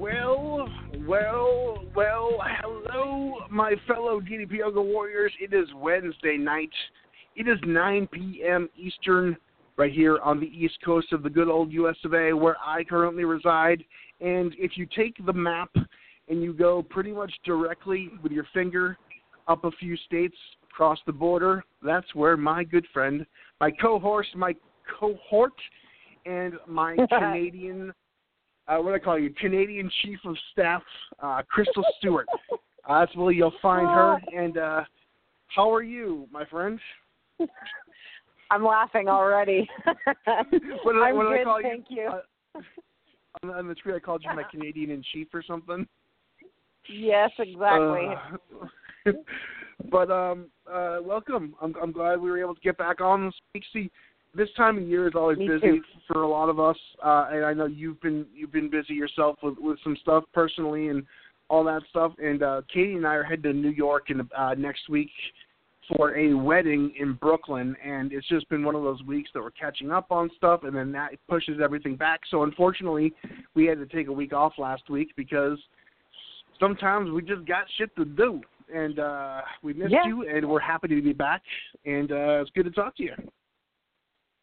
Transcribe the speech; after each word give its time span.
Well, 0.00 0.66
well, 1.06 1.84
well, 1.94 2.30
hello, 2.62 3.34
my 3.50 3.74
fellow 3.86 4.18
DDP 4.18 4.60
Yoga 4.60 4.80
Warriors. 4.80 5.30
It 5.38 5.52
is 5.52 5.68
Wednesday 5.76 6.38
night. 6.38 6.70
It 7.36 7.46
is 7.46 7.58
9 7.66 8.08
p.m. 8.10 8.70
Eastern, 8.78 9.36
right 9.76 9.92
here 9.92 10.18
on 10.24 10.40
the 10.40 10.46
east 10.46 10.78
coast 10.82 11.12
of 11.12 11.22
the 11.22 11.28
good 11.28 11.48
old 11.48 11.70
US 11.72 11.96
of 12.06 12.14
A, 12.14 12.32
where 12.32 12.56
I 12.64 12.82
currently 12.82 13.24
reside. 13.24 13.84
And 14.22 14.54
if 14.58 14.78
you 14.78 14.86
take 14.96 15.22
the 15.26 15.34
map 15.34 15.68
and 16.30 16.42
you 16.42 16.54
go 16.54 16.82
pretty 16.82 17.12
much 17.12 17.34
directly 17.44 18.08
with 18.22 18.32
your 18.32 18.46
finger 18.54 18.96
up 19.48 19.66
a 19.66 19.70
few 19.72 19.98
states 19.98 20.36
across 20.62 20.98
the 21.04 21.12
border, 21.12 21.62
that's 21.82 22.14
where 22.14 22.38
my 22.38 22.64
good 22.64 22.86
friend, 22.94 23.26
my 23.60 23.70
cohort, 23.70 24.24
my 24.34 24.54
cohort, 24.98 25.52
and 26.24 26.54
my 26.66 26.96
Canadian 27.10 27.92
uh, 28.70 28.78
what 28.78 28.90
do 28.90 28.94
I 28.94 28.98
call 28.98 29.18
you? 29.18 29.30
Canadian 29.30 29.90
Chief 30.02 30.18
of 30.24 30.36
Staff, 30.52 30.82
uh, 31.20 31.42
Crystal 31.48 31.84
Stewart. 31.98 32.26
Uh, 32.88 33.00
that's 33.00 33.14
where 33.16 33.32
you'll 33.32 33.52
find 33.60 33.88
her. 33.88 34.18
And 34.36 34.56
uh, 34.56 34.84
how 35.48 35.72
are 35.74 35.82
you, 35.82 36.28
my 36.30 36.44
friend? 36.46 36.78
I'm 38.50 38.64
laughing 38.64 39.08
already. 39.08 39.68
what 39.84 40.92
did, 40.92 41.02
I'm 41.02 41.16
what 41.16 41.24
did 41.24 41.30
good, 41.30 41.40
I 41.40 41.44
call 41.44 41.60
thank 41.62 41.86
you. 41.88 42.10
Uh, 42.12 42.60
on, 43.42 43.48
the, 43.48 43.54
on 43.54 43.68
the 43.68 43.74
tree, 43.74 43.94
I 43.94 43.98
called 43.98 44.22
you 44.24 44.34
my 44.34 44.42
Canadian 44.50 44.90
in 44.90 45.02
Chief 45.12 45.28
or 45.32 45.42
something. 45.42 45.86
Yes, 46.88 47.30
exactly. 47.38 48.08
Uh, 49.06 49.12
but 49.90 50.10
um, 50.10 50.46
uh, 50.70 50.98
welcome. 51.02 51.54
I'm, 51.60 51.74
I'm 51.80 51.92
glad 51.92 52.20
we 52.20 52.30
were 52.30 52.40
able 52.40 52.54
to 52.54 52.60
get 52.60 52.76
back 52.76 53.00
on 53.00 53.26
this 53.26 53.34
week. 53.54 53.64
See, 53.72 53.90
this 54.34 54.48
time 54.56 54.78
of 54.78 54.86
year 54.88 55.06
is 55.08 55.14
always 55.14 55.38
Me 55.38 55.48
busy 55.48 55.60
too. 55.60 55.82
for 56.06 56.22
a 56.22 56.28
lot 56.28 56.48
of 56.48 56.60
us, 56.60 56.76
uh, 57.04 57.28
and 57.32 57.44
I 57.44 57.52
know 57.52 57.66
you've 57.66 58.00
been 58.00 58.26
you've 58.34 58.52
been 58.52 58.70
busy 58.70 58.94
yourself 58.94 59.36
with 59.42 59.56
with 59.58 59.78
some 59.82 59.96
stuff 60.00 60.24
personally 60.32 60.88
and 60.88 61.04
all 61.48 61.64
that 61.64 61.82
stuff. 61.90 62.12
And 62.22 62.42
uh, 62.42 62.62
Katie 62.72 62.94
and 62.94 63.06
I 63.06 63.14
are 63.14 63.24
heading 63.24 63.42
to 63.42 63.52
New 63.52 63.70
York 63.70 64.10
in 64.10 64.28
uh, 64.36 64.54
next 64.56 64.88
week 64.88 65.10
for 65.96 66.16
a 66.16 66.32
wedding 66.32 66.92
in 67.00 67.14
Brooklyn, 67.14 67.74
and 67.84 68.12
it's 68.12 68.28
just 68.28 68.48
been 68.48 68.62
one 68.64 68.76
of 68.76 68.84
those 68.84 69.02
weeks 69.02 69.30
that 69.34 69.42
we're 69.42 69.50
catching 69.50 69.90
up 69.90 70.12
on 70.12 70.30
stuff, 70.36 70.60
and 70.62 70.76
then 70.76 70.92
that 70.92 71.10
pushes 71.28 71.58
everything 71.60 71.96
back. 71.96 72.20
So 72.30 72.44
unfortunately, 72.44 73.12
we 73.54 73.66
had 73.66 73.78
to 73.78 73.86
take 73.86 74.06
a 74.06 74.12
week 74.12 74.32
off 74.32 74.52
last 74.58 74.88
week 74.88 75.08
because 75.16 75.58
sometimes 76.60 77.10
we 77.10 77.22
just 77.22 77.44
got 77.46 77.64
shit 77.76 77.94
to 77.96 78.04
do. 78.04 78.40
And 78.72 79.00
uh, 79.00 79.40
we 79.64 79.72
missed 79.72 79.90
Yeah. 79.90 80.06
you, 80.06 80.28
and 80.28 80.48
we're 80.48 80.60
happy 80.60 80.86
to 80.86 81.02
be 81.02 81.12
back. 81.12 81.42
And 81.84 82.12
uh, 82.12 82.40
it's 82.42 82.50
good 82.54 82.66
to 82.66 82.70
talk 82.70 82.96
to 82.98 83.02
you. 83.02 83.14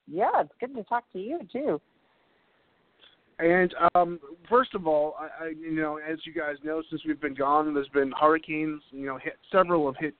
Yeah, 0.07 0.41
it's 0.41 0.53
good 0.59 0.75
to 0.75 0.83
talk 0.83 1.03
to 1.13 1.19
you 1.19 1.39
too. 1.51 1.81
And 3.39 3.73
um, 3.93 4.19
first 4.49 4.73
of 4.73 4.87
all, 4.87 5.15
I, 5.19 5.45
I, 5.45 5.47
you 5.49 5.75
know, 5.75 5.97
as 5.97 6.17
you 6.25 6.33
guys 6.33 6.55
know, 6.63 6.81
since 6.89 7.03
we've 7.05 7.21
been 7.21 7.35
gone, 7.35 7.71
there's 7.73 7.87
been 7.89 8.11
hurricanes. 8.19 8.81
You 8.91 9.05
know, 9.05 9.17
hit 9.17 9.37
several 9.51 9.85
have 9.85 9.97
hit 9.99 10.15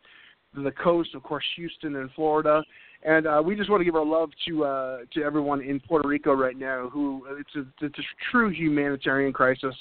the 0.54 0.72
coast, 0.72 1.16
of 1.16 1.24
course, 1.24 1.44
Houston 1.56 1.96
and 1.96 2.12
Florida. 2.12 2.64
And 3.04 3.28
uh, 3.28 3.42
we 3.44 3.56
just 3.56 3.70
want 3.70 3.82
to 3.82 3.86
give 3.86 3.96
our 3.96 4.06
love 4.06 4.30
to 4.48 4.66
uh, 4.66 4.98
to 5.14 5.24
everyone 5.24 5.62
in 5.62 5.80
Puerto 5.80 6.08
Rico 6.08 6.34
right 6.34 6.58
now. 6.58 6.90
Who 6.92 7.26
it's 7.40 7.56
a 7.56 7.86
it's 7.86 7.98
a 7.98 8.32
true 8.32 8.50
humanitarian 8.50 9.34
crisis 9.34 9.76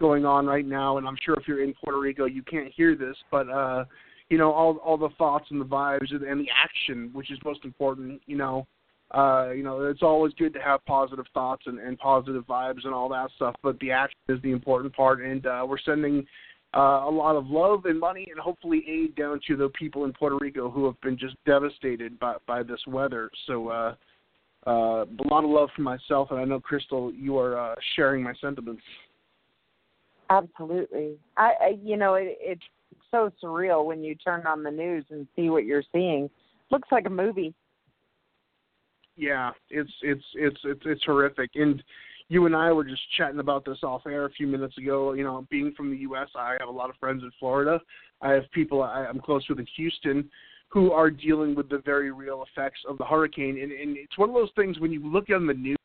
going 0.00 0.24
on 0.24 0.46
right 0.46 0.66
now. 0.66 0.98
And 0.98 1.06
I'm 1.06 1.16
sure 1.24 1.34
if 1.34 1.46
you're 1.46 1.62
in 1.62 1.74
Puerto 1.74 1.98
Rico, 1.98 2.24
you 2.26 2.42
can't 2.42 2.72
hear 2.74 2.96
this, 2.96 3.16
but 3.30 3.48
uh, 3.48 3.84
you 4.28 4.38
know, 4.38 4.52
all 4.52 4.76
all 4.78 4.96
the 4.96 5.10
thoughts 5.18 5.46
and 5.50 5.60
the 5.60 5.64
vibes 5.64 6.10
and, 6.10 6.22
and 6.22 6.40
the 6.40 6.48
action, 6.54 7.10
which 7.12 7.30
is 7.30 7.38
most 7.44 7.64
important. 7.64 8.20
You 8.26 8.36
know, 8.36 8.66
uh, 9.12 9.50
you 9.50 9.62
know, 9.62 9.82
it's 9.82 10.02
always 10.02 10.32
good 10.34 10.54
to 10.54 10.60
have 10.60 10.84
positive 10.86 11.26
thoughts 11.34 11.64
and, 11.66 11.78
and 11.78 11.98
positive 11.98 12.44
vibes 12.46 12.84
and 12.84 12.94
all 12.94 13.08
that 13.10 13.30
stuff, 13.36 13.54
but 13.62 13.78
the 13.80 13.90
action 13.90 14.18
is 14.28 14.40
the 14.42 14.50
important 14.50 14.94
part. 14.94 15.22
And 15.22 15.46
uh, 15.46 15.64
we're 15.68 15.78
sending 15.78 16.24
uh, 16.74 17.04
a 17.04 17.10
lot 17.10 17.36
of 17.36 17.46
love 17.46 17.84
and 17.84 18.00
money 18.00 18.26
and 18.30 18.40
hopefully 18.40 18.82
aid 18.88 19.14
down 19.14 19.40
to 19.48 19.56
the 19.56 19.68
people 19.70 20.06
in 20.06 20.12
Puerto 20.12 20.38
Rico 20.40 20.70
who 20.70 20.86
have 20.86 20.98
been 21.02 21.18
just 21.18 21.36
devastated 21.44 22.18
by, 22.18 22.36
by 22.46 22.62
this 22.62 22.80
weather. 22.86 23.30
So, 23.46 23.68
uh, 23.68 23.94
uh, 24.64 25.04
a 25.04 25.28
lot 25.28 25.42
of 25.42 25.50
love 25.50 25.70
for 25.74 25.82
myself, 25.82 26.30
and 26.30 26.38
I 26.38 26.44
know 26.44 26.60
Crystal, 26.60 27.12
you 27.12 27.36
are 27.36 27.58
uh, 27.58 27.74
sharing 27.96 28.22
my 28.22 28.32
sentiments. 28.40 28.82
Absolutely. 30.30 31.16
I, 31.36 31.52
I 31.60 31.78
you 31.82 31.96
know, 31.96 32.14
it, 32.14 32.38
it's 32.40 32.62
so 33.10 33.30
surreal 33.42 33.84
when 33.84 34.04
you 34.04 34.14
turn 34.14 34.46
on 34.46 34.62
the 34.62 34.70
news 34.70 35.04
and 35.10 35.26
see 35.34 35.50
what 35.50 35.64
you're 35.64 35.82
seeing. 35.92 36.30
Looks 36.70 36.88
like 36.92 37.06
a 37.06 37.10
movie. 37.10 37.52
Yeah, 39.16 39.50
it's 39.70 39.92
it's 40.02 40.24
it's 40.34 40.58
it's 40.64 40.82
it's 40.84 41.04
horrific. 41.04 41.50
And 41.54 41.82
you 42.28 42.46
and 42.46 42.56
I 42.56 42.72
were 42.72 42.84
just 42.84 43.02
chatting 43.16 43.40
about 43.40 43.64
this 43.64 43.78
off 43.82 44.06
air 44.06 44.24
a 44.24 44.30
few 44.30 44.46
minutes 44.46 44.78
ago. 44.78 45.12
You 45.12 45.24
know, 45.24 45.46
being 45.50 45.72
from 45.76 45.90
the 45.90 45.98
U.S., 45.98 46.28
I 46.34 46.56
have 46.58 46.68
a 46.68 46.72
lot 46.72 46.90
of 46.90 46.96
friends 46.96 47.22
in 47.22 47.30
Florida. 47.38 47.80
I 48.22 48.30
have 48.32 48.50
people 48.52 48.82
I, 48.82 49.06
I'm 49.06 49.20
close 49.20 49.46
with 49.48 49.58
in 49.58 49.66
Houston 49.76 50.30
who 50.68 50.92
are 50.92 51.10
dealing 51.10 51.54
with 51.54 51.68
the 51.68 51.82
very 51.84 52.10
real 52.10 52.44
effects 52.50 52.80
of 52.88 52.96
the 52.96 53.04
hurricane. 53.04 53.58
And, 53.62 53.72
and 53.72 53.96
it's 53.98 54.16
one 54.16 54.30
of 54.30 54.34
those 54.34 54.50
things 54.56 54.80
when 54.80 54.90
you 54.90 55.06
look 55.06 55.28
on 55.28 55.46
the 55.46 55.52
news, 55.52 55.76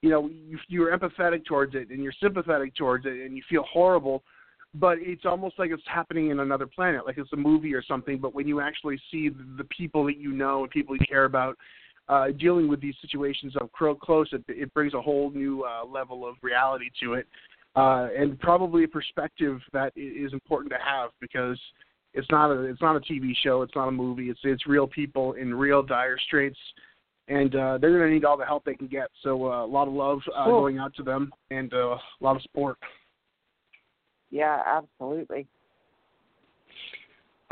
you 0.00 0.08
know, 0.08 0.30
you, 0.30 0.58
you're 0.68 0.96
empathetic 0.96 1.44
towards 1.44 1.74
it 1.74 1.90
and 1.90 2.02
you're 2.02 2.14
sympathetic 2.22 2.74
towards 2.74 3.04
it, 3.04 3.26
and 3.26 3.36
you 3.36 3.42
feel 3.50 3.64
horrible. 3.70 4.22
But 4.72 4.96
it's 5.00 5.26
almost 5.26 5.58
like 5.58 5.72
it's 5.72 5.82
happening 5.86 6.30
in 6.30 6.40
another 6.40 6.66
planet, 6.66 7.04
like 7.04 7.18
it's 7.18 7.32
a 7.34 7.36
movie 7.36 7.74
or 7.74 7.82
something. 7.82 8.18
But 8.18 8.34
when 8.34 8.46
you 8.48 8.60
actually 8.60 8.98
see 9.10 9.28
the, 9.28 9.44
the 9.58 9.64
people 9.64 10.06
that 10.06 10.16
you 10.16 10.32
know 10.32 10.62
and 10.62 10.70
people 10.70 10.96
you 10.96 11.04
care 11.06 11.24
about 11.24 11.58
uh, 12.10 12.32
dealing 12.32 12.68
with 12.68 12.80
these 12.80 12.96
situations 13.00 13.54
up 13.60 13.70
close, 14.00 14.28
it, 14.32 14.42
it 14.48 14.74
brings 14.74 14.94
a 14.94 15.00
whole 15.00 15.30
new 15.30 15.62
uh, 15.64 15.86
level 15.86 16.26
of 16.28 16.34
reality 16.42 16.90
to 17.00 17.14
it, 17.14 17.26
uh, 17.76 18.08
and 18.18 18.38
probably 18.40 18.82
a 18.84 18.88
perspective 18.88 19.60
that 19.72 19.92
i- 19.96 20.00
important 20.32 20.72
to 20.72 20.78
have 20.84 21.10
because 21.20 21.58
it's 22.12 22.26
not 22.30 22.50
a 22.50 22.62
it's 22.62 22.80
not 22.80 22.96
a 22.96 23.00
TV 23.00 23.32
show, 23.44 23.62
it's 23.62 23.76
not 23.76 23.86
a 23.86 23.92
movie, 23.92 24.28
it's 24.28 24.40
it's 24.42 24.66
real 24.66 24.88
people 24.88 25.34
in 25.34 25.54
real 25.54 25.82
dire 25.84 26.18
straits, 26.26 26.58
and 27.28 27.54
uh, 27.54 27.78
they're 27.78 27.96
going 27.96 28.08
to 28.08 28.12
need 28.12 28.24
all 28.24 28.36
the 28.36 28.44
help 28.44 28.64
they 28.64 28.74
can 28.74 28.88
get. 28.88 29.08
So 29.22 29.46
uh, 29.46 29.64
a 29.64 29.66
lot 29.66 29.86
of 29.86 29.94
love 29.94 30.18
uh, 30.36 30.46
Cool. 30.46 30.60
going 30.62 30.78
out 30.78 30.92
to 30.96 31.04
them, 31.04 31.32
and 31.52 31.72
uh, 31.72 31.96
a 31.96 32.00
lot 32.20 32.34
of 32.34 32.42
support. 32.42 32.76
Yeah, 34.30 34.60
absolutely. 34.66 35.46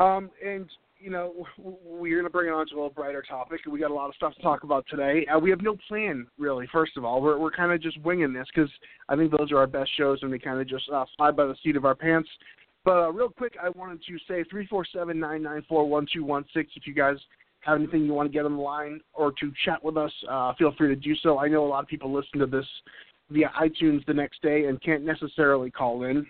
Um, 0.01 0.31
and 0.45 0.67
you 0.99 1.11
know, 1.11 1.47
we're 1.59 2.17
going 2.17 2.25
to 2.25 2.31
bring 2.31 2.49
it 2.49 2.53
on 2.53 2.67
to 2.69 2.83
a 2.83 2.91
brighter 2.91 3.23
topic. 3.23 3.61
We 3.71 3.81
got 3.81 3.91
a 3.91 3.95
lot 3.95 4.09
of 4.09 4.15
stuff 4.15 4.35
to 4.35 4.43
talk 4.43 4.65
about 4.65 4.85
today. 4.89 5.27
Uh, 5.27 5.39
we 5.39 5.51
have 5.51 5.63
no 5.63 5.77
plan, 5.89 6.27
really. 6.39 6.67
First 6.73 6.97
of 6.97 7.05
all, 7.05 7.21
we're 7.21 7.39
we're 7.39 7.51
kind 7.51 7.73
of 7.73 7.81
just 7.81 8.01
winging 8.03 8.33
this 8.33 8.47
because 8.55 8.71
I 9.09 9.17
think 9.17 9.33
those 9.37 9.53
are 9.53 9.59
our 9.59 9.67
best 9.67 9.91
shows, 9.97 10.19
and 10.23 10.31
we 10.31 10.39
kind 10.39 10.61
of 10.61 10.69
just 10.69 10.89
uh, 10.91 11.05
fly 11.17 11.31
by 11.31 11.47
the 11.47 11.57
seat 11.63 11.77
of 11.77 11.85
our 11.85 11.95
pants. 11.95 12.29
But 12.85 12.97
uh, 12.99 13.13
real 13.13 13.29
quick, 13.29 13.55
I 13.63 13.69
wanted 13.71 14.01
to 14.05 14.19
say 14.29 14.45
three 14.51 14.67
four 14.67 14.85
seven 14.93 15.19
nine 15.19 15.43
nine 15.43 15.65
four 15.69 15.89
one 15.89 16.07
two 16.13 16.25
one 16.25 16.45
six. 16.55 16.71
If 16.77 16.87
you 16.87 16.95
guys 16.95 17.17
have 17.61 17.77
anything 17.77 18.05
you 18.05 18.13
want 18.13 18.31
to 18.31 18.33
get 18.33 18.45
on 18.45 18.57
the 18.57 18.63
line 18.63 19.01
or 19.15 19.33
to 19.33 19.53
chat 19.65 19.83
with 19.83 19.97
us, 19.97 20.13
uh, 20.31 20.55
feel 20.55 20.73
free 20.79 20.89
to 20.89 20.97
do 20.97 21.15
so. 21.17 21.39
I 21.39 21.49
know 21.49 21.67
a 21.67 21.69
lot 21.69 21.83
of 21.83 21.89
people 21.89 22.13
listen 22.13 22.39
to 22.41 22.47
this 22.47 22.67
via 23.31 23.51
iTunes 23.61 24.05
the 24.07 24.15
next 24.15 24.41
day 24.43 24.67
and 24.67 24.81
can't 24.81 25.05
necessarily 25.05 25.71
call 25.71 26.05
in. 26.05 26.27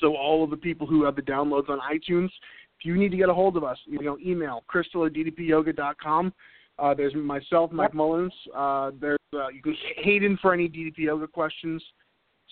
So 0.00 0.16
all 0.16 0.44
of 0.44 0.50
the 0.50 0.56
people 0.56 0.86
who 0.86 1.04
have 1.04 1.16
the 1.16 1.22
downloads 1.22 1.68
on 1.68 1.78
iTunes, 1.80 2.30
you 2.84 2.96
need 2.96 3.10
to 3.10 3.16
get 3.16 3.28
a 3.28 3.34
hold 3.34 3.56
of 3.56 3.64
us, 3.64 3.78
you 3.86 4.02
know, 4.02 4.18
email 4.18 4.62
crystal 4.66 5.06
at 5.06 5.12
ddpyoga.com. 5.12 6.32
Uh, 6.78 6.92
there's 6.92 7.14
myself, 7.14 7.70
Mike 7.72 7.94
Mullins. 7.94 8.32
Uh, 8.54 8.90
there's 9.00 9.18
uh, 9.32 9.48
you 9.48 9.62
can 9.62 9.74
Hayden 10.02 10.38
for 10.40 10.52
any 10.52 10.68
DDP 10.68 10.98
yoga 10.98 11.26
questions, 11.26 11.82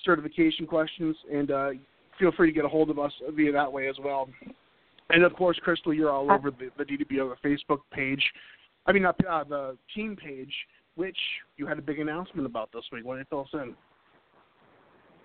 certification 0.04 0.66
questions, 0.66 1.16
and 1.32 1.50
uh, 1.50 1.70
feel 2.18 2.32
free 2.32 2.48
to 2.48 2.54
get 2.54 2.64
a 2.64 2.68
hold 2.68 2.90
of 2.90 2.98
us 2.98 3.12
via 3.34 3.52
that 3.52 3.70
way 3.70 3.88
as 3.88 3.96
well. 4.02 4.28
And 5.10 5.24
of 5.24 5.34
course, 5.34 5.58
Crystal, 5.62 5.92
you're 5.92 6.10
all 6.10 6.30
over 6.30 6.50
the, 6.50 6.70
the 6.78 6.84
DDP 6.84 7.12
yoga 7.12 7.36
Facebook 7.44 7.80
page. 7.92 8.22
I 8.86 8.92
mean, 8.92 9.02
not 9.02 9.16
uh, 9.28 9.44
the 9.44 9.76
team 9.94 10.16
page, 10.16 10.52
which 10.94 11.18
you 11.56 11.66
had 11.66 11.78
a 11.78 11.82
big 11.82 11.98
announcement 11.98 12.46
about 12.46 12.70
this 12.72 12.84
week. 12.92 13.04
Why 13.04 13.14
don't 13.14 13.20
you 13.20 13.26
fill 13.28 13.40
us 13.40 13.48
in? 13.66 13.74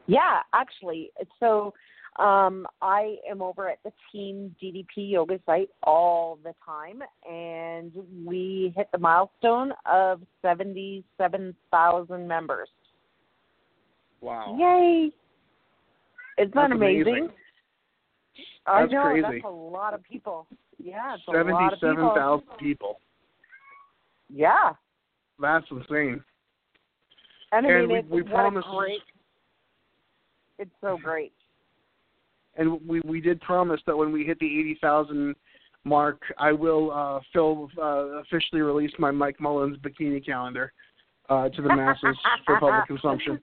Yeah, 0.08 0.40
actually. 0.54 1.12
So 1.40 1.74
um, 2.18 2.66
I 2.82 3.18
am 3.30 3.42
over 3.42 3.70
at 3.70 3.80
the 3.84 3.92
Team 4.12 4.56
DDP 4.62 5.12
Yoga 5.12 5.40
site 5.46 5.70
all 5.84 6.40
the 6.44 6.54
time, 6.66 7.02
and 7.30 7.92
we 8.26 8.74
hit 8.76 8.88
the 8.92 8.98
milestone 8.98 9.72
of 9.86 10.22
77,000 10.42 12.28
members. 12.28 12.70
Wow. 14.22 14.56
Yay! 14.60 15.12
Isn't 16.40 16.56
that 16.56 16.72
amazing? 16.72 17.08
amazing. 17.08 17.30
I 18.66 18.82
That's 18.82 18.92
know, 18.94 19.02
crazy. 19.04 19.22
that's 19.22 19.46
a 19.46 19.50
lot 19.50 19.94
of 19.94 20.04
people. 20.04 20.48
Yeah, 20.84 21.16
it's 21.16 21.24
a 21.28 21.32
lot 21.32 21.40
of 21.40 21.48
Seventy-seven 21.80 21.96
people. 21.96 22.44
people. 22.60 23.00
Yeah. 24.30 24.74
That's 25.40 25.66
insane. 25.72 26.24
And 27.52 27.66
I 27.66 27.70
And 27.70 27.90
we- 27.90 28.02
we 28.02 28.24
promised- 28.24 28.68
great. 28.68 29.02
It's 30.60 30.72
so 30.82 30.98
great. 30.98 31.34
And 32.58 32.80
we 32.88 33.02
we 33.06 33.22
did 33.22 33.40
promise 33.42 33.82
that 33.88 33.96
when 33.96 34.12
we 34.12 34.24
hit 34.24 34.40
the 34.40 34.46
eighty 34.46 34.78
thousand 34.82 35.36
mark, 35.84 36.22
I 36.38 36.52
will 36.52 36.92
uh, 36.92 37.20
Phil 37.34 37.70
uh, 37.82 38.22
officially 38.22 38.62
release 38.62 38.92
my 39.00 39.12
Mike 39.12 39.40
Mullins 39.40 39.78
bikini 39.78 40.26
calendar 40.26 40.74
uh, 41.30 41.50
to 41.50 41.62
the 41.62 41.70
masses 41.70 42.18
for 42.46 42.60
public 42.60 42.88
consumption. 42.88 43.40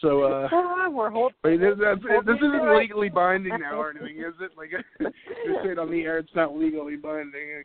So, 0.00 0.22
uh, 0.22 0.48
we're 0.90 1.10
holding. 1.10 1.34
this, 1.42 1.74
this 1.78 2.36
isn't 2.36 2.54
it. 2.54 2.78
legally 2.78 3.10
binding 3.10 3.58
now 3.60 3.78
or 3.78 3.90
anything, 4.00 4.18
is 4.18 4.34
it? 4.40 4.52
Like, 4.56 4.70
you 4.70 5.56
say 5.62 5.70
it 5.70 5.78
on 5.78 5.90
the 5.90 6.00
air, 6.00 6.18
it's 6.18 6.34
not 6.34 6.56
legally 6.56 6.96
binding. 6.96 7.62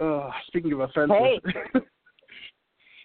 Uh, 0.00 0.30
speaking 0.46 0.72
of 0.72 0.80
offenses, 0.80 1.16
Hey. 1.74 1.80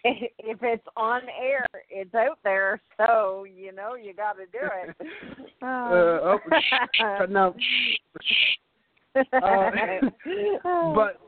if 0.37 0.59
it's 0.61 0.85
on 0.95 1.21
air, 1.41 1.65
it's 1.89 2.13
out 2.13 2.37
there, 2.43 2.79
so 2.95 3.43
you 3.43 3.71
know 3.71 3.95
you 3.95 4.13
got 4.13 4.33
to 4.33 4.45
do 4.45 4.59
it. 4.61 4.95
uh, 5.63 5.65
oh, 5.65 6.39
shh, 6.59 6.99
cutting 7.17 7.35
out. 7.35 7.55
Shh, 7.59 8.21
shh. 8.21 8.57
Uh, 9.15 9.71
but 10.93 11.19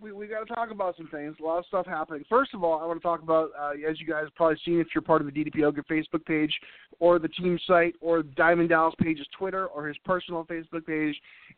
we 0.00 0.12
we 0.12 0.26
got 0.26 0.46
to 0.46 0.54
talk 0.54 0.70
about 0.70 0.96
some 0.96 1.08
things. 1.08 1.36
A 1.40 1.44
lot 1.44 1.58
of 1.58 1.66
stuff 1.66 1.86
happening. 1.86 2.24
First 2.28 2.54
of 2.54 2.62
all, 2.62 2.80
I 2.80 2.86
want 2.86 3.00
to 3.00 3.02
talk 3.02 3.22
about 3.22 3.50
uh, 3.58 3.70
as 3.88 4.00
you 4.00 4.06
guys 4.06 4.24
have 4.24 4.34
probably 4.34 4.58
seen 4.64 4.80
if 4.80 4.88
you're 4.94 5.02
part 5.02 5.22
of 5.22 5.26
the 5.26 5.32
DDP 5.32 5.56
Yoga 5.56 5.82
Facebook 5.82 6.24
page 6.26 6.52
or 6.98 7.18
the 7.18 7.28
team 7.28 7.58
site 7.66 7.94
or 8.00 8.22
Diamond 8.22 8.68
Dallas 8.68 8.94
page's 9.00 9.26
Twitter 9.36 9.66
or 9.66 9.86
his 9.86 9.96
personal 10.04 10.44
Facebook 10.44 10.86
page. 10.86 11.16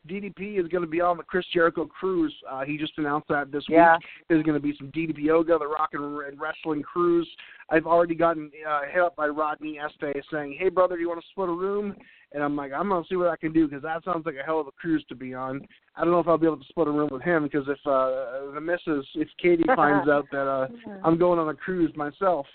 DDP 0.08 0.61
is 0.61 0.69
going 0.69 0.82
to 0.85 0.88
be 0.90 1.00
on 1.00 1.17
the 1.17 1.23
Chris 1.23 1.44
Jericho 1.52 1.87
cruise. 1.87 2.35
Uh, 2.49 2.64
he 2.64 2.79
just 2.79 2.93
announced 2.99 3.29
that 3.29 3.50
this 3.50 3.64
Yeah. 3.69 3.96
week. 3.96 4.05
There's 4.29 4.44
going 4.44 4.61
to 4.61 4.62
be 4.62 4.76
some 4.76 4.91
DDP 4.93 5.19
Yoga, 5.25 5.58
the 5.58 5.67
Rock 5.67 5.91
and 5.93 6.05
and 6.23 6.41
Wrestling 6.41 6.82
cruise. 6.82 7.29
I've 7.70 7.87
already 7.87 8.15
gotten 8.15 8.50
uh, 8.69 8.81
hit 8.91 9.03
up 9.03 9.17
by 9.17 9.29
Rodney 9.29 9.79
Este 9.79 10.17
saying, 10.32 10.56
"Hey 10.59 10.69
brother, 10.69 10.97
do 10.97 11.03
you 11.03 11.09
want 11.09 11.20
to 11.20 11.26
split 11.29 11.49
a 11.49 11.53
room?" 11.53 11.94
And 12.32 12.43
I'm 12.43 12.56
like, 12.56 12.73
I'm 12.73 12.88
gonna 12.88 13.05
see 13.09 13.17
what 13.17 13.29
I 13.29 13.37
can 13.37 13.53
do 13.53 13.67
because 13.67 13.82
that 13.82 14.05
sounds 14.05 14.26
like 14.26 14.37
a 14.41 14.44
hell 14.44 14.61
of 14.61 14.67
a 14.67 14.73
cruise 14.73 15.05
to 15.09 15.15
be 15.15 15.35
on. 15.35 15.67
I 15.97 16.03
don't 16.03 16.12
know 16.12 16.20
if 16.20 16.29
I'll 16.29 16.38
be 16.38 16.47
able 16.47 16.59
to 16.59 16.69
split 16.69 16.88
a 16.88 16.91
room 16.91 17.09
with 17.11 17.23
him 17.23 17.44
because 17.44 17.67
if 17.69 17.79
uh, 17.87 18.53
the 18.55 18.61
missus, 18.61 19.06
if 19.15 19.29
Katie 19.41 19.65
finds 19.76 20.09
out 20.09 20.26
that 20.32 20.47
uh, 20.47 20.69
I'm 21.05 21.19
going 21.19 21.38
on 21.38 21.49
a 21.49 21.55
cruise 21.55 21.94
myself, 21.97 22.47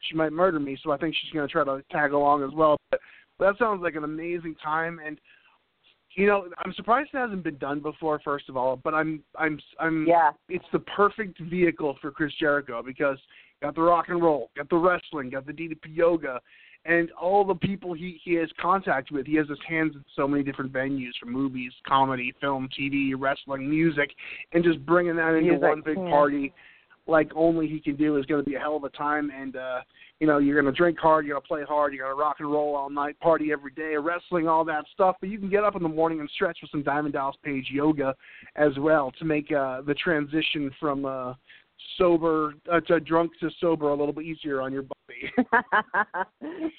she 0.00 0.14
might 0.14 0.32
murder 0.32 0.60
me. 0.60 0.78
So 0.82 0.92
I 0.92 0.96
think 0.96 1.14
she's 1.14 1.32
gonna 1.32 1.48
try 1.48 1.64
to 1.64 1.82
tag 1.90 2.12
along 2.12 2.44
as 2.44 2.54
well. 2.54 2.76
But, 2.90 3.00
but 3.38 3.52
that 3.52 3.58
sounds 3.58 3.82
like 3.82 3.96
an 3.96 4.04
amazing 4.04 4.54
time, 4.62 5.00
and 5.04 5.18
you 6.16 6.26
know, 6.26 6.48
I'm 6.64 6.72
surprised 6.72 7.10
it 7.12 7.18
hasn't 7.18 7.44
been 7.44 7.58
done 7.58 7.80
before. 7.80 8.20
First 8.24 8.48
of 8.48 8.56
all, 8.56 8.76
but 8.76 8.94
I'm 8.94 9.22
I'm 9.36 9.60
I'm 9.78 10.06
yeah, 10.06 10.30
it's 10.48 10.64
the 10.72 10.78
perfect 10.78 11.40
vehicle 11.40 11.98
for 12.00 12.10
Chris 12.10 12.32
Jericho 12.38 12.82
because 12.82 13.18
got 13.62 13.74
the 13.74 13.82
rock 13.82 14.06
and 14.08 14.22
roll, 14.22 14.50
got 14.56 14.68
the 14.68 14.76
wrestling, 14.76 15.30
got 15.30 15.46
the 15.46 15.52
DDP 15.52 15.94
yoga, 15.94 16.40
and 16.84 17.10
all 17.12 17.44
the 17.44 17.54
people 17.54 17.92
he 17.94 18.20
he 18.22 18.34
has 18.34 18.48
contact 18.60 19.10
with. 19.10 19.26
He 19.26 19.36
has 19.36 19.48
his 19.48 19.58
hands 19.68 19.92
in 19.94 20.04
so 20.14 20.28
many 20.28 20.42
different 20.42 20.72
venues, 20.72 21.12
from 21.18 21.32
movies, 21.32 21.72
comedy, 21.86 22.32
film, 22.40 22.68
TV, 22.78 23.12
wrestling, 23.16 23.68
music, 23.68 24.10
and 24.52 24.62
just 24.62 24.84
bringing 24.86 25.16
that 25.16 25.34
into 25.34 25.50
Music, 25.52 25.62
one 25.62 25.82
big 25.84 25.98
yeah. 25.98 26.10
party 26.10 26.52
like 27.06 27.30
only 27.34 27.68
he 27.68 27.80
can 27.80 27.96
do 27.96 28.16
is 28.16 28.26
going 28.26 28.42
to 28.42 28.48
be 28.48 28.56
a 28.56 28.58
hell 28.58 28.76
of 28.76 28.84
a 28.84 28.88
time. 28.90 29.30
And 29.30 29.56
uh, 29.56 29.80
you 30.20 30.26
know, 30.26 30.38
you're 30.38 30.60
going 30.60 30.72
to 30.72 30.76
drink 30.76 30.98
hard, 30.98 31.26
you're 31.26 31.34
going 31.34 31.42
to 31.42 31.48
play 31.48 31.62
hard, 31.62 31.92
you're 31.92 32.06
going 32.06 32.16
to 32.16 32.20
rock 32.20 32.36
and 32.38 32.50
roll 32.50 32.74
all 32.74 32.90
night, 32.90 33.18
party 33.20 33.52
every 33.52 33.72
day, 33.72 33.94
wrestling, 33.96 34.48
all 34.48 34.64
that 34.64 34.84
stuff. 34.92 35.16
But 35.20 35.30
you 35.30 35.38
can 35.38 35.50
get 35.50 35.62
up 35.62 35.76
in 35.76 35.82
the 35.82 35.88
morning 35.88 36.20
and 36.20 36.30
stretch 36.30 36.58
with 36.62 36.70
some 36.70 36.82
Diamond 36.82 37.14
Dallas 37.14 37.36
Page 37.44 37.68
yoga 37.70 38.14
as 38.56 38.72
well 38.78 39.12
to 39.18 39.24
make 39.24 39.52
uh, 39.52 39.82
the 39.82 39.94
transition 39.94 40.70
from 40.80 41.04
uh, 41.04 41.34
sober 41.98 42.54
uh, 42.72 42.80
to 42.80 43.00
drunk 43.00 43.32
to 43.40 43.50
sober 43.60 43.88
a 43.88 43.94
little 43.94 44.12
bit 44.12 44.24
easier 44.24 44.60
on 44.60 44.72
your 44.72 44.82
body. 44.82 45.32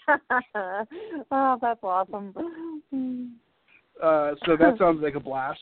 oh, 1.31 1.57
that's 1.61 1.79
awesome. 1.83 2.33
Uh, 4.01 4.31
so 4.45 4.55
that 4.57 4.75
sounds 4.77 5.01
like 5.01 5.15
a 5.15 5.19
blast. 5.19 5.59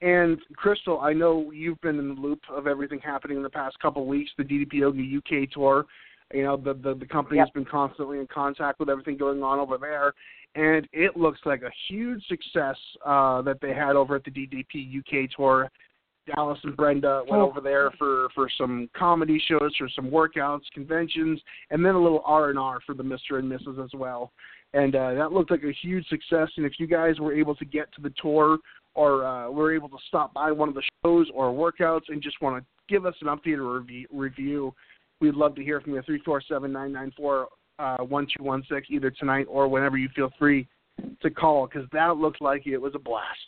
And 0.00 0.38
Crystal, 0.54 1.00
I 1.00 1.12
know 1.12 1.50
you've 1.50 1.80
been 1.80 1.98
in 1.98 2.14
the 2.14 2.20
loop 2.20 2.40
of 2.50 2.66
everything 2.68 3.00
happening 3.00 3.36
in 3.36 3.42
the 3.42 3.50
past 3.50 3.78
couple 3.80 4.02
of 4.02 4.08
weeks. 4.08 4.30
The 4.38 4.44
DDP 4.44 4.74
Yoga 4.74 5.00
UK 5.00 5.50
tour, 5.50 5.86
you 6.32 6.44
know, 6.44 6.56
the 6.56 6.74
the, 6.74 6.94
the 6.94 7.06
company 7.06 7.38
has 7.38 7.48
Yep. 7.48 7.54
been 7.54 7.64
constantly 7.64 8.20
in 8.20 8.28
contact 8.28 8.78
with 8.78 8.88
everything 8.88 9.16
going 9.16 9.42
on 9.42 9.58
over 9.58 9.76
there, 9.76 10.12
and 10.54 10.86
it 10.92 11.16
looks 11.16 11.40
like 11.44 11.62
a 11.62 11.70
huge 11.88 12.24
success 12.28 12.76
uh, 13.04 13.42
that 13.42 13.60
they 13.60 13.74
had 13.74 13.96
over 13.96 14.14
at 14.14 14.22
the 14.24 14.30
DDP 14.30 15.00
UK 15.00 15.30
tour. 15.36 15.68
Dallas 16.34 16.58
and 16.62 16.76
Brenda 16.76 17.22
went 17.28 17.42
Oh. 17.42 17.48
over 17.48 17.60
there 17.60 17.90
for 17.98 18.28
for 18.34 18.48
some 18.58 18.88
comedy 18.94 19.40
shows, 19.48 19.74
for 19.76 19.88
some 19.94 20.10
workouts, 20.10 20.62
conventions, 20.74 21.40
and 21.70 21.84
then 21.84 21.94
a 21.94 22.00
little 22.02 22.22
R 22.24 22.50
and 22.50 22.58
R 22.58 22.80
for 22.86 22.94
the 22.94 23.02
Mister 23.02 23.38
and 23.38 23.50
Mrs. 23.50 23.82
as 23.82 23.90
well. 23.94 24.32
And 24.74 24.94
uh, 24.94 25.14
that 25.14 25.32
looked 25.32 25.50
like 25.50 25.64
a 25.64 25.72
huge 25.72 26.06
success. 26.08 26.48
And 26.56 26.66
if 26.66 26.74
you 26.78 26.86
guys 26.86 27.18
were 27.18 27.32
able 27.32 27.54
to 27.56 27.64
get 27.64 27.92
to 27.94 28.02
the 28.02 28.12
tour 28.20 28.58
or 28.94 29.24
uh, 29.24 29.50
were 29.50 29.74
able 29.74 29.88
to 29.88 29.96
stop 30.08 30.34
by 30.34 30.52
one 30.52 30.68
of 30.68 30.74
the 30.74 30.82
shows 31.02 31.26
or 31.34 31.50
workouts 31.52 32.08
and 32.08 32.22
just 32.22 32.40
want 32.42 32.62
to 32.62 32.66
give 32.92 33.06
us 33.06 33.14
an 33.22 33.28
update 33.28 33.58
or 33.58 33.78
review, 33.78 34.06
review 34.12 34.74
we'd 35.20 35.34
love 35.34 35.54
to 35.54 35.64
hear 35.64 35.80
from 35.80 35.94
you. 35.94 36.02
Three 36.02 36.20
four 36.24 36.42
seven 36.46 36.72
nine 36.72 36.92
nine 36.92 37.12
four 37.16 37.48
uh, 37.78 37.98
one 37.98 38.26
two 38.26 38.44
one 38.44 38.62
six 38.70 38.88
either 38.90 39.10
tonight 39.10 39.46
or 39.48 39.68
whenever 39.68 39.96
you 39.96 40.08
feel 40.14 40.30
free 40.38 40.66
to 41.22 41.30
call 41.30 41.66
because 41.66 41.88
that 41.92 42.16
looked 42.16 42.42
like 42.42 42.66
it 42.66 42.76
was 42.76 42.94
a 42.94 42.98
blast. 42.98 43.38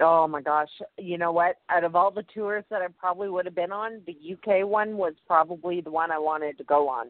Oh 0.00 0.26
my 0.26 0.40
gosh! 0.40 0.70
You 0.98 1.18
know 1.18 1.32
what? 1.32 1.56
Out 1.68 1.84
of 1.84 1.94
all 1.94 2.10
the 2.10 2.24
tours 2.34 2.64
that 2.70 2.82
I 2.82 2.86
probably 2.98 3.28
would 3.28 3.44
have 3.44 3.54
been 3.54 3.72
on, 3.72 4.00
the 4.06 4.16
UK 4.32 4.66
one 4.66 4.96
was 4.96 5.14
probably 5.26 5.80
the 5.80 5.90
one 5.90 6.10
I 6.10 6.18
wanted 6.18 6.58
to 6.58 6.64
go 6.64 6.88
on. 6.88 7.08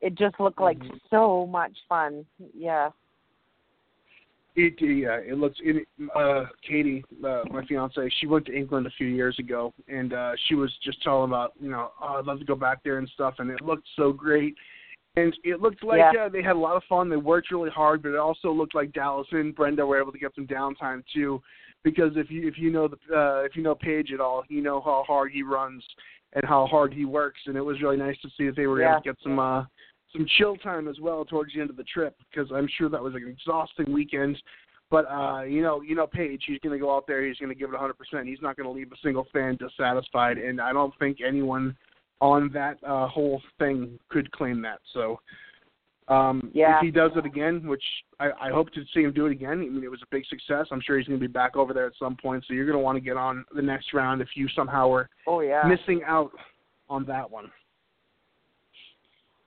It 0.00 0.16
just 0.16 0.38
looked 0.40 0.60
like 0.60 0.78
Mhm. 0.78 1.00
so 1.10 1.46
much 1.46 1.76
fun. 1.88 2.26
Yeah. 2.54 2.90
It 4.54 4.80
yeah, 4.82 5.16
it 5.16 5.38
looks. 5.38 5.58
It, 5.62 5.88
uh, 6.14 6.44
Katie, 6.66 7.04
uh, 7.24 7.44
my 7.50 7.64
fiance, 7.64 8.06
she 8.20 8.26
went 8.26 8.44
to 8.46 8.54
England 8.54 8.86
a 8.86 8.90
few 8.90 9.06
years 9.06 9.38
ago, 9.38 9.72
and 9.88 10.12
uh, 10.12 10.32
she 10.46 10.54
was 10.54 10.70
just 10.78 11.02
telling 11.02 11.30
about 11.30 11.54
you 11.58 11.70
know, 11.70 11.92
oh, 12.00 12.18
I'd 12.18 12.26
love 12.26 12.38
to 12.40 12.44
go 12.44 12.54
back 12.54 12.82
there 12.82 12.98
and 12.98 13.08
stuff, 13.10 13.34
and 13.38 13.50
it 13.50 13.62
looked 13.62 13.88
so 13.96 14.12
great. 14.12 14.56
And 15.16 15.36
it 15.44 15.60
looked 15.60 15.82
like 15.82 15.98
Yeah. 15.98 16.24
uh, 16.24 16.28
they 16.28 16.42
had 16.42 16.56
a 16.56 16.58
lot 16.58 16.76
of 16.76 16.84
fun. 16.84 17.08
They 17.08 17.16
worked 17.16 17.50
really 17.50 17.70
hard, 17.70 18.02
but 18.02 18.10
it 18.10 18.18
also 18.18 18.50
looked 18.50 18.74
like 18.74 18.92
Dallas 18.92 19.28
and 19.32 19.54
Brenda 19.54 19.86
were 19.86 20.00
able 20.00 20.12
to 20.12 20.18
get 20.18 20.34
some 20.34 20.46
downtime 20.46 21.04
too, 21.12 21.42
because 21.84 22.12
if 22.16 22.30
you 22.30 22.46
if 22.46 22.58
you 22.58 22.70
know 22.70 22.88
the 22.88 22.96
uh, 23.16 23.42
if 23.44 23.56
you 23.56 23.62
know 23.62 23.74
Page 23.74 24.10
at 24.12 24.20
all, 24.20 24.44
you 24.48 24.62
know 24.62 24.80
how 24.80 25.04
hard 25.06 25.32
he 25.32 25.42
runs 25.42 25.82
and 26.34 26.44
how 26.44 26.66
hard 26.66 26.92
he 26.92 27.04
works, 27.04 27.40
and 27.46 27.56
it 27.56 27.60
was 27.60 27.80
really 27.82 27.96
nice 27.96 28.16
to 28.22 28.28
see 28.36 28.46
that 28.46 28.56
they 28.56 28.66
were 28.66 28.80
Yeah. 28.80 28.92
able 28.92 29.02
to 29.02 29.10
get 29.10 29.16
some 29.22 29.38
uh, 29.38 29.64
some 30.12 30.26
chill 30.38 30.56
time 30.56 30.88
as 30.88 31.00
well 31.00 31.24
towards 31.24 31.54
the 31.54 31.60
end 31.60 31.70
of 31.70 31.76
the 31.76 31.84
trip 31.84 32.16
because 32.30 32.50
I'm 32.52 32.68
sure 32.78 32.88
that 32.88 33.02
was 33.02 33.14
an 33.14 33.26
exhausting 33.28 33.92
weekend. 33.92 34.40
But 34.90 35.10
uh, 35.10 35.42
you 35.42 35.62
know, 35.62 35.80
you 35.80 35.94
know, 35.94 36.06
Page, 36.06 36.44
he's 36.46 36.58
going 36.60 36.78
to 36.78 36.78
go 36.78 36.94
out 36.94 37.06
there. 37.06 37.24
He's 37.24 37.38
going 37.38 37.48
to 37.48 37.58
give 37.58 37.70
it 37.70 37.72
100. 37.72 37.94
percent 37.94 38.28
He's 38.28 38.42
not 38.42 38.56
going 38.56 38.66
to 38.66 38.72
leave 38.72 38.92
a 38.92 38.96
single 39.02 39.26
fan 39.32 39.56
dissatisfied, 39.56 40.38
and 40.38 40.60
I 40.60 40.72
don't 40.72 40.92
think 40.98 41.18
anyone 41.26 41.76
on 42.20 42.50
that 42.52 42.78
uh, 42.86 43.08
whole 43.08 43.42
thing 43.58 43.98
could 44.08 44.30
claim 44.32 44.62
that. 44.62 44.78
So, 44.92 45.18
um, 46.08 46.50
Yeah. 46.52 46.76
if 46.76 46.82
he 46.82 46.90
does 46.90 47.12
it 47.16 47.24
again, 47.24 47.66
which 47.66 47.82
I, 48.20 48.30
I 48.40 48.50
hope 48.50 48.70
to 48.72 48.82
see 48.92 49.02
him 49.02 49.12
do 49.12 49.26
it 49.26 49.32
again. 49.32 49.50
I 49.52 49.54
mean, 49.56 49.82
it 49.84 49.90
was 49.90 50.02
a 50.02 50.06
big 50.10 50.24
success. 50.26 50.66
I'm 50.70 50.80
sure 50.80 50.98
he's 50.98 51.06
going 51.06 51.18
to 51.20 51.26
be 51.26 51.32
back 51.32 51.56
over 51.56 51.72
there 51.72 51.86
at 51.86 51.92
some 51.98 52.16
point. 52.16 52.44
So 52.46 52.54
you're 52.54 52.66
going 52.66 52.76
to 52.78 52.82
want 52.82 52.96
to 52.96 53.00
get 53.00 53.16
on 53.16 53.44
the 53.54 53.62
next 53.62 53.92
round 53.94 54.20
if 54.20 54.28
you 54.34 54.48
somehow 54.54 54.88
were 54.88 55.08
Oh 55.26 55.40
yeah. 55.40 55.62
missing 55.66 56.02
out 56.06 56.32
on 56.90 57.04
that 57.06 57.30
one. 57.30 57.50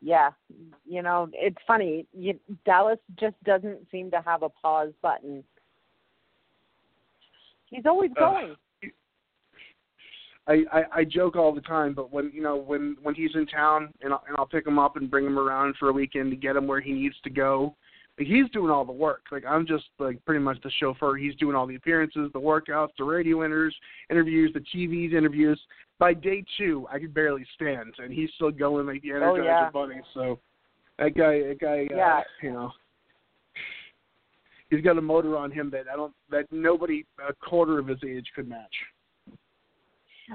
yeah. 0.01 0.31
You 0.87 1.01
know, 1.01 1.29
it's 1.33 1.57
funny. 1.67 2.05
You, 2.13 2.39
Dallas 2.65 2.99
just 3.19 3.35
doesn't 3.43 3.79
seem 3.91 4.09
to 4.11 4.21
have 4.25 4.43
a 4.43 4.49
pause 4.49 4.93
button. 5.01 5.43
He's 7.69 7.85
always 7.85 8.11
going. 8.17 8.55
I, 10.47 10.63
I 10.71 10.83
I 10.93 11.03
joke 11.03 11.35
all 11.35 11.53
the 11.53 11.61
time, 11.61 11.93
but 11.93 12.11
when 12.11 12.31
you 12.33 12.41
know 12.41 12.55
when 12.55 12.97
when 13.01 13.15
he's 13.15 13.33
in 13.35 13.47
town 13.47 13.89
and 14.01 14.13
I'll, 14.13 14.23
and 14.27 14.35
I'll 14.37 14.45
pick 14.45 14.65
him 14.67 14.77
up 14.77 14.95
and 14.95 15.09
bring 15.09 15.25
him 15.25 15.39
around 15.39 15.75
for 15.79 15.89
a 15.89 15.93
weekend 15.93 16.29
to 16.31 16.37
get 16.37 16.55
him 16.55 16.67
where 16.67 16.81
he 16.81 16.93
needs 16.93 17.15
to 17.23 17.29
go. 17.29 17.75
Like, 18.17 18.27
he's 18.27 18.49
doing 18.51 18.71
all 18.71 18.85
the 18.85 18.91
work. 18.91 19.23
Like 19.31 19.43
I'm 19.45 19.65
just 19.67 19.85
like 19.99 20.23
pretty 20.25 20.39
much 20.39 20.57
the 20.63 20.71
chauffeur. 20.79 21.17
He's 21.17 21.35
doing 21.35 21.55
all 21.55 21.67
the 21.67 21.75
appearances, 21.75 22.29
the 22.33 22.39
workouts, 22.39 22.89
the 22.97 23.03
radio 23.03 23.37
inters, 23.39 23.71
interviews, 24.09 24.51
the 24.53 24.61
TV's 24.73 25.13
interviews. 25.13 25.59
By 25.97 26.13
day 26.13 26.43
two, 26.57 26.87
I 26.91 26.99
could 26.99 27.13
barely 27.13 27.45
stand, 27.55 27.93
and 27.97 28.13
he's 28.13 28.29
still 28.35 28.51
going 28.51 28.85
like 28.85 29.01
the 29.01 29.09
Energizer 29.09 29.39
Oh, 29.39 29.43
yeah. 29.43 29.69
Bunny. 29.71 30.01
So 30.13 30.39
that 30.99 31.15
guy, 31.15 31.39
that 31.39 31.57
guy, 31.59 31.87
Yeah. 31.89 32.17
uh, 32.17 32.23
you 32.41 32.51
know, 32.51 32.71
he's 34.69 34.81
got 34.81 34.97
a 34.97 35.01
motor 35.01 35.37
on 35.37 35.51
him 35.51 35.69
that 35.71 35.85
I 35.91 35.95
don't 35.95 36.13
that 36.29 36.45
nobody 36.51 37.05
a 37.27 37.33
quarter 37.33 37.79
of 37.79 37.87
his 37.87 37.99
age 38.05 38.27
could 38.35 38.47
match. 38.47 38.73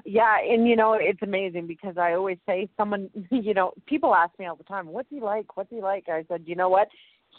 Yeah, 0.04 0.36
and 0.40 0.68
you 0.68 0.76
know 0.76 0.94
it's 1.00 1.22
amazing 1.22 1.66
because 1.66 1.96
I 1.98 2.12
always 2.12 2.38
say 2.46 2.68
someone, 2.76 3.10
you 3.30 3.54
know, 3.54 3.72
people 3.86 4.14
ask 4.14 4.38
me 4.38 4.46
all 4.46 4.56
the 4.56 4.64
time, 4.64 4.86
"What's 4.86 5.10
he 5.10 5.20
like? 5.20 5.56
What's 5.56 5.70
he 5.70 5.80
like?" 5.80 6.08
I 6.08 6.24
said, 6.28 6.42
"You 6.46 6.56
know 6.56 6.68
what? 6.68 6.88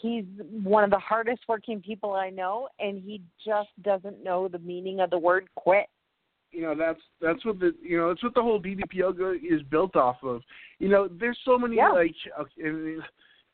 He's 0.00 0.24
one 0.62 0.84
of 0.84 0.90
the 0.90 0.98
hardest 0.98 1.42
working 1.48 1.80
people 1.80 2.12
I 2.12 2.30
know, 2.30 2.68
and 2.78 3.02
he 3.02 3.22
just 3.44 3.70
doesn't 3.82 4.22
know 4.24 4.48
the 4.48 4.58
meaning 4.58 5.00
of 5.00 5.10
the 5.10 5.18
word 5.18 5.48
quit." 5.54 5.86
you 6.52 6.62
know 6.62 6.74
that's 6.74 7.00
that's 7.20 7.44
what 7.44 7.58
the 7.58 7.74
you 7.82 7.96
know 7.96 8.08
that's 8.08 8.22
what 8.22 8.34
the 8.34 8.42
whole 8.42 8.60
DDP 8.60 8.94
yoga 8.94 9.32
is 9.32 9.62
built 9.70 9.96
off 9.96 10.16
of. 10.22 10.42
You 10.78 10.88
know, 10.88 11.08
there's 11.08 11.38
so 11.44 11.58
many 11.58 11.76
Yeah. 11.76 11.88
like 11.88 12.14
okay, 12.38 12.96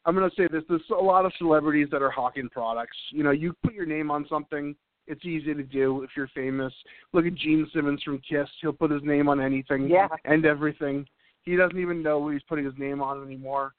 I'm 0.04 0.14
gonna 0.14 0.30
say 0.36 0.48
this. 0.48 0.64
There's 0.68 0.82
a 0.90 0.94
lot 0.94 1.24
of 1.24 1.32
celebrities 1.38 1.88
that 1.92 2.02
are 2.02 2.10
hawking 2.10 2.48
products. 2.48 2.96
You 3.10 3.22
know, 3.22 3.30
you 3.30 3.54
put 3.62 3.74
your 3.74 3.86
name 3.86 4.10
on 4.10 4.26
something. 4.28 4.74
It's 5.08 5.24
easy 5.24 5.54
to 5.54 5.62
do 5.62 6.02
if 6.02 6.10
you're 6.16 6.28
famous. 6.28 6.72
Look 7.12 7.26
at 7.26 7.34
Gene 7.34 7.66
Simmons 7.74 8.02
from 8.02 8.20
Kiss. 8.28 8.48
He'll 8.60 8.72
put 8.72 8.90
his 8.90 9.02
name 9.02 9.28
on 9.28 9.40
anything 9.40 9.88
Yeah. 9.88 10.08
and 10.24 10.44
everything. 10.44 11.06
He 11.42 11.56
doesn't 11.56 11.78
even 11.78 12.02
know 12.02 12.18
what 12.18 12.34
he's 12.34 12.42
putting 12.42 12.64
his 12.64 12.76
name 12.78 13.00
on 13.00 13.24
anymore. 13.24 13.72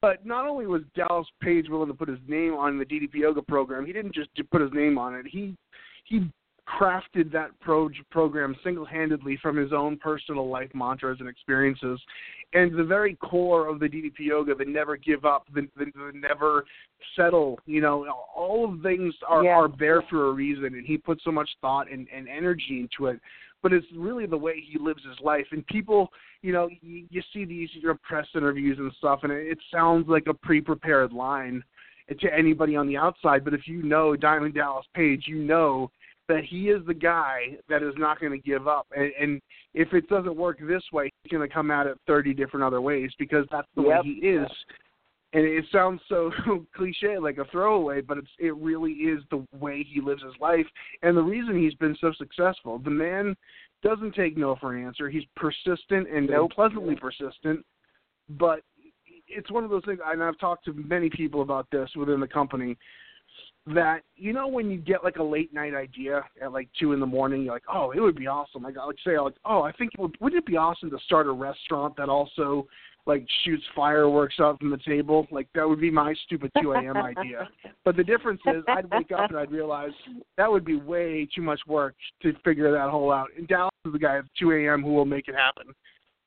But 0.00 0.24
not 0.24 0.46
only 0.46 0.66
was 0.66 0.82
Dallas 0.94 1.26
Page 1.40 1.68
willing 1.68 1.88
to 1.88 1.94
put 1.94 2.08
his 2.08 2.20
name 2.28 2.54
on 2.54 2.78
the 2.78 2.84
DDP 2.84 3.20
Yoga 3.20 3.42
program, 3.42 3.84
he 3.84 3.92
didn't 3.92 4.14
just 4.14 4.30
put 4.50 4.60
his 4.60 4.72
name 4.72 4.98
on 4.98 5.14
it. 5.14 5.26
He 5.26 5.56
he 6.04 6.30
crafted 6.78 7.32
that 7.32 7.50
pro- 7.60 7.90
program 8.10 8.54
single-handedly 8.62 9.38
from 9.40 9.56
his 9.56 9.72
own 9.72 9.96
personal 9.96 10.48
life 10.48 10.70
mantras 10.74 11.18
and 11.20 11.28
experiences. 11.28 12.00
And 12.52 12.78
the 12.78 12.84
very 12.84 13.14
core 13.16 13.68
of 13.68 13.78
the 13.78 13.86
DDP 13.86 14.20
Yoga, 14.20 14.54
the 14.54 14.64
never 14.64 14.96
give 14.96 15.24
up, 15.24 15.46
the, 15.54 15.68
the, 15.76 15.86
the 15.86 16.12
never 16.14 16.64
settle, 17.14 17.58
you 17.66 17.80
know, 17.80 18.06
all 18.34 18.72
of 18.72 18.80
things 18.82 19.14
are, 19.26 19.44
Yeah. 19.44 19.50
are 19.50 19.68
there 19.78 20.02
for 20.10 20.28
a 20.28 20.32
reason. 20.32 20.66
And 20.66 20.86
he 20.86 20.96
put 20.96 21.20
so 21.22 21.30
much 21.30 21.48
thought 21.60 21.90
and, 21.90 22.06
and 22.14 22.28
energy 22.28 22.80
into 22.80 23.10
it. 23.10 23.20
But 23.62 23.72
it's 23.72 23.86
really 23.94 24.26
the 24.26 24.38
way 24.38 24.62
he 24.64 24.78
lives 24.78 25.02
his 25.04 25.18
life. 25.20 25.46
And 25.50 25.66
people, 25.66 26.10
you 26.42 26.52
know, 26.52 26.68
you, 26.80 27.06
you 27.10 27.22
see 27.32 27.44
these 27.44 27.68
your 27.74 27.96
press 27.96 28.26
interviews 28.34 28.78
and 28.78 28.92
stuff, 28.98 29.20
and 29.24 29.32
it, 29.32 29.48
it 29.48 29.58
sounds 29.72 30.08
like 30.08 30.26
a 30.28 30.34
pre-prepared 30.34 31.12
line 31.12 31.62
to 32.20 32.34
anybody 32.34 32.76
on 32.76 32.86
the 32.86 32.96
outside. 32.96 33.44
But 33.44 33.54
if 33.54 33.66
you 33.66 33.82
know 33.82 34.16
Diamond 34.16 34.54
Dallas 34.54 34.86
Page, 34.94 35.24
you 35.26 35.38
know 35.38 35.90
that 36.28 36.44
he 36.44 36.68
is 36.68 36.84
the 36.86 36.94
guy 36.94 37.56
that 37.68 37.82
is 37.82 37.94
not 37.96 38.20
going 38.20 38.32
to 38.32 38.38
give 38.38 38.68
up. 38.68 38.86
And, 38.94 39.10
and 39.20 39.40
if 39.74 39.92
it 39.94 40.08
doesn't 40.08 40.36
work 40.36 40.58
this 40.60 40.82
way, 40.92 41.10
he's 41.22 41.30
going 41.30 41.46
to 41.46 41.52
come 41.52 41.70
at 41.70 41.86
it 41.86 41.98
30 42.06 42.34
different 42.34 42.64
other 42.64 42.80
ways 42.80 43.10
because 43.18 43.46
that's 43.50 43.66
the 43.76 43.82
Yep. 43.82 44.04
way 44.04 44.04
he 44.04 44.26
is. 44.26 44.48
And 45.34 45.44
it 45.44 45.64
sounds 45.70 46.00
so 46.08 46.30
cliche, 46.74 47.18
like 47.18 47.38
a 47.38 47.44
throwaway, 47.46 48.00
but 48.00 48.16
it's 48.18 48.30
it 48.38 48.54
really 48.56 48.92
is 48.92 49.22
the 49.30 49.46
way 49.58 49.82
he 49.86 50.00
lives 50.00 50.22
his 50.22 50.32
life, 50.40 50.66
and 51.02 51.14
the 51.16 51.22
reason 51.22 51.58
he's 51.58 51.74
been 51.74 51.96
so 52.00 52.12
successful. 52.16 52.78
The 52.78 52.88
man 52.90 53.36
doesn't 53.82 54.14
take 54.14 54.38
no 54.38 54.56
for 54.56 54.74
an 54.74 54.84
answer. 54.86 55.10
He's 55.10 55.24
persistent 55.36 56.08
and, 56.08 56.28
Nope. 56.30 56.52
pleasantly 56.52 56.96
persistent, 56.96 57.64
but 58.30 58.60
it's 59.28 59.50
one 59.50 59.64
of 59.64 59.70
those 59.70 59.84
things. 59.84 60.00
And 60.04 60.22
I've 60.22 60.38
talked 60.38 60.64
to 60.64 60.72
many 60.72 61.10
people 61.10 61.42
about 61.42 61.66
this 61.70 61.90
within 61.94 62.20
the 62.20 62.26
company 62.28 62.76
that 63.74 64.00
you 64.16 64.32
know 64.32 64.46
when 64.46 64.70
you 64.70 64.78
get 64.78 65.04
like 65.04 65.16
a 65.16 65.22
late 65.22 65.52
night 65.52 65.74
idea 65.74 66.24
at 66.42 66.52
like 66.52 66.68
two 66.78 66.92
in 66.92 67.00
the 67.00 67.06
morning, 67.06 67.42
you're 67.42 67.54
like, 67.54 67.64
oh, 67.72 67.90
it 67.90 68.00
would 68.00 68.16
be 68.16 68.26
awesome. 68.26 68.62
Like, 68.62 68.76
like 68.76 68.96
say, 69.04 69.18
like, 69.18 69.34
oh, 69.44 69.62
I 69.62 69.72
think 69.72 69.92
it 69.94 70.00
would, 70.00 70.16
wouldn't 70.20 70.42
it 70.42 70.46
be 70.46 70.56
awesome 70.56 70.90
to 70.90 70.98
start 71.04 71.26
a 71.26 71.32
restaurant 71.32 71.96
that 71.96 72.08
also 72.08 72.66
like 73.06 73.26
shoots 73.44 73.64
fireworks 73.74 74.36
out 74.40 74.58
from 74.58 74.70
the 74.70 74.78
table? 74.78 75.26
Like 75.30 75.48
that 75.54 75.68
would 75.68 75.80
be 75.80 75.90
my 75.90 76.14
stupid 76.24 76.50
two 76.60 76.72
a.m. 76.72 76.96
idea. 77.18 77.48
But 77.84 77.96
the 77.96 78.04
difference 78.04 78.40
is, 78.46 78.62
I'd 78.68 78.90
wake 78.90 79.12
up 79.12 79.30
and 79.30 79.38
I'd 79.38 79.50
realize 79.50 79.92
that 80.36 80.50
would 80.50 80.64
be 80.64 80.76
way 80.76 81.28
too 81.34 81.42
much 81.42 81.60
work 81.66 81.94
to 82.22 82.32
figure 82.44 82.70
that 82.72 82.90
whole 82.90 83.12
out. 83.12 83.28
And 83.36 83.48
Dallas 83.48 83.72
is 83.86 83.92
the 83.92 83.98
guy 83.98 84.18
at 84.18 84.24
two 84.38 84.52
a.m. 84.52 84.82
who 84.82 84.92
will 84.92 85.06
make 85.06 85.28
it 85.28 85.34
happen. 85.34 85.74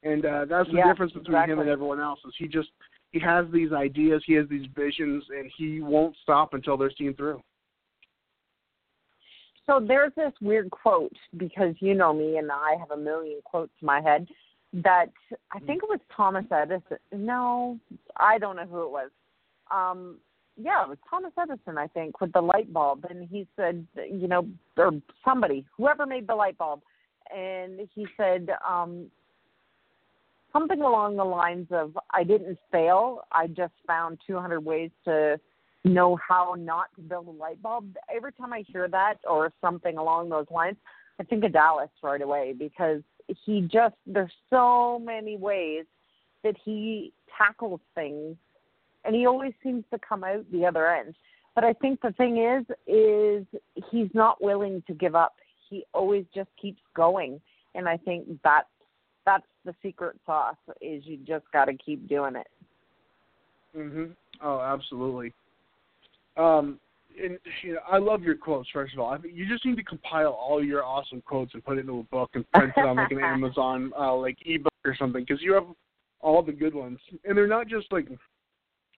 And 0.03 0.25
uh, 0.25 0.45
that's 0.49 0.69
the 0.69 0.77
Yeah, 0.77 0.87
difference 0.87 1.13
between 1.13 1.47
him 1.47 1.59
and 1.59 1.69
everyone 1.69 1.99
else. 1.99 2.19
Is 2.25 2.33
he 2.37 2.47
just 2.47 2.69
he 3.11 3.19
has 3.19 3.45
these 3.51 3.71
ideas, 3.71 4.23
he 4.25 4.33
has 4.33 4.47
these 4.49 4.67
visions, 4.75 5.23
and 5.29 5.51
he 5.57 5.81
won't 5.81 6.15
stop 6.23 6.53
until 6.53 6.77
they're 6.77 6.91
seen 6.97 7.13
through. 7.13 7.41
So 9.65 9.79
there's 9.85 10.13
this 10.15 10.33
weird 10.41 10.69
quote 10.71 11.15
because 11.37 11.75
you 11.79 11.93
know 11.93 12.13
me 12.13 12.37
and 12.37 12.51
I 12.51 12.75
have 12.79 12.91
a 12.91 12.97
million 12.97 13.39
quotes 13.43 13.71
in 13.81 13.85
my 13.85 14.01
head 14.01 14.27
that 14.73 15.07
I 15.51 15.59
think 15.59 15.83
it 15.83 15.89
was 15.89 15.99
Thomas 16.15 16.45
Edison. 16.51 16.97
No, 17.13 17.79
I 18.17 18.37
don't 18.37 18.55
know 18.55 18.65
who 18.65 18.83
it 18.83 18.91
was. 18.91 19.11
Um 19.71 20.17
yeah, 20.57 20.83
it 20.83 20.89
was 20.89 20.97
Thomas 21.09 21.31
Edison, 21.41 21.77
I 21.77 21.87
think, 21.87 22.19
with 22.19 22.33
the 22.33 22.41
light 22.41 22.71
bulb 22.73 23.05
and 23.09 23.27
he 23.29 23.47
said, 23.55 23.85
you 23.95 24.27
know, 24.27 24.47
or 24.77 24.91
somebody, 25.23 25.65
whoever 25.77 26.05
made 26.05 26.27
the 26.27 26.35
light 26.35 26.57
bulb, 26.57 26.81
and 27.33 27.87
he 27.93 28.07
said 28.17 28.49
um 28.67 29.07
something 30.53 30.81
along 30.81 31.15
the 31.15 31.23
lines 31.23 31.67
of 31.71 31.97
I 32.11 32.23
didn't 32.23 32.57
fail, 32.71 33.21
I 33.31 33.47
just 33.47 33.73
found 33.87 34.19
200 34.25 34.59
ways 34.59 34.91
to 35.05 35.39
know 35.83 36.17
how 36.27 36.55
not 36.57 36.93
to 36.95 37.01
build 37.01 37.27
a 37.27 37.31
light 37.31 37.61
bulb. 37.61 37.95
Every 38.13 38.31
time 38.33 38.53
I 38.53 38.63
hear 38.67 38.87
that 38.87 39.15
or 39.27 39.51
something 39.61 39.97
along 39.97 40.29
those 40.29 40.45
lines, 40.51 40.77
I 41.19 41.23
think 41.23 41.43
of 41.43 41.53
Dallas 41.53 41.89
right 42.03 42.21
away 42.21 42.53
because 42.57 43.01
he 43.45 43.61
just 43.61 43.95
there's 44.05 44.31
so 44.49 44.99
many 44.99 45.37
ways 45.37 45.85
that 46.43 46.55
he 46.63 47.13
tackles 47.37 47.79
things 47.95 48.35
and 49.05 49.15
he 49.15 49.25
always 49.25 49.53
seems 49.63 49.83
to 49.91 49.99
come 49.99 50.23
out 50.23 50.45
the 50.51 50.65
other 50.65 50.87
end. 50.87 51.15
But 51.55 51.63
I 51.63 51.73
think 51.73 52.01
the 52.01 52.11
thing 52.13 52.37
is 52.37 52.65
is 52.87 53.45
he's 53.91 54.09
not 54.13 54.41
willing 54.41 54.83
to 54.87 54.93
give 54.93 55.15
up. 55.15 55.35
He 55.69 55.85
always 55.93 56.25
just 56.33 56.49
keeps 56.61 56.81
going. 56.95 57.41
And 57.73 57.87
I 57.87 57.97
think 57.97 58.27
that's 58.43 58.67
that's 59.25 59.45
the 59.65 59.75
secret 59.81 60.17
sauce 60.25 60.55
is 60.81 61.03
you 61.05 61.17
just 61.17 61.45
got 61.53 61.65
to 61.65 61.73
keep 61.73 62.07
doing 62.07 62.35
it. 62.35 62.47
Mhm. 63.75 64.15
Oh, 64.41 64.59
absolutely. 64.59 65.33
Um, 66.37 66.79
and 67.21 67.37
you 67.61 67.73
know, 67.73 67.79
I 67.89 67.97
love 67.97 68.23
your 68.23 68.35
quotes. 68.35 68.69
First 68.69 68.93
of 68.93 68.99
all, 68.99 69.09
I 69.11 69.17
think 69.17 69.33
you 69.35 69.47
just 69.47 69.65
need 69.65 69.75
to 69.77 69.83
compile 69.83 70.31
all 70.31 70.63
your 70.63 70.83
awesome 70.83 71.21
quotes 71.21 71.53
and 71.53 71.63
put 71.63 71.77
it 71.77 71.81
into 71.81 71.99
a 71.99 72.03
book 72.03 72.31
and 72.33 72.49
print 72.51 72.73
it 72.75 72.85
on 72.85 72.97
like 72.97 73.11
an 73.11 73.19
Amazon 73.23 73.91
uh, 73.97 74.15
like 74.15 74.37
ebook 74.45 74.73
or 74.85 74.95
something 74.95 75.23
because 75.27 75.41
you 75.41 75.53
have 75.53 75.65
all 76.21 76.41
the 76.41 76.51
good 76.51 76.73
ones, 76.73 76.99
and 77.25 77.37
they're 77.37 77.47
not 77.47 77.67
just 77.67 77.91
like 77.91 78.07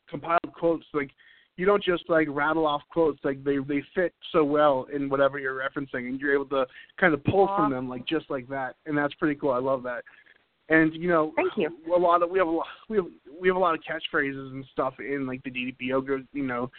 compiled 0.09 0.53
quotes. 0.53 0.85
Like 0.93 1.11
you 1.57 1.65
don't 1.65 1.83
just 1.83 2.09
like 2.09 2.27
rattle 2.29 2.65
off 2.65 2.81
quotes. 2.89 3.19
Like 3.23 3.43
they 3.43 3.57
they 3.57 3.83
fit 3.93 4.13
so 4.31 4.43
well 4.43 4.87
in 4.93 5.09
whatever 5.09 5.39
you're 5.39 5.59
referencing, 5.59 6.07
and 6.07 6.19
you're 6.19 6.33
able 6.33 6.45
to 6.45 6.65
kind 6.99 7.13
of 7.13 7.23
pull 7.23 7.47
from 7.55 7.71
them 7.71 7.87
like 7.87 8.05
just 8.07 8.29
like 8.29 8.47
that, 8.49 8.75
and 8.85 8.97
that's 8.97 9.13
pretty 9.15 9.35
cool. 9.39 9.51
I 9.51 9.59
love 9.59 9.83
that. 9.83 10.03
And 10.69 10.93
you 10.93 11.09
know, 11.09 11.33
Thank 11.35 11.53
you. 11.57 11.69
a 11.93 11.99
lot 11.99 12.23
of 12.23 12.29
we 12.29 12.39
have 12.39 12.47
a 12.47 12.51
lot 12.51 12.67
we 12.89 12.97
have 12.97 13.05
we 13.39 13.47
have 13.47 13.57
a 13.57 13.59
lot 13.59 13.75
of 13.75 13.81
catchphrases 13.81 14.51
and 14.51 14.65
stuff 14.71 14.93
in 14.99 15.27
like 15.27 15.43
the 15.43 15.51
DDP 15.51 15.75
yoga. 15.81 16.19
You 16.31 16.43
know, 16.43 16.71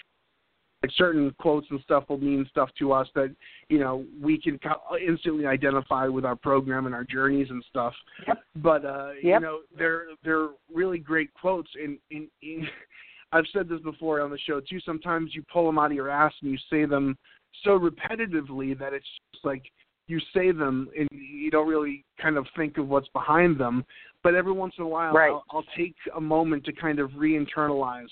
like 0.83 0.91
certain 0.97 1.35
quotes 1.39 1.67
and 1.71 1.81
stuff 1.81 2.05
will 2.09 2.19
mean 2.19 2.47
stuff 2.51 2.71
to 2.79 2.93
us 2.93 3.09
that 3.15 3.35
you 3.69 3.79
know 3.79 4.05
we 4.21 4.41
can 4.41 4.59
instantly 5.07 5.47
identify 5.47 6.07
with 6.07 6.25
our 6.25 6.37
program 6.37 6.87
and 6.87 6.95
our 6.95 7.05
journeys 7.05 7.49
and 7.51 7.65
stuff. 7.71 7.95
Yep. 8.27 8.39
But 8.57 8.85
uh, 8.85 9.11
you 9.23 9.39
know, 9.39 9.61
they're 9.77 10.07
they're 10.25 10.49
really 10.73 10.99
great 10.99 11.33
quotes. 11.35 11.71
And 11.83 11.99
in, 12.11 12.29
in 12.43 12.67
I've 13.35 13.45
said 13.53 13.69
this 13.69 13.81
before 13.81 14.21
on 14.21 14.31
the 14.31 14.39
show 14.39 14.61
too. 14.61 14.79
Sometimes 14.87 15.35
you 15.35 15.43
pull 15.53 15.67
them 15.67 15.79
out 15.79 15.87
of 15.87 15.93
your 15.93 16.09
ass 16.09 16.33
and 16.41 16.51
you 16.53 16.59
say 16.71 16.85
them 16.87 17.19
so 17.65 17.79
repetitively 17.79 18.79
that 18.79 18.93
it's 18.93 19.07
just 19.33 19.45
like 19.45 19.65
you 20.07 20.21
say 20.33 20.53
them 20.53 20.89
and 20.97 21.09
you 21.11 21.51
don't 21.51 21.69
really 21.69 22.05
kind 22.23 22.37
of 22.37 22.47
think 22.57 22.79
of 22.79 22.89
what's 22.89 23.09
behind 23.09 23.59
them. 23.59 23.85
But 24.23 24.37
every 24.37 24.53
once 24.53 24.75
in 24.79 24.85
a 24.85 24.89
while, 24.89 25.13
Right. 25.13 25.31
I'll, 25.33 25.45
I'll 25.51 25.65
take 25.77 25.97
a 26.17 26.21
moment 26.21 26.65
to 26.67 26.73
kind 26.73 27.01
of 27.01 27.11
re-internalize 27.17 28.09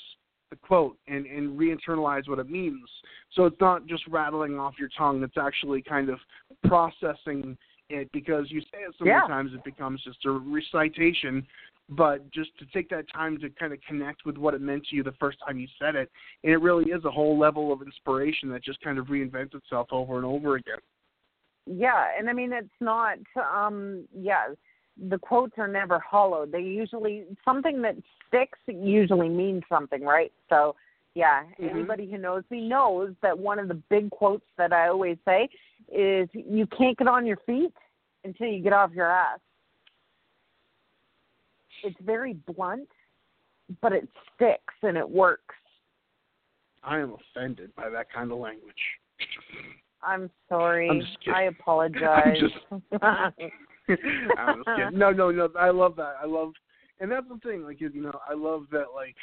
the 0.51 0.57
quote 0.57 0.97
and, 1.07 1.25
and 1.27 1.57
re-internalize 1.57 2.29
what 2.29 2.41
it 2.41 2.51
means. 2.51 2.89
So 3.35 3.45
it's 3.47 3.61
not 3.61 3.87
just 3.87 4.03
rattling 4.09 4.59
off 4.59 4.75
your 4.79 4.91
tongue. 4.99 5.23
It's 5.23 5.39
actually 5.39 5.83
kind 5.83 6.09
of 6.09 6.19
processing 6.67 7.57
it 7.89 8.11
because 8.13 8.51
you 8.51 8.61
say 8.63 8.79
it 8.89 8.95
so 8.99 9.05
many 9.05 9.17
Yeah. 9.17 9.27
times 9.29 9.53
it 9.55 9.63
becomes 9.65 10.03
just 10.03 10.25
a 10.27 10.31
recitation 10.31 11.47
but 11.89 12.31
just 12.31 12.57
to 12.59 12.67
take 12.67 12.89
that 12.91 13.05
time 13.13 13.39
to 13.39 13.51
kind 13.51 13.73
of 13.73 13.79
connect 13.87 14.25
with 14.25 14.37
what 14.37 14.55
it 14.55 14.61
meant 14.61 14.85
to 14.87 14.97
you 14.97 15.03
the 15.03 15.13
first 15.13 15.39
time 15.45 15.59
you 15.59 15.69
said 15.79 15.95
it, 15.95 16.11
and 16.45 16.53
it 16.53 16.59
really 16.59 16.91
is 16.91 17.05
a 17.05 17.11
whole 17.11 17.39
level 17.39 17.73
of 17.73 17.83
inspiration 17.83 18.49
that 18.51 18.65
just 18.65 18.81
kind 18.81 18.99
of 18.99 19.07
reinvents 19.07 19.55
itself 19.55 19.89
over 19.91 20.17
and 20.17 20.25
over 20.25 20.57
again. 20.57 20.79
Yeah, 21.67 22.07
and 22.19 22.29
I 22.29 22.33
mean 22.33 22.53
it's 22.53 22.69
not 22.81 23.19
um 23.37 24.07
yeah, 24.17 24.49
the 25.09 25.19
quotes 25.19 25.55
are 25.59 25.69
never 25.69 25.99
hollow. 25.99 26.47
They 26.47 26.61
usually 26.61 27.25
something 27.45 27.83
that 27.83 27.97
sticks 28.27 28.59
usually 28.67 29.29
means 29.29 29.63
something, 29.69 30.03
right? 30.03 30.33
So 30.49 30.75
yeah, 31.15 31.45
Mhm. 31.59 31.71
anybody 31.71 32.11
who 32.11 32.19
knows 32.19 32.45
me 32.51 32.67
knows 32.67 33.15
that 33.23 33.39
one 33.39 33.59
of 33.59 33.69
the 33.69 33.75
big 33.75 34.11
quotes 34.11 34.47
that 34.57 34.73
I 34.73 34.89
always 34.89 35.19
say 35.25 35.49
is 35.89 36.29
you 36.33 36.67
can't 36.67 36.97
get 36.97 37.07
on 37.07 37.27
your 37.27 37.37
feet 37.39 37.75
until 38.25 38.47
you 38.47 38.63
get 38.63 38.73
off 38.73 38.93
your 38.93 39.11
ass. 39.11 39.41
It's 41.83 41.97
very 42.05 42.35
blunt, 42.35 42.89
but 43.81 43.93
it 43.93 44.09
sticks 44.35 44.75
and 44.83 44.97
it 44.97 45.09
works. 45.09 45.55
I 46.83 46.99
am 46.99 47.15
offended 47.15 47.75
by 47.77 47.91
that 47.91 48.13
kind 48.13 48.33
of 48.33 48.39
language. 48.39 48.75
I'm 50.03 50.31
sorry. 50.49 50.89
I'm 50.91 51.01
just 51.01 51.19
kidding. 51.21 51.35
I 51.35 51.43
apologize. 51.61 52.37
I'm 53.03 53.33
just 53.37 54.77
kidding. 54.77 54.99
No, 54.99 55.11
no, 55.11 55.31
no. 55.31 55.49
I 55.59 55.71
love 55.71 55.97
that. 55.97 56.15
I 56.23 56.27
love, 56.27 56.53
and 57.01 57.11
that's 57.11 57.27
the 57.29 57.39
thing. 57.49 57.63
Like, 57.63 57.81
you 57.81 57.91
know, 57.95 58.19
I 58.29 58.35
love 58.35 58.65
that. 58.73 58.87
Like, 58.95 59.17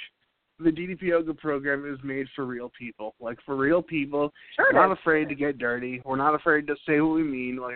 the 0.60 0.70
DDP 0.70 1.04
yoga 1.04 1.34
program 1.34 1.92
is 1.92 2.00
made 2.04 2.28
for 2.36 2.46
real 2.46 2.72
people. 2.78 3.16
Like, 3.20 3.38
for 3.46 3.56
real 3.56 3.82
people. 3.82 4.34
sure 4.56 4.68
We're 4.74 4.88
not 4.88 4.98
afraid 4.98 5.30
to 5.30 5.36
get 5.36 5.58
dirty. 5.58 6.02
We're 6.04 6.18
not 6.18 6.36
afraid 6.36 6.68
to 6.68 6.76
say 6.86 7.00
what 7.00 7.16
we 7.16 7.24
mean. 7.24 7.58
Like, 7.58 7.76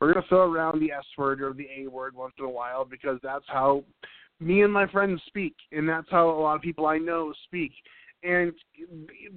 we're 0.00 0.14
gonna 0.14 0.26
throw 0.28 0.50
around 0.50 0.80
the 0.80 0.92
S 0.92 1.04
word 1.18 1.42
or 1.42 1.52
the 1.52 1.68
A 1.76 1.88
word 1.88 2.14
once 2.14 2.34
in 2.38 2.44
a 2.44 2.50
while 2.50 2.84
because 2.84 3.18
that's 3.22 3.44
how 3.48 3.84
me 4.40 4.62
and 4.62 4.72
my 4.72 4.86
friends 4.86 5.20
speak, 5.26 5.54
and 5.70 5.88
that's 5.88 6.10
how 6.10 6.30
a 6.30 6.40
lot 6.40 6.56
of 6.56 6.62
people 6.62 6.86
I 6.86 6.98
know 6.98 7.32
speak. 7.44 7.72
And 8.24 8.52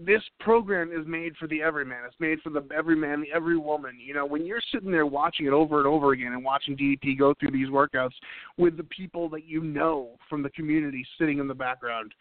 this 0.06 0.22
program 0.40 0.92
is 0.92 1.08
made 1.08 1.36
for 1.38 1.48
the 1.48 1.60
everyman. 1.62 2.04
It's 2.06 2.20
made 2.20 2.40
for 2.42 2.52
the 2.52 2.64
everyman, 2.76 3.22
the 3.22 3.32
every 3.36 3.58
woman. 3.58 3.98
You 4.00 4.14
know, 4.14 4.28
when 4.28 4.46
you're 4.46 4.62
sitting 4.72 4.92
there 4.92 5.08
watching 5.08 5.48
it 5.48 5.54
over 5.54 5.80
and 5.80 5.88
over 5.88 6.12
again 6.12 6.34
and 6.34 6.44
watching 6.44 6.78
DDP 6.78 7.18
go 7.18 7.34
through 7.40 7.50
these 7.50 7.70
workouts 7.70 8.14
with 8.58 8.78
the 8.78 8.84
people 8.84 9.28
that 9.30 9.46
you 9.46 9.64
know 9.64 10.12
from 10.30 10.44
the 10.44 10.52
community 10.52 11.04
sitting 11.18 11.40
in 11.40 11.48
the 11.48 11.54
background 11.56 12.14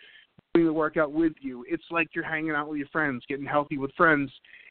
doing 0.54 0.66
the 0.66 0.72
workout 0.72 1.12
with 1.12 1.32
you, 1.40 1.64
it's 1.68 1.84
like 1.90 2.08
you're 2.14 2.24
hanging 2.24 2.52
out 2.52 2.68
with 2.68 2.78
your 2.78 2.88
friends, 2.88 3.24
getting 3.28 3.44
healthy 3.44 3.76
with 3.76 3.92
friends. 3.96 4.30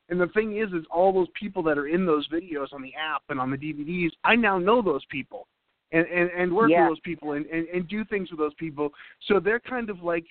And 0.10 0.20
the 0.20 0.28
thing 0.28 0.58
is, 0.58 0.70
is 0.74 0.86
all 0.90 1.14
those 1.14 1.28
people 1.40 1.62
that 1.64 1.78
are 1.78 1.88
in 1.88 2.06
those 2.06 2.28
videos 2.30 2.74
on 2.74 2.82
the 2.82 2.94
app 2.96 3.24
and 3.30 3.40
on 3.40 3.52
the 3.52 3.58
DVDs, 3.58 4.12
I 4.24 4.36
now 4.36 4.58
know 4.58 4.82
those 4.82 5.04
people, 5.10 5.48
and 5.92 6.06
and, 6.08 6.30
and 6.32 6.54
work 6.54 6.70
Yeah. 6.72 6.88
with 6.88 6.98
those 6.98 7.00
people 7.02 7.34
and, 7.34 7.46
and 7.48 7.68
and 7.68 7.88
do 7.88 8.04
things 8.06 8.30
with 8.32 8.40
those 8.40 8.54
people. 8.56 8.92
So 9.28 9.40
they're 9.40 9.60
kind 9.60 9.90
of 9.90 10.02
like 10.04 10.26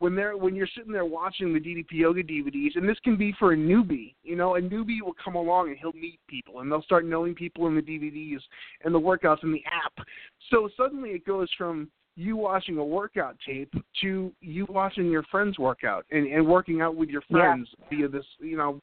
when 0.00 0.16
they're 0.16 0.36
when 0.36 0.54
you're 0.56 0.68
sitting 0.76 0.92
there 0.92 1.04
watching 1.04 1.54
the 1.54 1.60
DDP 1.60 1.92
yoga 1.92 2.22
DVDs, 2.22 2.76
and 2.76 2.88
this 2.88 2.98
can 3.04 3.16
be 3.16 3.32
for 3.38 3.52
a 3.52 3.56
newbie. 3.56 4.14
You 4.24 4.36
know, 4.36 4.56
a 4.56 4.60
newbie 4.60 5.00
will 5.02 5.14
come 5.24 5.36
along 5.36 5.68
and 5.68 5.78
he'll 5.78 5.92
meet 5.92 6.18
people, 6.28 6.60
and 6.60 6.70
they'll 6.70 6.82
start 6.82 7.04
knowing 7.04 7.34
people 7.34 7.68
in 7.68 7.76
the 7.76 7.82
DVDs 7.82 8.40
and 8.84 8.94
the 8.94 9.00
workouts 9.00 9.44
in 9.44 9.52
the 9.52 9.62
app. 9.66 10.04
So 10.50 10.68
suddenly 10.76 11.10
it 11.10 11.24
goes 11.24 11.48
from 11.56 11.88
you 12.16 12.36
watching 12.36 12.78
a 12.78 12.84
workout 12.84 13.36
tape 13.46 13.72
to 14.02 14.32
you 14.40 14.66
watching 14.68 15.10
your 15.10 15.22
friends 15.24 15.58
workout 15.58 16.04
and, 16.10 16.26
and 16.26 16.46
working 16.46 16.80
out 16.80 16.94
with 16.94 17.08
your 17.08 17.22
Yeah. 17.30 17.54
friends 17.54 17.68
via 17.90 18.08
this, 18.08 18.26
you 18.38 18.56
know, 18.56 18.80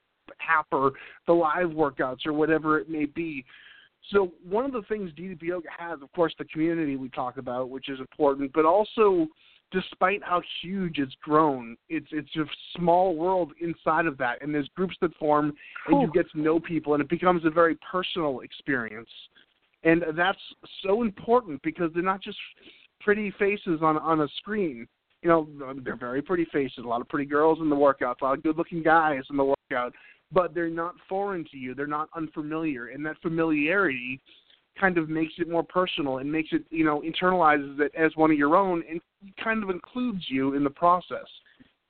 app 0.47 0.67
or 0.71 0.93
the 1.27 1.33
live 1.33 1.69
workouts 1.69 2.25
or 2.25 2.33
whatever 2.33 2.79
it 2.79 2.89
may 2.89 3.05
be. 3.05 3.45
So 4.11 4.31
one 4.43 4.65
of 4.65 4.71
the 4.71 4.81
things 4.83 5.11
DDP 5.11 5.43
Yoga 5.43 5.67
has, 5.77 6.01
of 6.01 6.11
course, 6.13 6.33
the 6.39 6.45
community 6.45 6.95
we 6.95 7.09
talk 7.09 7.37
about, 7.37 7.69
which 7.69 7.89
is 7.89 7.99
important, 7.99 8.51
but 8.53 8.65
also 8.65 9.27
despite 9.71 10.23
how 10.23 10.41
huge 10.61 10.97
it's 10.97 11.13
grown, 11.21 11.77
it's 11.89 12.07
it's 12.11 12.35
a 12.37 12.45
small 12.75 13.15
world 13.15 13.51
inside 13.61 14.07
of 14.07 14.17
that, 14.17 14.41
and 14.41 14.53
there's 14.53 14.69
groups 14.75 14.95
that 15.01 15.13
form, 15.15 15.53
and 15.87 16.01
you 16.01 16.11
get 16.11 16.29
to 16.31 16.41
know 16.41 16.59
people, 16.59 16.93
and 16.95 17.03
it 17.03 17.09
becomes 17.09 17.45
a 17.45 17.49
very 17.51 17.77
personal 17.91 18.39
experience, 18.39 19.09
and 19.83 20.03
that's 20.15 20.39
so 20.83 21.03
important 21.03 21.61
because 21.61 21.91
they're 21.93 22.01
not 22.01 22.21
just 22.21 22.37
pretty 23.01 23.31
faces 23.39 23.79
on 23.81 23.97
on 23.97 24.21
a 24.21 24.27
screen. 24.37 24.87
You 25.21 25.29
know, 25.29 25.47
they're 25.83 25.97
very 25.97 26.21
pretty 26.21 26.45
faces. 26.45 26.79
A 26.85 26.87
lot 26.87 27.01
of 27.01 27.09
pretty 27.09 27.25
girls 27.25 27.59
in 27.59 27.69
the 27.69 27.75
workouts, 27.75 28.21
a 28.21 28.23
lot 28.23 28.37
of 28.37 28.43
good-looking 28.43 28.83
guys 28.83 29.23
in 29.29 29.35
the 29.35 29.43
workout, 29.43 29.93
but 30.31 30.53
they're 30.53 30.69
not 30.69 30.95
foreign 31.09 31.43
to 31.51 31.57
you. 31.57 31.75
They're 31.75 31.87
not 31.87 32.07
unfamiliar, 32.15 32.87
and 32.87 33.05
that 33.05 33.17
familiarity 33.21 34.21
kind 34.79 34.97
of 34.97 35.09
makes 35.09 35.33
it 35.37 35.49
more 35.49 35.63
personal 35.63 36.19
and 36.19 36.31
makes 36.31 36.49
it, 36.53 36.63
you 36.69 36.85
know, 36.85 37.01
internalizes 37.01 37.81
it 37.81 37.91
as 37.97 38.15
one 38.15 38.31
of 38.31 38.37
your 38.37 38.55
own 38.55 38.81
and 38.89 39.01
kind 39.43 39.61
of 39.61 39.69
includes 39.69 40.23
you 40.29 40.53
in 40.53 40.63
the 40.63 40.69
process. 40.69 41.25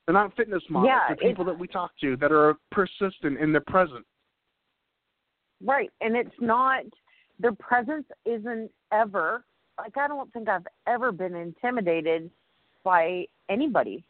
They're 0.06 0.14
not 0.14 0.34
fitness 0.36 0.62
models. 0.68 0.90
Yeah, 0.90 1.14
they're 1.14 1.28
people 1.30 1.44
that 1.44 1.56
we 1.56 1.68
talk 1.68 1.92
to 2.00 2.16
that 2.16 2.32
are 2.32 2.56
persistent 2.72 3.40
and 3.40 3.54
they're 3.54 3.60
present. 3.60 4.04
Right. 5.64 5.90
And 6.00 6.16
it's 6.16 6.34
not 6.40 6.82
their 7.38 7.52
presence 7.52 8.06
isn't 8.26 8.72
ever 8.92 9.44
like 9.82 9.96
I 9.96 10.08
don't 10.08 10.32
think 10.32 10.48
I've 10.48 10.66
ever 10.86 11.12
been 11.12 11.34
intimidated 11.34 12.30
by 12.84 13.26
anybody 13.48 14.04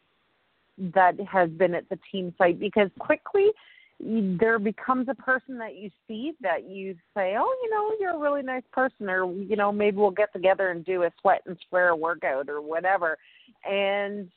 that 0.93 1.19
has 1.21 1.49
been 1.49 1.75
at 1.75 1.87
the 1.89 1.99
team 2.11 2.33
site 2.37 2.59
because 2.59 2.89
quickly 2.99 3.51
there 3.99 4.57
becomes 4.57 5.07
a 5.09 5.15
person 5.15 5.57
that 5.59 5.75
you 5.75 5.91
see 6.07 6.33
that 6.41 6.67
you 6.67 6.95
say, 7.15 7.35
"Oh, 7.37 7.55
you 7.63 7.69
know, 7.69 7.91
you're 7.99 8.15
a 8.15 8.19
really 8.19 8.41
nice 8.41 8.63
person," 8.71 9.09
or 9.09 9.31
you 9.31 9.55
know, 9.55 9.71
maybe 9.71 9.97
we'll 9.97 10.11
get 10.11 10.33
together 10.33 10.69
and 10.69 10.83
do 10.83 11.03
a 11.03 11.11
sweat 11.21 11.43
and 11.45 11.57
square 11.59 11.95
workout 11.95 12.49
or 12.49 12.61
whatever. 12.61 13.17
And 13.63 14.29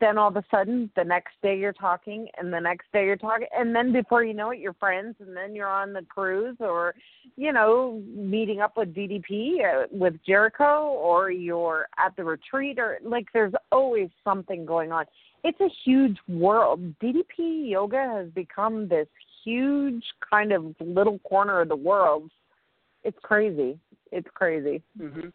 then 0.00 0.16
all 0.16 0.28
of 0.28 0.36
a 0.36 0.44
sudden 0.50 0.90
the 0.96 1.04
next 1.04 1.32
day 1.42 1.58
you're 1.58 1.72
talking 1.72 2.28
and 2.38 2.52
the 2.52 2.60
next 2.60 2.86
day 2.92 3.04
you're 3.04 3.16
talking 3.16 3.46
and 3.56 3.74
then 3.74 3.92
before 3.92 4.24
you 4.24 4.32
know 4.32 4.50
it 4.50 4.58
you're 4.58 4.74
friends 4.74 5.14
and 5.20 5.36
then 5.36 5.54
you're 5.54 5.68
on 5.68 5.92
the 5.92 6.02
cruise 6.08 6.56
or 6.60 6.94
you 7.36 7.52
know 7.52 8.02
meeting 8.14 8.60
up 8.60 8.76
with 8.76 8.94
DDP 8.94 9.58
uh, 9.64 9.86
with 9.90 10.14
Jericho 10.26 10.88
or 10.88 11.30
you're 11.30 11.86
at 11.98 12.16
the 12.16 12.24
retreat 12.24 12.78
or 12.78 12.98
like 13.02 13.26
there's 13.34 13.52
always 13.72 14.08
something 14.22 14.64
going 14.64 14.92
on. 14.92 15.04
It's 15.42 15.60
a 15.60 15.68
huge 15.84 16.16
world. 16.26 16.80
DDP 17.02 17.68
yoga 17.68 18.10
has 18.16 18.28
become 18.30 18.88
this 18.88 19.08
huge 19.44 20.04
kind 20.30 20.52
of 20.52 20.74
little 20.80 21.18
corner 21.20 21.60
of 21.60 21.68
the 21.68 21.76
world. 21.76 22.30
It's 23.02 23.18
crazy. 23.22 23.78
It's 24.10 24.28
crazy. 24.32 24.82
Mm-hmm. 24.98 25.28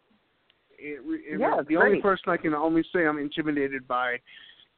It, 0.80 1.00
it, 1.04 1.40
Yeah, 1.40 1.62
the 1.68 1.76
only 1.76 2.00
person 2.00 2.30
I 2.30 2.36
can 2.36 2.54
only 2.54 2.82
say 2.92 3.06
I'm 3.06 3.18
intimidated 3.18 3.86
by 3.86 4.16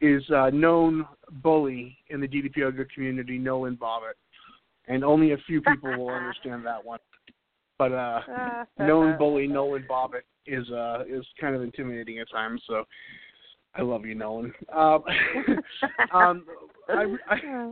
is 0.00 0.22
uh, 0.30 0.50
known 0.50 1.06
bully 1.42 1.96
in 2.10 2.20
the 2.20 2.26
DDP 2.26 2.56
yoga 2.56 2.84
community, 2.86 3.38
Nolan 3.38 3.76
Bobbitt, 3.76 4.14
and 4.88 5.04
only 5.04 5.32
a 5.32 5.36
few 5.46 5.60
people 5.62 5.96
will 5.96 6.10
understand 6.14 6.66
that 6.66 6.84
one. 6.84 6.98
But 7.78 7.92
uh, 7.92 8.20
known 8.78 9.16
bully 9.16 9.46
Nolan 9.46 9.86
Bobbitt 9.88 10.22
is 10.46 10.68
uh, 10.70 11.04
is 11.08 11.24
kind 11.40 11.54
of 11.54 11.62
intimidating 11.62 12.18
at 12.18 12.30
times. 12.30 12.62
So 12.66 12.84
I 13.74 13.82
love 13.82 14.04
you, 14.04 14.14
Nolan. 14.14 14.52
Um, 14.74 15.04
um, 16.12 16.46
I, 16.88 17.06
I, 17.28 17.70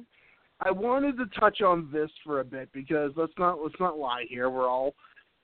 I 0.61 0.71
wanted 0.71 1.17
to 1.19 1.27
touch 1.39 1.63
on 1.63 1.91
this 1.93 2.11
for 2.25 2.41
a 2.41 2.45
bit 2.45 2.71
because 2.73 3.13
let's 3.17 3.33
not 3.39 3.59
let's 3.63 3.79
not 3.81 3.99
lie 3.99 4.25
here. 4.29 4.51
We're 4.51 4.69
all 4.69 4.95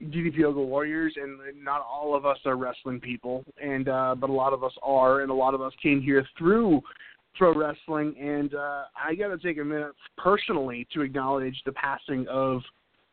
DDP 0.02 0.36
Yoga 0.36 0.60
warriors, 0.60 1.14
and 1.16 1.38
not 1.62 1.80
all 1.80 2.14
of 2.14 2.26
us 2.26 2.38
are 2.44 2.56
wrestling 2.56 3.00
people, 3.00 3.44
and 3.62 3.88
uh, 3.88 4.14
but 4.18 4.30
a 4.30 4.32
lot 4.32 4.52
of 4.52 4.62
us 4.62 4.72
are, 4.82 5.20
and 5.20 5.30
a 5.30 5.34
lot 5.34 5.54
of 5.54 5.62
us 5.62 5.72
came 5.82 6.02
here 6.02 6.26
through 6.36 6.82
pro 7.36 7.54
wrestling. 7.54 8.14
And 8.20 8.54
uh, 8.54 8.84
I 9.02 9.14
got 9.14 9.28
to 9.28 9.38
take 9.38 9.58
a 9.58 9.64
minute 9.64 9.92
personally 10.16 10.86
to 10.92 11.02
acknowledge 11.02 11.60
the 11.64 11.72
passing 11.72 12.26
of 12.28 12.62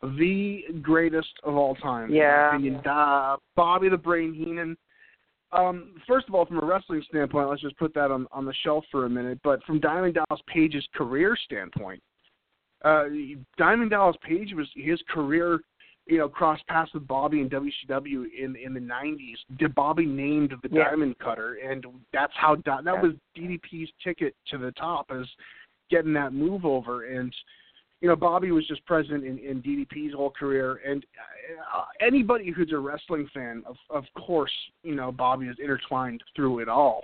the 0.02 0.64
greatest 0.82 1.32
of 1.44 1.56
all 1.56 1.76
time. 1.76 2.14
Yeah. 2.14 2.58
uh, 2.86 3.38
Bobby 3.56 3.90
the 3.90 3.98
Brain 3.98 4.34
Heenan. 4.34 4.78
Um, 5.54 5.96
first 6.08 6.28
of 6.28 6.36
all, 6.36 6.46
from 6.46 6.58
a 6.58 6.66
wrestling 6.66 7.04
standpoint, 7.08 7.48
let's 7.48 7.62
just 7.62 7.78
put 7.78 7.94
that 7.94 8.10
on, 8.12 8.28
on 8.32 8.46
the 8.46 8.54
shelf 8.64 8.84
for 8.92 9.06
a 9.06 9.10
minute. 9.10 9.40
But 9.44 9.64
from 9.64 9.80
Diamond 9.80 10.16
Dallas 10.16 10.42
Page's 10.48 10.86
career 10.96 11.38
standpoint, 11.46 12.02
uh, 12.84 13.06
Diamond 13.58 13.92
Dallas 13.92 14.16
Page 14.28 14.54
was 14.56 14.68
his 14.76 15.02
career, 15.10 15.60
you 16.06 16.18
know, 16.18 16.28
crossed 16.28 16.66
paths 16.68 16.94
with 16.94 17.08
Bobby 17.08 17.42
in 17.42 17.50
WCW 17.50 18.26
in 18.38 18.56
in 18.56 18.74
the 18.74 18.80
'90s. 18.80 19.38
Did 19.58 19.74
Bobby 19.76 20.06
named 20.06 20.54
the 20.62 20.70
Yeah. 20.72 20.90
Diamond 20.90 21.18
Cutter, 21.20 21.56
and 21.56 21.86
that's 22.12 22.34
how 22.36 22.56
that 22.66 22.84
was 23.02 23.14
DDP's 23.38 23.92
ticket 24.04 24.36
to 24.50 24.58
the 24.58 24.72
top, 24.74 25.12
is 25.12 25.28
getting 25.90 26.14
that 26.14 26.34
move 26.34 26.66
over. 26.66 27.06
And 27.06 27.34
you 28.02 28.10
know, 28.10 28.18
Bobby 28.18 28.52
was 28.52 28.68
just 28.68 28.86
present 28.86 29.24
in, 29.24 29.40
in 29.40 29.62
DDP's 29.62 30.14
whole 30.14 30.32
career, 30.32 30.82
and 30.86 31.06
uh, 31.74 31.86
anybody 32.02 32.52
who's 32.52 32.74
a 32.74 32.78
wrestling 32.78 33.30
fan, 33.34 33.64
of 33.66 33.78
of 33.90 34.04
course, 34.16 34.52
you 34.84 34.96
know, 34.96 35.12
Bobby 35.12 35.48
is 35.48 35.56
intertwined 35.60 36.22
through 36.36 36.60
it 36.60 36.68
all. 36.68 37.04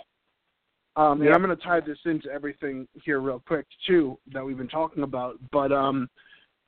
Um, 0.98 1.22
and 1.22 1.26
Yep. 1.30 1.36
I'm 1.36 1.42
going 1.46 1.56
to 1.56 1.64
tie 1.64 1.80
this 1.80 2.00
into 2.04 2.30
everything 2.30 2.86
here 3.06 3.22
real 3.22 3.42
quick 3.48 3.66
too 3.88 4.18
that 4.34 4.44
we've 4.44 4.58
been 4.58 4.68
talking 4.68 5.04
about. 5.04 5.38
But 5.54 5.72
um, 5.72 6.10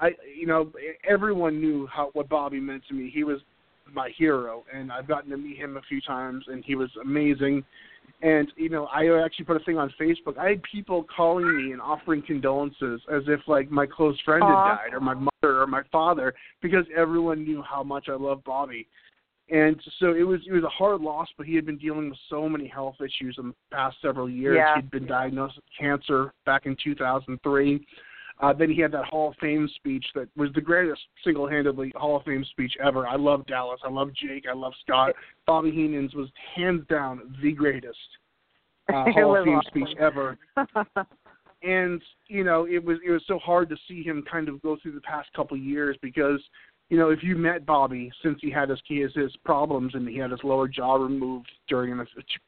I, 0.01 0.09
you 0.35 0.47
know, 0.47 0.71
everyone 1.07 1.61
knew 1.61 1.87
how 1.87 2.09
what 2.13 2.27
Bobby 2.27 2.59
meant 2.59 2.83
to 2.89 2.93
me. 2.93 3.11
He 3.13 3.23
was 3.23 3.39
my 3.93 4.09
hero, 4.17 4.63
and 4.73 4.91
I've 4.91 5.07
gotten 5.07 5.29
to 5.29 5.37
meet 5.37 5.57
him 5.57 5.77
a 5.77 5.81
few 5.81 6.01
times, 6.01 6.45
and 6.47 6.63
he 6.65 6.75
was 6.75 6.89
amazing. 7.01 7.63
And 8.23 8.51
you 8.55 8.69
know, 8.69 8.85
I 8.87 9.23
actually 9.23 9.45
put 9.45 9.57
a 9.57 9.63
thing 9.63 9.77
on 9.77 9.93
Facebook. 9.99 10.37
I 10.37 10.49
had 10.49 10.63
people 10.63 11.05
calling 11.15 11.55
me 11.55 11.71
and 11.71 11.81
offering 11.81 12.23
condolences 12.23 13.01
as 13.13 13.23
if 13.27 13.41
like 13.47 13.69
my 13.71 13.85
close 13.85 14.19
friend 14.25 14.43
had 14.43 14.49
died, 14.49 14.93
or 14.93 14.99
my 14.99 15.13
mother, 15.13 15.61
or 15.61 15.67
my 15.67 15.83
father, 15.91 16.33
because 16.61 16.85
everyone 16.95 17.43
knew 17.43 17.61
how 17.61 17.83
much 17.83 18.09
I 18.09 18.15
love 18.15 18.43
Bobby. 18.43 18.87
And 19.49 19.81
so 19.99 20.13
it 20.13 20.23
was 20.23 20.39
it 20.47 20.53
was 20.53 20.63
a 20.63 20.69
hard 20.69 21.01
loss, 21.01 21.27
but 21.37 21.45
he 21.45 21.55
had 21.55 21.65
been 21.65 21.77
dealing 21.77 22.09
with 22.09 22.19
so 22.29 22.47
many 22.47 22.67
health 22.67 22.95
issues 23.01 23.35
in 23.37 23.49
the 23.49 23.55
past 23.71 23.97
several 24.01 24.29
years. 24.29 24.55
Yeah. 24.57 24.77
He'd 24.77 24.89
been 24.89 25.05
diagnosed 25.05 25.57
with 25.57 25.65
cancer 25.77 26.33
back 26.45 26.65
in 26.65 26.75
2003. 26.81 27.85
Uh, 28.41 28.51
then 28.51 28.71
he 28.71 28.81
had 28.81 28.91
that 28.91 29.05
Hall 29.05 29.29
of 29.29 29.35
Fame 29.39 29.69
speech 29.75 30.05
that 30.15 30.27
was 30.35 30.49
the 30.53 30.61
greatest 30.61 31.01
single-handedly 31.23 31.93
Hall 31.95 32.17
of 32.17 32.23
Fame 32.23 32.43
speech 32.49 32.73
ever. 32.83 33.07
I 33.07 33.15
love 33.15 33.45
Dallas. 33.45 33.79
I 33.83 33.89
love 33.89 34.09
Jake. 34.13 34.45
I 34.49 34.53
love 34.53 34.73
Scott. 34.81 35.13
Bobby 35.45 35.71
Heenan's 35.71 36.15
was 36.15 36.27
hands 36.55 36.81
down 36.89 37.35
the 37.41 37.51
greatest 37.51 37.97
uh, 38.89 39.05
Hall 39.11 39.37
of 39.37 39.45
Fame 39.45 39.55
awesome. 39.55 39.69
speech 39.69 39.97
ever. 39.99 40.37
And 41.63 42.01
you 42.27 42.43
know, 42.43 42.65
it 42.65 42.83
was 42.83 42.97
it 43.05 43.11
was 43.11 43.21
so 43.27 43.37
hard 43.37 43.69
to 43.69 43.75
see 43.87 44.01
him 44.01 44.23
kind 44.29 44.49
of 44.49 44.59
go 44.63 44.77
through 44.81 44.93
the 44.93 45.01
past 45.01 45.29
couple 45.35 45.55
of 45.55 45.63
years 45.63 45.95
because 46.01 46.39
you 46.89 46.97
know, 46.97 47.09
if 47.09 47.23
you 47.23 47.37
met 47.37 47.65
Bobby 47.65 48.11
since 48.23 48.39
he 48.41 48.49
had 48.49 48.69
his 48.69 48.81
his, 48.87 49.13
his 49.13 49.35
problems 49.45 49.93
and 49.95 50.07
he 50.07 50.17
had 50.17 50.31
his 50.31 50.41
lower 50.43 50.67
jaw 50.67 50.95
removed 50.95 51.49
during 51.69 51.91
an 51.91 52.05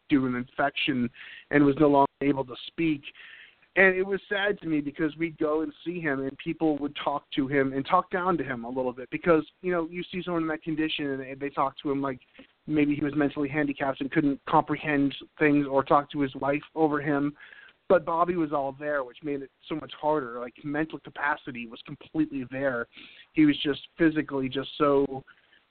due 0.10 0.20
to 0.20 0.26
an 0.26 0.36
infection 0.36 1.10
and 1.52 1.64
was 1.64 1.76
no 1.80 1.88
longer 1.88 2.10
able 2.22 2.44
to 2.44 2.56
speak, 2.68 3.04
and 3.76 3.96
it 3.96 4.04
was 4.04 4.20
sad 4.30 4.60
to 4.62 4.68
me 4.68 4.82
because 4.82 5.16
we'd 5.18 5.38
go 5.38 5.62
and 5.62 5.74
see 5.84 6.00
him 6.00 6.22
and 6.22 6.38
people 6.38 6.78
would 6.78 6.96
talk 7.04 7.24
to 7.36 7.48
him 7.48 7.74
and 7.74 7.86
talk 7.86 8.10
down 8.12 8.38
to 8.38 8.44
him 8.44 8.66
a 8.66 8.70
little 8.70 8.94
bit 8.94 9.10
because 9.10 9.44
you 9.62 9.72
know 9.72 9.88
you 9.90 10.04
see 10.12 10.22
someone 10.24 10.44
in 10.44 10.48
that 10.48 10.64
condition 10.64 11.22
and 11.22 11.40
they, 11.40 11.50
talk 11.50 11.76
to 11.82 11.92
him 11.92 12.02
like 12.02 12.20
maybe 12.68 12.96
he 12.96 13.04
was 13.04 13.16
mentally 13.16 13.50
handicapped 13.50 14.02
and 14.02 14.12
couldn't 14.12 14.40
comprehend 14.48 15.14
things 15.40 15.66
or 15.70 15.84
talk 15.84 16.12
to 16.12 16.22
his 16.22 16.34
wife 16.36 16.64
over 16.76 17.00
him 17.02 17.34
but 17.90 18.06
Bobby 18.06 18.36
was 18.36 18.54
all 18.54 18.76
there, 18.80 19.04
which 19.04 19.18
made 19.24 19.42
it 19.42 19.52
so 19.68 19.76
much 19.76 19.92
harder. 20.00 20.40
Like 20.40 20.54
mental 20.64 21.00
capacity 21.00 21.68
was 21.68 21.80
completely 21.86 22.46
there. 22.50 22.88
He 23.34 23.46
was 23.46 23.58
just 23.62 23.82
physically 23.98 24.50
just 24.50 24.70
so, 24.78 25.24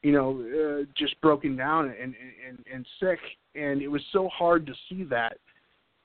you 0.02 0.12
know, 0.12 0.40
uh, 0.40 0.84
just 0.96 1.20
broken 1.20 1.56
down 1.56 1.86
and, 1.86 2.14
and 2.46 2.58
and 2.72 2.86
sick, 3.00 3.18
and 3.54 3.80
it 3.80 3.88
was 3.88 4.02
so 4.12 4.28
hard 4.28 4.66
to 4.66 4.74
see 4.88 5.04
that. 5.04 5.38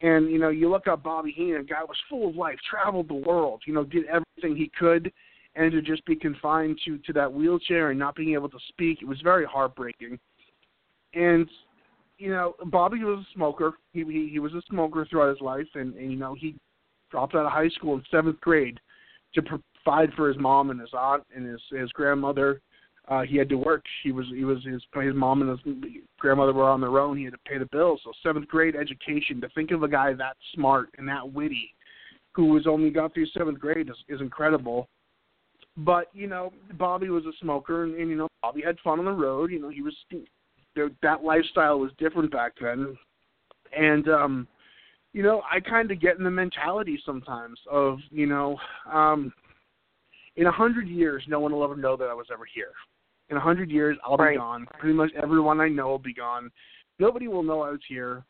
And 0.01 0.29
you 0.29 0.38
know, 0.38 0.49
you 0.49 0.69
look 0.69 0.88
up 0.88 1.03
Bobby 1.03 1.31
Heenan, 1.31 1.65
guy 1.65 1.83
was 1.83 1.97
full 2.10 2.29
of 2.29 2.36
life, 2.36 2.57
traveled 2.69 3.07
the 3.07 3.15
world, 3.15 3.62
you 3.65 3.73
know, 3.73 3.83
did 3.83 4.05
everything 4.05 4.55
he 4.55 4.71
could, 4.77 5.12
and 5.55 5.71
to 5.71 5.81
just 5.81 6.05
be 6.05 6.15
confined 6.15 6.79
to 6.86 6.97
to 6.99 7.13
that 7.13 7.31
wheelchair 7.31 7.89
and 7.89 7.99
not 7.99 8.15
being 8.15 8.33
able 8.33 8.49
to 8.49 8.60
speak, 8.69 9.01
it 9.01 9.07
was 9.07 9.19
very 9.21 9.45
heartbreaking. 9.45 10.19
And 11.13 11.49
you 12.17 12.31
know, 12.31 12.55
Bobby 12.65 13.03
was 13.03 13.19
a 13.19 13.33
smoker. 13.33 13.73
He 13.93 14.03
he, 14.03 14.29
he 14.31 14.39
was 14.39 14.53
a 14.53 14.62
smoker 14.69 15.05
throughout 15.10 15.29
his 15.29 15.41
life, 15.41 15.67
and, 15.75 15.95
and 15.95 16.12
you 16.12 16.17
know 16.17 16.36
he 16.36 16.55
dropped 17.10 17.36
out 17.36 17.45
of 17.45 17.51
high 17.51 17.69
school 17.69 17.95
in 17.95 18.03
seventh 18.12 18.39
grade 18.41 18.79
to 19.33 19.41
provide 19.41 20.13
for 20.13 20.27
his 20.27 20.38
mom 20.38 20.69
and 20.69 20.79
his 20.79 20.89
aunt 20.93 21.23
and 21.36 21.45
his 21.45 21.62
his 21.71 21.91
grandmother. 21.91 22.62
Uh, 23.10 23.22
he 23.22 23.38
had 23.38 23.48
to 23.48 23.56
work. 23.56 23.86
He 24.04 24.12
was 24.12 24.26
he 24.34 24.43
was 24.43 24.58
his 24.65 24.82
his 24.93 25.15
mom 25.15 25.41
and 25.41 25.52
his 25.52 25.76
grandmother 26.20 26.54
were 26.54 26.70
on 26.70 26.82
their 26.82 27.00
own. 27.00 27.17
He 27.17 27.24
had 27.24 27.34
to 27.34 27.39
pay 27.46 27.58
the 27.58 27.67
bills. 27.72 28.02
So 28.04 28.12
seventh 28.22 28.48
grade 28.50 28.76
education. 28.76 29.39
To 29.41 29.50
think 29.50 29.72
of 29.72 29.84
a 29.84 29.88
guy 29.88 30.13
that 30.13 30.36
smart 30.54 30.89
and 30.98 31.08
that 31.08 31.32
witty, 31.32 31.74
who 32.34 32.48
was 32.48 32.67
only 32.67 32.89
gone 32.89 33.12
through 33.12 33.28
seventh 33.28 33.60
grade, 33.60 33.89
is, 33.89 33.96
is 34.10 34.20
incredible. 34.20 34.89
But 35.78 36.08
you 36.13 36.28
know, 36.28 36.52
Bobby 36.78 37.10
was 37.10 37.26
a 37.26 37.32
smoker, 37.39 37.84
and, 37.84 37.96
and 37.96 38.10
you 38.10 38.17
know, 38.17 38.28
Bobby 38.41 38.62
had 38.62 38.78
fun 38.84 39.00
on 39.00 39.06
the 39.06 39.12
road. 39.12 39.52
You 39.52 39.62
know, 39.62 39.70
he 39.70 39.82
was 39.82 39.96
that 41.02 41.24
lifestyle 41.24 41.80
was 41.80 41.91
different 41.98 42.30
back 42.32 42.54
then, 42.60 42.98
and 43.78 44.10
um, 44.10 44.48
you 45.13 45.24
know, 45.24 45.43
I 45.50 45.62
kind 45.62 45.91
of 45.91 46.02
get 46.02 46.17
in 46.17 46.26
the 46.26 46.32
mentality 46.32 47.00
sometimes 47.06 47.58
of 47.72 48.00
you 48.12 48.26
know, 48.26 48.58
um, 48.91 49.32
in 50.36 50.46
a 50.46 50.52
hundred 50.52 50.89
years, 50.89 51.24
no 51.30 51.39
one 51.39 51.54
will 51.54 51.63
ever 51.63 51.78
know 51.78 51.96
that 51.96 52.10
I 52.10 52.13
was 52.13 52.28
ever 52.34 52.43
here. 52.54 52.74
In 53.29 53.37
a 53.37 53.39
hundred 53.39 53.69
years, 53.69 53.97
I'll 54.03 54.17
Right. 54.17 54.33
be 54.33 54.37
gone. 54.37 54.67
Pretty 54.79 54.93
much 54.93 55.11
everyone 55.13 55.59
I 55.59 55.67
know 55.67 55.87
will 55.87 55.99
be 55.99 56.13
gone. 56.13 56.51
Nobody 56.99 57.27
will 57.27 57.43
know 57.43 57.61
I 57.61 57.71
was 57.71 57.83
here. 57.87 58.23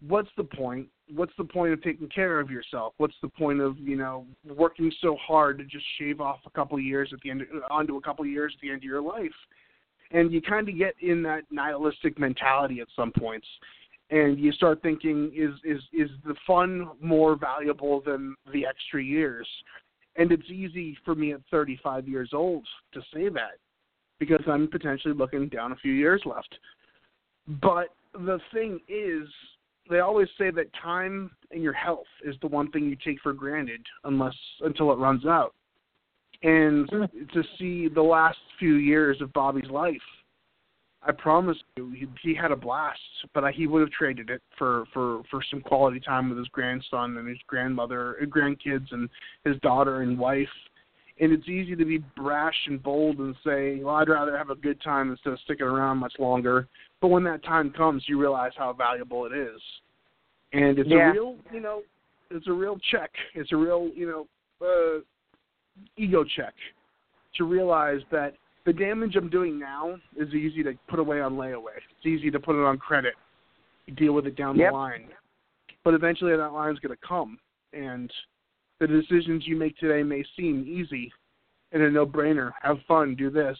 What's 0.00 0.30
the 0.36 0.44
point? 0.44 0.88
What's 1.08 1.34
the 1.36 1.44
point 1.44 1.72
of 1.72 1.82
taking 1.82 2.08
care 2.08 2.40
of 2.40 2.50
yourself? 2.50 2.94
What's 2.96 3.18
the 3.20 3.28
point 3.28 3.60
of 3.60 3.78
you 3.78 3.96
know 3.96 4.26
working 4.44 4.90
so 5.00 5.16
hard 5.16 5.58
to 5.58 5.64
just 5.64 5.86
shave 5.98 6.20
off 6.20 6.40
a 6.46 6.50
couple 6.50 6.76
of 6.76 6.84
years 6.84 7.12
at 7.12 7.20
the 7.20 7.30
end, 7.30 7.46
onto 7.70 7.96
a 7.96 8.00
couple 8.00 8.24
of 8.24 8.30
years 8.30 8.52
at 8.54 8.60
the 8.60 8.70
end 8.70 8.78
of 8.78 8.84
your 8.84 9.02
life? 9.02 9.34
and 10.12 10.32
you 10.32 10.40
kind 10.40 10.68
of 10.68 10.76
get 10.76 10.94
in 11.00 11.22
that 11.22 11.42
nihilistic 11.50 12.18
mentality 12.18 12.80
at 12.80 12.88
some 12.94 13.12
points 13.12 13.46
and 14.10 14.38
you 14.38 14.52
start 14.52 14.82
thinking 14.82 15.32
is 15.34 15.54
is 15.64 15.82
is 15.92 16.10
the 16.24 16.34
fun 16.46 16.88
more 17.00 17.34
valuable 17.34 18.00
than 18.04 18.34
the 18.52 18.66
extra 18.66 19.02
years 19.02 19.48
and 20.16 20.30
it's 20.30 20.50
easy 20.50 20.96
for 21.04 21.14
me 21.14 21.32
at 21.32 21.40
35 21.50 22.06
years 22.06 22.30
old 22.32 22.66
to 22.92 23.00
say 23.12 23.28
that 23.28 23.58
because 24.22 24.42
I'm 24.46 24.68
potentially 24.68 25.14
looking 25.14 25.48
down 25.48 25.72
a 25.72 25.76
few 25.76 25.92
years 25.92 26.22
left 26.24 26.54
but 27.60 27.88
the 28.14 28.38
thing 28.52 28.78
is 28.88 29.28
they 29.90 29.98
always 29.98 30.28
say 30.38 30.50
that 30.52 30.66
time 30.80 31.30
and 31.50 31.60
your 31.60 31.72
health 31.72 32.06
is 32.24 32.36
the 32.40 32.46
one 32.46 32.70
thing 32.70 32.84
you 32.84 32.96
take 33.04 33.20
for 33.20 33.32
granted 33.32 33.84
unless 34.04 34.34
until 34.60 34.92
it 34.92 34.96
runs 34.96 35.26
out 35.26 35.54
and 36.42 36.88
to 36.88 37.42
see 37.58 37.88
the 37.88 38.02
last 38.02 38.38
few 38.58 38.74
years 38.74 39.20
of 39.20 39.32
Bobby's 39.32 39.70
life, 39.70 39.96
I 41.04 41.12
promise 41.12 41.56
you, 41.76 41.90
he, 41.92 42.06
he 42.22 42.34
had 42.34 42.50
a 42.50 42.56
blast. 42.56 42.98
But 43.34 43.44
I, 43.44 43.52
he 43.52 43.66
would 43.66 43.80
have 43.80 43.90
traded 43.90 44.30
it 44.30 44.42
for 44.58 44.84
for 44.92 45.22
for 45.30 45.40
some 45.50 45.60
quality 45.60 46.00
time 46.00 46.28
with 46.28 46.38
his 46.38 46.48
grandson 46.48 47.16
and 47.16 47.28
his 47.28 47.38
grandmother, 47.46 48.16
uh, 48.20 48.24
grandkids, 48.26 48.92
and 48.92 49.08
his 49.44 49.56
daughter 49.60 50.02
and 50.02 50.18
wife. 50.18 50.48
And 51.20 51.32
it's 51.32 51.48
easy 51.48 51.76
to 51.76 51.84
be 51.84 51.98
brash 52.16 52.56
and 52.66 52.82
bold 52.82 53.18
and 53.18 53.36
say, 53.44 53.80
"Well, 53.82 53.96
I'd 53.96 54.08
rather 54.08 54.36
have 54.36 54.50
a 54.50 54.54
good 54.54 54.80
time 54.80 55.10
instead 55.10 55.32
of 55.32 55.40
sticking 55.40 55.66
around 55.66 55.98
much 55.98 56.18
longer." 56.18 56.68
But 57.00 57.08
when 57.08 57.22
that 57.24 57.44
time 57.44 57.70
comes, 57.70 58.08
you 58.08 58.18
realize 58.18 58.52
how 58.56 58.72
valuable 58.72 59.26
it 59.26 59.32
is, 59.32 59.60
and 60.52 60.78
it's 60.78 60.88
Yeah. 60.88 61.10
a 61.10 61.12
real, 61.12 61.38
you 61.52 61.60
know, 61.60 61.82
it's 62.30 62.46
a 62.46 62.52
real 62.52 62.78
check. 62.78 63.10
It's 63.34 63.52
a 63.52 63.56
real, 63.56 63.90
you 63.94 64.06
know. 64.06 64.28
Uh, 64.66 65.00
ego 65.96 66.22
check 66.24 66.54
to 67.34 67.44
realize 67.44 68.00
that 68.10 68.34
the 68.64 68.72
damage 68.72 69.16
I'm 69.16 69.28
doing 69.28 69.58
now 69.58 69.98
is 70.16 70.32
easy 70.34 70.62
to 70.62 70.74
put 70.86 70.98
away 70.98 71.20
on 71.20 71.34
layaway. 71.34 71.78
It's 71.96 72.06
easy 72.06 72.30
to 72.30 72.38
put 72.38 72.54
it 72.54 72.64
on 72.64 72.78
credit. 72.78 73.14
Deal 73.96 74.12
with 74.12 74.26
it 74.26 74.36
down 74.36 74.56
Yep. 74.56 74.70
the 74.70 74.76
line. 74.76 75.08
But 75.82 75.94
eventually 75.94 76.36
that 76.36 76.52
line's 76.52 76.78
going 76.78 76.94
to 76.96 77.06
come. 77.06 77.38
And 77.72 78.12
the 78.82 78.88
decisions 78.88 79.46
you 79.46 79.56
make 79.56 79.78
today 79.78 80.02
may 80.02 80.24
seem 80.36 80.66
easy 80.68 81.10
and 81.70 81.84
a 81.84 81.90
no-brainer. 81.90 82.50
Have 82.62 82.78
fun, 82.88 83.14
do 83.14 83.30
this. 83.30 83.56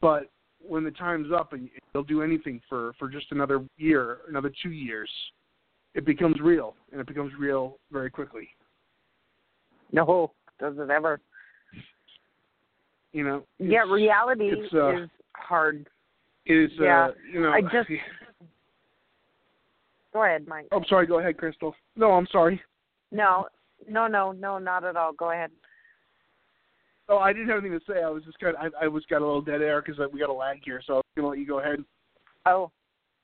But 0.00 0.30
when 0.66 0.84
the 0.84 0.90
time's 0.90 1.30
up 1.32 1.52
and 1.52 1.68
you'll 1.92 2.02
do 2.02 2.22
anything 2.22 2.62
for, 2.66 2.94
for 2.98 3.10
just 3.10 3.26
another 3.30 3.62
year, 3.76 4.20
another 4.26 4.50
two 4.62 4.70
years, 4.70 5.10
it 5.94 6.06
becomes 6.06 6.40
real. 6.40 6.74
And 6.92 7.00
it 7.00 7.06
becomes 7.06 7.32
real 7.38 7.76
very 7.92 8.10
quickly. 8.10 8.48
No, 9.92 10.32
does 10.58 10.78
it 10.78 10.88
ever? 10.88 11.20
You 13.12 13.24
know? 13.24 13.42
Yeah, 13.58 13.82
reality 13.82 14.50
uh, 14.50 14.54
is 15.02 15.10
hard. 15.34 15.90
is 16.46 16.70
Yeah, 16.80 17.08
uh, 17.08 17.12
you 17.30 17.42
know 17.42 17.50
I 17.50 17.60
just- 17.60 17.90
Go 20.14 20.24
ahead, 20.24 20.48
Mike. 20.48 20.68
Oh, 20.72 20.78
I'm 20.78 20.84
sorry. 20.88 21.06
Go 21.06 21.18
ahead, 21.18 21.36
Crystal. 21.36 21.74
No, 21.94 22.12
I'm 22.12 22.26
sorry. 22.32 22.58
No, 23.12 23.46
no, 23.88 24.06
no, 24.06 24.32
no, 24.32 24.58
not 24.58 24.84
at 24.84 24.96
all. 24.96 25.12
Go 25.12 25.30
ahead. 25.30 25.50
Oh, 27.08 27.18
I 27.18 27.32
didn't 27.32 27.48
have 27.48 27.58
anything 27.58 27.78
to 27.78 27.84
say. 27.90 28.02
I 28.02 28.10
was 28.10 28.22
just 28.24 28.38
kind 28.38 28.54
of, 28.54 28.72
I, 28.80 28.84
I 28.84 28.88
was 28.88 29.04
got 29.08 29.22
a 29.22 29.26
little 29.26 29.40
dead 29.40 29.62
air 29.62 29.80
because 29.80 29.98
uh, 29.98 30.06
we 30.12 30.20
got 30.20 30.28
a 30.28 30.32
lag 30.32 30.58
here, 30.62 30.82
so 30.86 30.96
I'm 30.96 31.02
gonna 31.16 31.28
let 31.28 31.38
you 31.38 31.46
go 31.46 31.60
ahead. 31.60 31.82
Oh, 32.44 32.70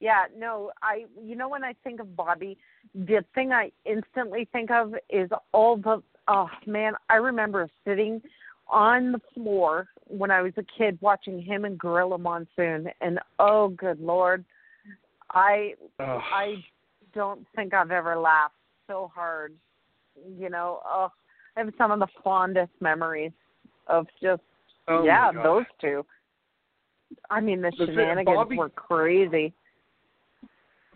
yeah, 0.00 0.22
no, 0.36 0.70
I, 0.82 1.04
you 1.22 1.36
know, 1.36 1.48
when 1.48 1.64
I 1.64 1.74
think 1.84 2.00
of 2.00 2.16
Bobby, 2.16 2.56
the 2.94 3.24
thing 3.34 3.52
I 3.52 3.70
instantly 3.84 4.48
think 4.52 4.70
of 4.70 4.94
is 5.10 5.30
all 5.52 5.76
the, 5.76 6.02
oh 6.28 6.48
man, 6.66 6.94
I 7.10 7.16
remember 7.16 7.68
sitting 7.86 8.22
on 8.68 9.12
the 9.12 9.20
floor 9.34 9.88
when 10.06 10.30
I 10.30 10.40
was 10.40 10.52
a 10.56 10.64
kid 10.78 10.98
watching 11.00 11.40
him 11.40 11.64
and 11.64 11.78
Gorilla 11.78 12.18
Monsoon, 12.18 12.88
and 13.00 13.18
oh, 13.38 13.68
good 13.68 14.00
lord, 14.00 14.44
I. 15.30 15.74
I 15.98 16.64
don't 17.14 17.46
think 17.54 17.72
I've 17.72 17.90
ever 17.90 18.16
laughed 18.16 18.54
so 18.86 19.10
hard. 19.14 19.54
You 20.38 20.50
know, 20.50 20.80
oh, 20.84 21.08
I 21.56 21.60
have 21.60 21.72
some 21.78 21.90
of 21.90 21.98
the 22.00 22.06
fondest 22.22 22.72
memories 22.80 23.32
of 23.86 24.06
just, 24.22 24.42
Oh, 24.86 25.02
yeah, 25.04 25.32
those 25.32 25.64
two. 25.80 26.04
I 27.30 27.40
mean, 27.40 27.62
the, 27.62 27.70
The 27.78 27.86
thing- 27.86 27.94
shenanigans 27.96 28.36
Bobby- 28.36 28.56
were 28.58 28.68
crazy. 28.68 29.54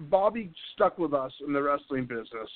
Bobby 0.01 0.53
stuck 0.75 0.99
with 0.99 1.13
us 1.15 1.33
in 1.47 1.53
the 1.53 1.63
wrestling 1.63 2.05
business, 2.05 2.51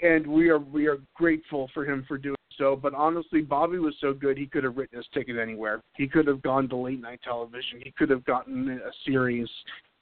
and 0.00 0.26
we 0.26 0.50
are 0.50 0.58
we 0.58 0.86
are 0.86 0.98
grateful 1.14 1.68
for 1.74 1.84
him 1.84 2.04
for 2.06 2.16
doing 2.18 2.36
so, 2.58 2.76
but 2.76 2.94
honestly, 2.94 3.40
Bobby 3.40 3.78
was 3.78 3.94
so 4.00 4.12
good 4.12 4.36
he 4.38 4.46
could 4.46 4.62
have 4.64 4.76
written 4.76 4.98
his 4.98 5.06
ticket 5.14 5.36
anywhere. 5.36 5.80
He 5.96 6.06
could 6.06 6.26
have 6.26 6.42
gone 6.42 6.68
to 6.68 6.76
late 6.76 7.00
night 7.00 7.20
television. 7.24 7.80
He 7.82 7.90
could 7.92 8.10
have 8.10 8.24
gotten 8.24 8.68
a 8.70 8.92
series. 9.04 9.48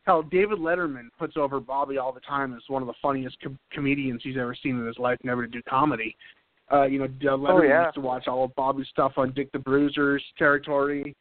Hell, 0.06 0.22
David 0.22 0.58
Letterman 0.58 1.08
puts 1.18 1.36
over 1.36 1.60
Bobby 1.60 1.98
all 1.98 2.12
the 2.12 2.20
time 2.20 2.54
as 2.54 2.62
one 2.68 2.82
of 2.82 2.88
the 2.88 2.94
funniest 3.02 3.36
com- 3.42 3.58
comedians 3.70 4.22
he's 4.24 4.36
ever 4.38 4.56
seen 4.60 4.78
in 4.78 4.86
his 4.86 4.98
life, 4.98 5.18
never 5.22 5.46
to 5.46 5.50
do 5.50 5.62
comedy. 5.68 6.16
Uh, 6.72 6.84
you 6.84 6.98
know, 6.98 7.04
uh, 7.04 7.36
Letterman 7.36 7.68
yeah. 7.68 7.84
used 7.84 7.94
to 7.96 8.00
watch 8.00 8.26
all 8.28 8.44
of 8.44 8.54
Bobby's 8.54 8.88
stuff 8.88 9.12
on 9.16 9.32
Dick 9.32 9.50
the 9.52 9.58
Bruiser's 9.58 10.22
territory. 10.38 11.14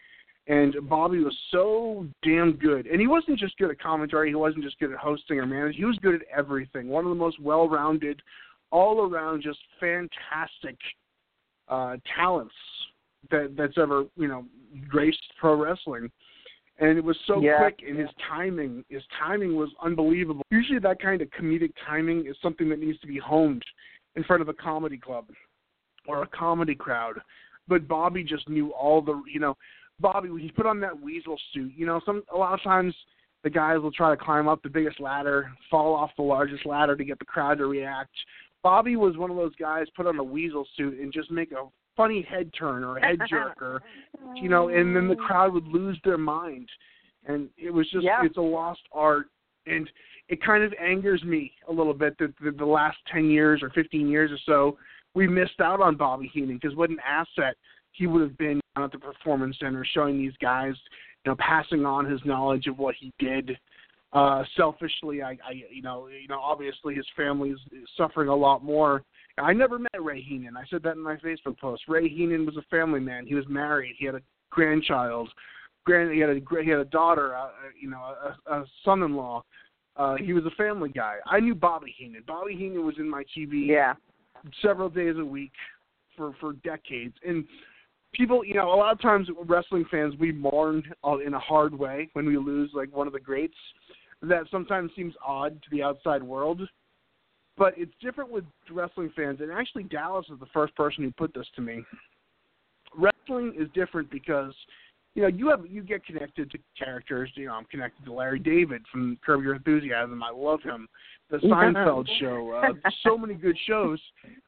And 0.47 0.75
Bobby 0.89 1.19
was 1.19 1.37
so 1.51 2.07
damn 2.23 2.53
good. 2.53 2.87
And 2.87 2.99
he 2.99 3.05
wasn't 3.05 3.37
just 3.37 3.57
good 3.57 3.69
at 3.69 3.79
commentary, 3.79 4.29
he 4.29 4.35
wasn't 4.35 4.63
just 4.63 4.79
good 4.79 4.91
at 4.91 4.97
hosting 4.97 5.37
or 5.39 5.45
managing. 5.45 5.77
He 5.77 5.85
was 5.85 5.97
good 6.01 6.15
at 6.15 6.21
everything. 6.35 6.87
One 6.87 7.05
of 7.05 7.09
the 7.09 7.15
most 7.15 7.39
well 7.39 7.69
rounded, 7.69 8.21
all 8.71 9.01
around 9.01 9.43
just 9.43 9.59
fantastic 9.79 10.77
uh 11.67 11.97
talents 12.15 12.55
that 13.29 13.53
that's 13.55 13.77
ever, 13.77 14.05
you 14.15 14.27
know, 14.27 14.45
graced 14.87 15.21
pro 15.39 15.55
wrestling. 15.55 16.09
And 16.79 16.97
it 16.97 17.03
was 17.03 17.17
so 17.25 17.41
Yeah. 17.41 17.57
quick 17.57 17.83
and 17.85 17.97
his 17.97 18.09
timing 18.15 18.85
his 18.89 19.05
timing 19.07 19.55
was 19.55 19.69
unbelievable. 19.81 20.43
Usually 20.49 20.79
that 20.79 20.99
kind 20.99 21.21
of 21.21 21.29
comedic 21.29 21.73
timing 21.85 22.25
is 22.25 22.37
something 22.41 22.69
that 22.69 22.79
needs 22.79 22.99
to 23.01 23.07
be 23.07 23.17
honed 23.17 23.63
in 24.15 24.23
front 24.23 24.41
of 24.41 24.49
a 24.49 24.53
comedy 24.53 24.97
club 24.97 25.29
or 26.07 26.23
a 26.23 26.27
comedy 26.27 26.75
crowd. 26.75 27.21
But 27.67 27.87
Bobby 27.87 28.23
just 28.23 28.49
knew 28.49 28.71
all 28.73 29.01
the 29.01 29.21
you 29.27 29.39
know, 29.39 29.57
Bobby 29.99 30.29
when 30.29 30.41
he 30.41 30.51
put 30.51 30.65
on 30.65 30.79
that 30.79 30.99
weasel 30.99 31.39
suit, 31.53 31.73
you 31.75 31.85
know, 31.85 31.99
some 32.05 32.23
a 32.33 32.37
lot 32.37 32.53
of 32.53 32.63
times 32.63 32.95
the 33.43 33.49
guys 33.49 33.79
will 33.79 33.91
try 33.91 34.09
to 34.09 34.17
climb 34.17 34.47
up 34.47 34.61
the 34.63 34.69
biggest 34.69 34.99
ladder, 34.99 35.51
fall 35.69 35.95
off 35.95 36.11
the 36.15 36.23
largest 36.23 36.65
ladder 36.65 36.95
to 36.95 37.03
get 37.03 37.19
the 37.19 37.25
crowd 37.25 37.57
to 37.57 37.67
react. 37.67 38.13
Bobby 38.63 38.95
was 38.97 39.15
one 39.17 39.31
of 39.31 39.37
those 39.37 39.55
guys 39.55 39.87
put 39.95 40.07
on 40.07 40.19
a 40.19 40.23
weasel 40.23 40.67
suit 40.75 40.99
and 40.99 41.13
just 41.13 41.31
make 41.31 41.51
a 41.51 41.65
funny 41.99 42.25
head 42.29 42.49
turn 42.57 42.81
or 42.85 42.97
a 42.97 43.05
head 43.05 43.19
jerk 43.29 43.61
or 43.61 43.81
you 44.35 44.47
know, 44.47 44.69
and 44.69 44.95
then 44.95 45.09
the 45.09 45.15
crowd 45.15 45.53
would 45.53 45.67
lose 45.67 45.99
their 46.05 46.17
mind. 46.17 46.69
And 47.25 47.49
it 47.57 47.71
was 47.71 47.89
just 47.91 48.05
Yeah. 48.05 48.23
it's 48.23 48.37
a 48.37 48.41
lost 48.41 48.81
art 48.93 49.27
and 49.65 49.89
it 50.29 50.41
kind 50.41 50.63
of 50.63 50.73
angers 50.81 51.23
me 51.25 51.51
a 51.67 51.73
little 51.73 51.93
bit 51.93 52.17
that 52.19 52.33
the, 52.41 52.51
the 52.51 52.65
last 52.65 52.97
10 53.11 53.29
years 53.29 53.61
or 53.61 53.69
15 53.71 54.07
years 54.07 54.31
or 54.31 54.37
so 54.45 54.77
we 55.13 55.27
missed 55.27 55.59
out 55.59 55.81
on 55.81 55.97
Bobby 55.97 56.31
Heenan 56.33 56.57
because 56.61 56.77
what 56.77 56.89
an 56.89 56.99
asset 57.05 57.55
he 57.91 58.07
would 58.07 58.21
have 58.21 58.37
been 58.37 58.61
down 58.75 58.85
at 58.85 58.91
the 58.93 58.99
performance 58.99 59.57
center 59.59 59.85
showing 59.93 60.17
these 60.17 60.37
guys, 60.41 60.75
you 61.25 61.31
know, 61.31 61.35
passing 61.37 61.85
on 61.85 62.09
his 62.09 62.21
knowledge 62.23 62.67
of 62.67 62.79
what 62.79 62.95
he 62.97 63.11
did. 63.19 63.57
Uh 64.13 64.43
selfishly 64.55 65.21
I, 65.21 65.31
I 65.31 65.63
you 65.69 65.81
know, 65.81 66.07
you 66.07 66.29
know, 66.29 66.39
obviously 66.39 66.95
his 66.95 67.05
family 67.17 67.49
is 67.49 67.59
is 67.73 67.89
suffering 67.97 68.29
a 68.29 68.35
lot 68.35 68.63
more. 68.63 69.03
I 69.39 69.53
never 69.53 69.79
met 69.79 69.91
Ray 69.99 70.21
Heenan. 70.21 70.57
I 70.57 70.63
said 70.69 70.83
that 70.83 70.95
in 70.95 71.01
my 71.01 71.15
Facebook 71.17 71.57
post. 71.57 71.83
Ray 71.87 72.07
Heenan 72.09 72.45
was 72.45 72.57
a 72.57 72.61
family 72.69 72.99
man. 72.99 73.25
He 73.25 73.35
was 73.35 73.45
married. 73.47 73.95
He 73.97 74.05
had 74.05 74.15
a 74.15 74.21
grandchild. 74.49 75.29
Grand 75.85 76.11
he 76.11 76.19
had 76.19 76.29
a 76.29 76.39
he 76.63 76.69
had 76.69 76.79
a 76.79 76.85
daughter, 76.85 77.35
uh, 77.35 77.45
uh, 77.45 77.49
you 77.79 77.89
know, 77.89 77.97
a, 78.47 78.53
a 78.53 78.65
son-in-law. 78.83 79.43
Uh 79.95 80.15
he 80.15 80.33
was 80.33 80.45
a 80.45 80.51
family 80.51 80.89
guy. 80.89 81.15
I 81.25 81.39
knew 81.39 81.55
Bobby 81.55 81.93
Heenan. 81.97 82.23
Bobby 82.27 82.55
Heenan 82.55 82.85
was 82.85 82.95
in 82.97 83.09
my 83.09 83.23
TV 83.35 83.67
Yeah. 83.67 83.93
several 84.61 84.89
days 84.89 85.15
a 85.17 85.25
week 85.25 85.51
for 86.15 86.33
for 86.39 86.53
decades 86.53 87.15
and 87.25 87.45
people 88.13 88.43
you 88.43 88.53
know 88.53 88.73
a 88.73 88.75
lot 88.75 88.91
of 88.91 89.01
times 89.01 89.27
wrestling 89.45 89.85
fans 89.89 90.13
we 90.19 90.31
mourn 90.31 90.83
uh, 91.07 91.17
in 91.19 91.33
a 91.33 91.39
hard 91.39 91.77
way 91.77 92.09
when 92.13 92.25
we 92.25 92.37
lose 92.37 92.69
like 92.73 92.93
one 92.95 93.07
of 93.07 93.13
the 93.13 93.19
greats 93.19 93.55
that 94.21 94.43
sometimes 94.51 94.91
seems 94.95 95.13
odd 95.25 95.61
to 95.61 95.69
the 95.71 95.81
outside 95.81 96.21
world 96.21 96.61
but 97.59 97.73
it's 97.77 97.91
different 98.01 98.31
with 98.31 98.45
wrestling 98.71 99.11
fans 99.15 99.39
and 99.41 99.51
actually 99.51 99.83
Dallas 99.83 100.25
is 100.31 100.39
the 100.39 100.47
first 100.47 100.73
person 100.75 101.03
who 101.03 101.11
put 101.11 101.33
this 101.33 101.45
to 101.55 101.61
me. 101.61 101.83
Wrestling 102.97 103.53
is 103.59 103.67
different 103.75 104.09
because 104.09 104.53
you 105.13 105.21
know 105.21 105.27
you 105.27 105.49
have 105.49 105.65
you 105.69 105.83
get 105.83 106.03
connected 106.05 106.49
to 106.49 106.57
characters 106.77 107.29
you 107.35 107.47
know 107.47 107.53
I'm 107.53 107.65
connected 107.65 108.05
to 108.05 108.13
Larry 108.13 108.39
David 108.39 108.81
from 108.91 109.19
Curb 109.23 109.43
Your 109.43 109.55
Enthusiasm 109.55 110.23
I 110.23 110.31
love 110.31 110.63
him 110.63 110.87
the 111.29 111.37
Seinfeld 111.37 112.07
show 112.19 112.53
uh, 112.53 112.89
so 113.03 113.17
many 113.17 113.35
good 113.35 113.57
shows 113.67 113.99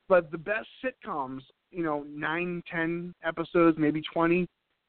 but 0.07 0.31
the 0.31 0.37
best 0.37 0.67
sitcoms 0.83 1.41
you 1.69 1.83
know 1.83 2.05
nine 2.09 2.63
ten 2.71 3.13
episodes 3.23 3.77
maybe 3.77 4.01
twenty 4.13 4.47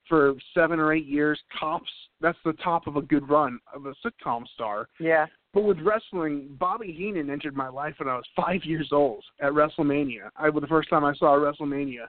for 0.09 0.35
seven 0.55 0.79
or 0.79 0.93
eight 0.93 1.07
years 1.07 1.41
tops 1.59 1.91
that's 2.23 2.39
the 2.45 2.55
top 2.55 2.87
of 2.87 2.97
a 2.97 3.03
good 3.03 3.29
run 3.29 3.59
of 3.75 3.87
a 3.87 3.95
sitcom 4.05 4.47
star. 4.55 4.89
Yeah. 5.01 5.27
But 5.55 5.65
with 5.65 5.79
wrestling, 5.81 6.57
Bobby 6.59 6.93
Heenan 6.93 7.31
entered 7.31 7.55
my 7.55 7.69
life 7.69 7.95
when 7.99 8.09
I 8.09 8.17
was 8.17 8.25
five 8.35 8.65
years 8.65 8.89
old 8.93 9.23
at 9.41 9.53
WrestleMania. 9.53 10.31
I 10.37 10.49
was 10.49 10.63
the 10.63 10.67
first 10.67 10.89
time 10.89 11.05
I 11.05 11.15
saw 11.15 11.37
WrestleMania. 11.37 12.07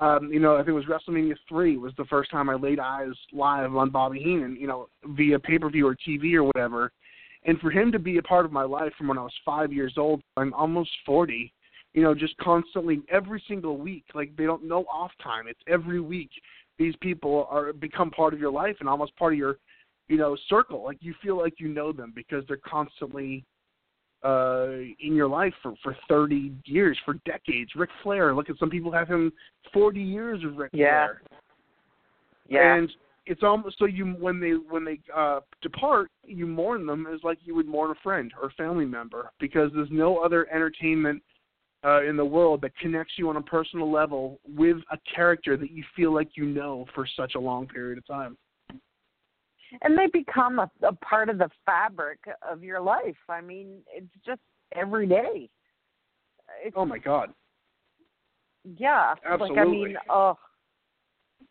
Um, 0.00 0.30
you 0.32 0.38
know, 0.38 0.54
I 0.54 0.58
think 0.58 0.68
it 0.68 0.72
was 0.72 0.84
WrestleMania 0.84 1.34
three 1.48 1.76
was 1.76 1.92
the 1.96 2.04
first 2.04 2.30
time 2.30 2.48
I 2.48 2.54
laid 2.54 2.78
eyes 2.78 3.14
live 3.32 3.74
on 3.74 3.90
Bobby 3.90 4.20
Heenan, 4.20 4.56
you 4.56 4.66
know, 4.66 4.88
via 5.04 5.38
pay 5.38 5.58
per 5.58 5.70
view 5.70 5.88
or 5.88 5.96
TV 5.96 6.34
or 6.34 6.44
whatever. 6.44 6.92
And 7.44 7.58
for 7.60 7.70
him 7.70 7.90
to 7.92 7.98
be 7.98 8.18
a 8.18 8.22
part 8.22 8.44
of 8.44 8.52
my 8.52 8.64
life 8.64 8.92
from 8.96 9.08
when 9.08 9.18
I 9.18 9.22
was 9.22 9.32
five 9.44 9.72
years 9.72 9.94
old, 9.96 10.20
I'm 10.36 10.52
almost 10.54 10.90
forty, 11.04 11.52
you 11.94 12.02
know, 12.02 12.14
just 12.14 12.36
constantly 12.36 13.00
every 13.10 13.42
single 13.48 13.76
week, 13.76 14.04
like 14.14 14.36
they 14.36 14.44
don't 14.44 14.68
know 14.68 14.84
off 14.92 15.10
time. 15.22 15.48
It's 15.48 15.60
every 15.66 16.00
week 16.00 16.30
these 16.78 16.94
people 17.00 17.48
are 17.50 17.72
become 17.72 18.10
part 18.10 18.34
of 18.34 18.40
your 18.40 18.52
life 18.52 18.76
and 18.80 18.88
almost 18.88 19.16
part 19.16 19.32
of 19.32 19.38
your 19.38 19.56
you 20.08 20.16
know, 20.16 20.36
circle. 20.48 20.82
Like 20.82 20.98
you 21.00 21.14
feel 21.22 21.36
like 21.38 21.54
you 21.58 21.68
know 21.68 21.92
them 21.92 22.12
because 22.14 22.44
they're 22.48 22.58
constantly 22.66 23.44
uh 24.24 24.70
in 25.00 25.14
your 25.14 25.28
life 25.28 25.54
for 25.62 25.74
for 25.82 25.96
30 26.08 26.52
years, 26.64 26.98
for 27.04 27.14
decades. 27.24 27.70
Ric 27.76 27.90
Flair, 28.02 28.34
look 28.34 28.50
at 28.50 28.58
some 28.58 28.70
people 28.70 28.90
have 28.90 29.06
him 29.08 29.32
40 29.72 30.02
years 30.02 30.42
of 30.44 30.56
Ric 30.56 30.70
Yeah. 30.72 31.06
Flair. 31.06 31.22
Yeah. 32.48 32.74
And 32.74 32.90
it's 33.26 33.42
almost 33.42 33.78
so 33.78 33.84
you 33.84 34.06
when 34.18 34.40
they 34.40 34.52
when 34.52 34.84
they 34.84 34.98
uh 35.14 35.40
depart, 35.62 36.10
you 36.24 36.46
mourn 36.46 36.86
them 36.86 37.06
as 37.12 37.20
like 37.22 37.38
you 37.44 37.54
would 37.54 37.66
mourn 37.66 37.90
a 37.90 37.94
friend 38.02 38.32
or 38.42 38.50
family 38.56 38.86
member 38.86 39.30
because 39.38 39.70
there's 39.74 39.90
no 39.92 40.18
other 40.18 40.48
entertainment 40.52 41.22
uh 41.84 42.02
in 42.02 42.16
the 42.16 42.24
world 42.24 42.60
that 42.62 42.76
connects 42.78 43.12
you 43.18 43.28
on 43.28 43.36
a 43.36 43.42
personal 43.42 43.88
level 43.88 44.40
with 44.48 44.78
a 44.90 44.98
character 45.14 45.56
that 45.56 45.70
you 45.70 45.84
feel 45.94 46.12
like 46.12 46.30
you 46.34 46.46
know 46.46 46.86
for 46.94 47.06
such 47.16 47.34
a 47.36 47.38
long 47.40 47.68
period 47.68 47.98
of 47.98 48.06
time. 48.06 48.36
And 49.82 49.96
they 49.98 50.06
become 50.12 50.58
a, 50.58 50.70
a 50.82 50.92
part 50.94 51.28
of 51.28 51.38
the 51.38 51.50
fabric 51.66 52.18
of 52.48 52.62
your 52.62 52.80
life. 52.80 53.16
I 53.28 53.40
mean, 53.40 53.78
it's 53.94 54.06
just 54.24 54.40
every 54.74 55.06
day. 55.06 55.48
It's, 56.64 56.74
Oh 56.76 56.84
my 56.84 56.98
god. 56.98 57.32
yeah, 58.78 59.10
like 59.10 59.26
I 59.26 59.34
absolutely. 59.34 59.88
mean, 59.88 59.96
oh, 60.08 60.38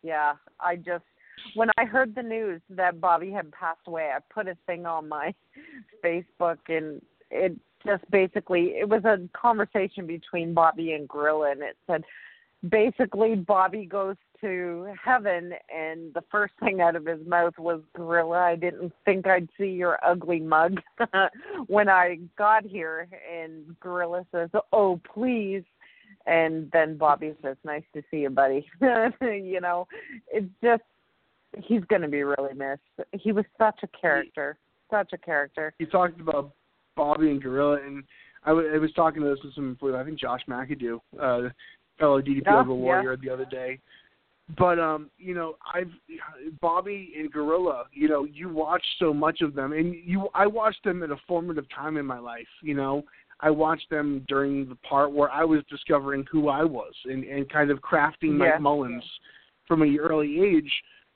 yeah. 0.02 0.34
I 0.60 0.76
just 0.76 1.04
when 1.54 1.68
I 1.78 1.84
heard 1.84 2.14
the 2.14 2.22
news 2.22 2.60
that 2.70 3.00
Bobby 3.00 3.30
had 3.30 3.50
passed 3.52 3.86
away, 3.86 4.10
I 4.14 4.18
put 4.32 4.48
a 4.48 4.56
thing 4.66 4.86
on 4.86 5.08
my 5.08 5.34
Facebook, 6.04 6.58
and 6.68 7.00
it 7.30 7.56
just 7.86 8.08
basically 8.10 8.74
it 8.78 8.88
was 8.88 9.04
a 9.04 9.28
conversation 9.38 10.06
between 10.06 10.54
Bobby 10.54 10.92
and 10.92 11.08
Gorilla, 11.08 11.52
and 11.52 11.62
it 11.62 11.76
said 11.86 12.04
basically 12.68 13.36
Bobby 13.36 13.86
goes 13.86 14.16
to 14.40 14.92
heaven 15.02 15.52
and 15.74 16.12
the 16.14 16.22
first 16.30 16.54
thing 16.60 16.80
out 16.80 16.96
of 16.96 17.06
his 17.06 17.24
mouth 17.26 17.54
was 17.58 17.80
gorilla. 17.94 18.38
I 18.38 18.56
didn't 18.56 18.92
think 19.04 19.26
i'd 19.26 19.48
see 19.58 19.68
your 19.70 19.98
ugly 20.04 20.40
mug 20.40 20.80
when 21.66 21.88
i 21.88 22.18
got 22.36 22.64
here. 22.64 23.08
And 23.32 23.78
gorilla 23.80 24.26
says 24.32 24.50
oh 24.72 25.00
please. 25.14 25.64
And 26.26 26.70
then 26.72 26.96
bobby 26.96 27.34
says 27.42 27.56
nice 27.64 27.84
to 27.94 28.02
see 28.10 28.18
you 28.18 28.30
buddy. 28.30 28.66
You 29.20 29.60
know 29.60 29.86
it's 30.28 30.50
just 30.62 30.82
he's 31.56 31.82
going 31.84 32.02
to 32.02 32.08
be 32.08 32.22
really 32.22 32.54
missed. 32.54 33.08
He 33.12 33.32
was 33.32 33.44
such 33.58 33.80
a 33.82 33.88
character 33.98 34.58
such 34.90 35.12
a 35.12 35.18
character. 35.18 35.74
He 35.78 35.86
talked 35.86 36.20
about 36.20 36.52
Bobby 36.96 37.30
and 37.30 37.42
Gorilla, 37.42 37.78
and 37.84 38.02
I 38.44 38.52
wa- 38.52 38.62
I 38.74 38.78
was 38.78 38.92
talking 38.94 39.22
to 39.22 39.28
this 39.28 39.38
with 39.44 39.54
some, 39.54 39.76
I 39.94 40.04
think 40.04 40.18
Josh 40.18 40.40
McAdoo, 40.48 41.00
uh, 41.20 41.48
fellow 41.98 42.20
DDP 42.20 42.42
Yeah, 42.46 42.60
Over 42.60 42.70
yeah. 42.70 42.76
Warrior, 42.76 43.16
the 43.16 43.30
other 43.30 43.44
day. 43.44 43.78
But 44.56 44.78
um, 44.78 45.10
you 45.18 45.34
know, 45.34 45.56
I've 45.74 45.90
Bobby 46.60 47.12
and 47.18 47.30
Gorilla. 47.30 47.84
You 47.92 48.08
know, 48.08 48.24
you 48.24 48.48
watch 48.48 48.84
so 48.98 49.12
much 49.12 49.42
of 49.42 49.54
them, 49.54 49.72
and 49.72 49.94
you 49.94 50.28
I 50.34 50.46
watched 50.46 50.84
them 50.84 51.02
at 51.02 51.10
a 51.10 51.16
formative 51.26 51.66
time 51.74 51.98
in 51.98 52.06
my 52.06 52.18
life. 52.18 52.46
You 52.62 52.74
know, 52.74 53.04
I 53.40 53.50
watched 53.50 53.90
them 53.90 54.24
during 54.26 54.68
the 54.68 54.76
part 54.76 55.12
where 55.12 55.30
I 55.30 55.44
was 55.44 55.62
discovering 55.68 56.24
who 56.30 56.48
I 56.48 56.64
was 56.64 56.94
and 57.04 57.24
and 57.24 57.50
kind 57.50 57.70
of 57.70 57.80
crafting 57.80 58.38
Yeah. 58.38 58.52
Mike 58.52 58.60
Mullins 58.60 59.04
from 59.66 59.82
an 59.82 59.96
early 60.00 60.40
age. 60.40 60.72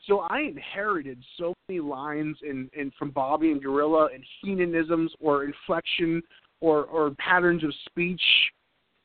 So 0.07 0.21
I 0.29 0.40
inherited 0.40 1.23
so 1.38 1.55
many 1.68 1.81
lines 1.81 2.37
in, 2.42 2.68
in 2.75 2.90
from 2.99 3.11
Bobby 3.11 3.53
and 3.53 3.62
Gorilla 3.62 4.09
and 4.12 4.25
Heenanisms 4.45 5.09
or 5.21 5.45
inflection 5.45 6.23
or 6.61 6.85
or 6.85 7.12
patterns 7.12 7.64
of 7.64 7.73
speech 7.87 8.23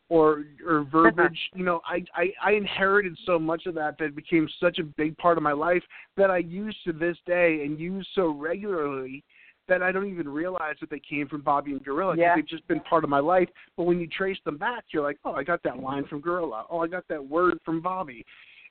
or 0.09 0.45
or 0.65 0.81
uh-huh. 0.81 0.89
verbiage. 0.91 1.39
you 1.53 1.63
know, 1.63 1.81
I, 1.85 2.03
I 2.15 2.31
I 2.43 2.51
inherited 2.53 3.17
so 3.25 3.37
much 3.37 3.65
of 3.65 3.75
that 3.75 3.97
that 3.99 4.05
it 4.05 4.15
became 4.15 4.47
such 4.59 4.79
a 4.79 4.83
big 4.83 5.17
part 5.17 5.37
of 5.37 5.43
my 5.43 5.53
life 5.53 5.83
that 6.15 6.31
I 6.31 6.37
use 6.37 6.75
to 6.85 6.93
this 6.93 7.17
day 7.25 7.63
and 7.63 7.79
use 7.79 8.07
so 8.15 8.29
regularly 8.29 9.23
that 9.67 9.83
I 9.83 9.91
don't 9.91 10.07
even 10.07 10.29
realize 10.29 10.75
that 10.79 10.89
they 10.89 11.01
came 11.01 11.27
from 11.27 11.41
Bobby 11.41 11.71
and 11.71 11.83
Gorilla. 11.83 12.15
Yeah. 12.17 12.35
They've 12.35 12.47
just 12.47 12.65
been 12.67 12.79
part 12.81 13.03
of 13.03 13.09
my 13.09 13.19
life. 13.19 13.49
But 13.75 13.83
when 13.83 13.99
you 13.99 14.07
trace 14.07 14.37
them 14.45 14.57
back, 14.57 14.85
you're 14.91 15.03
like, 15.03 15.17
oh, 15.25 15.33
I 15.33 15.43
got 15.43 15.61
that 15.63 15.79
line 15.79 16.05
from 16.05 16.21
Gorilla. 16.21 16.65
Oh, 16.69 16.79
I 16.79 16.87
got 16.87 17.05
that 17.09 17.25
word 17.25 17.59
from 17.65 17.81
Bobby. 17.81 18.25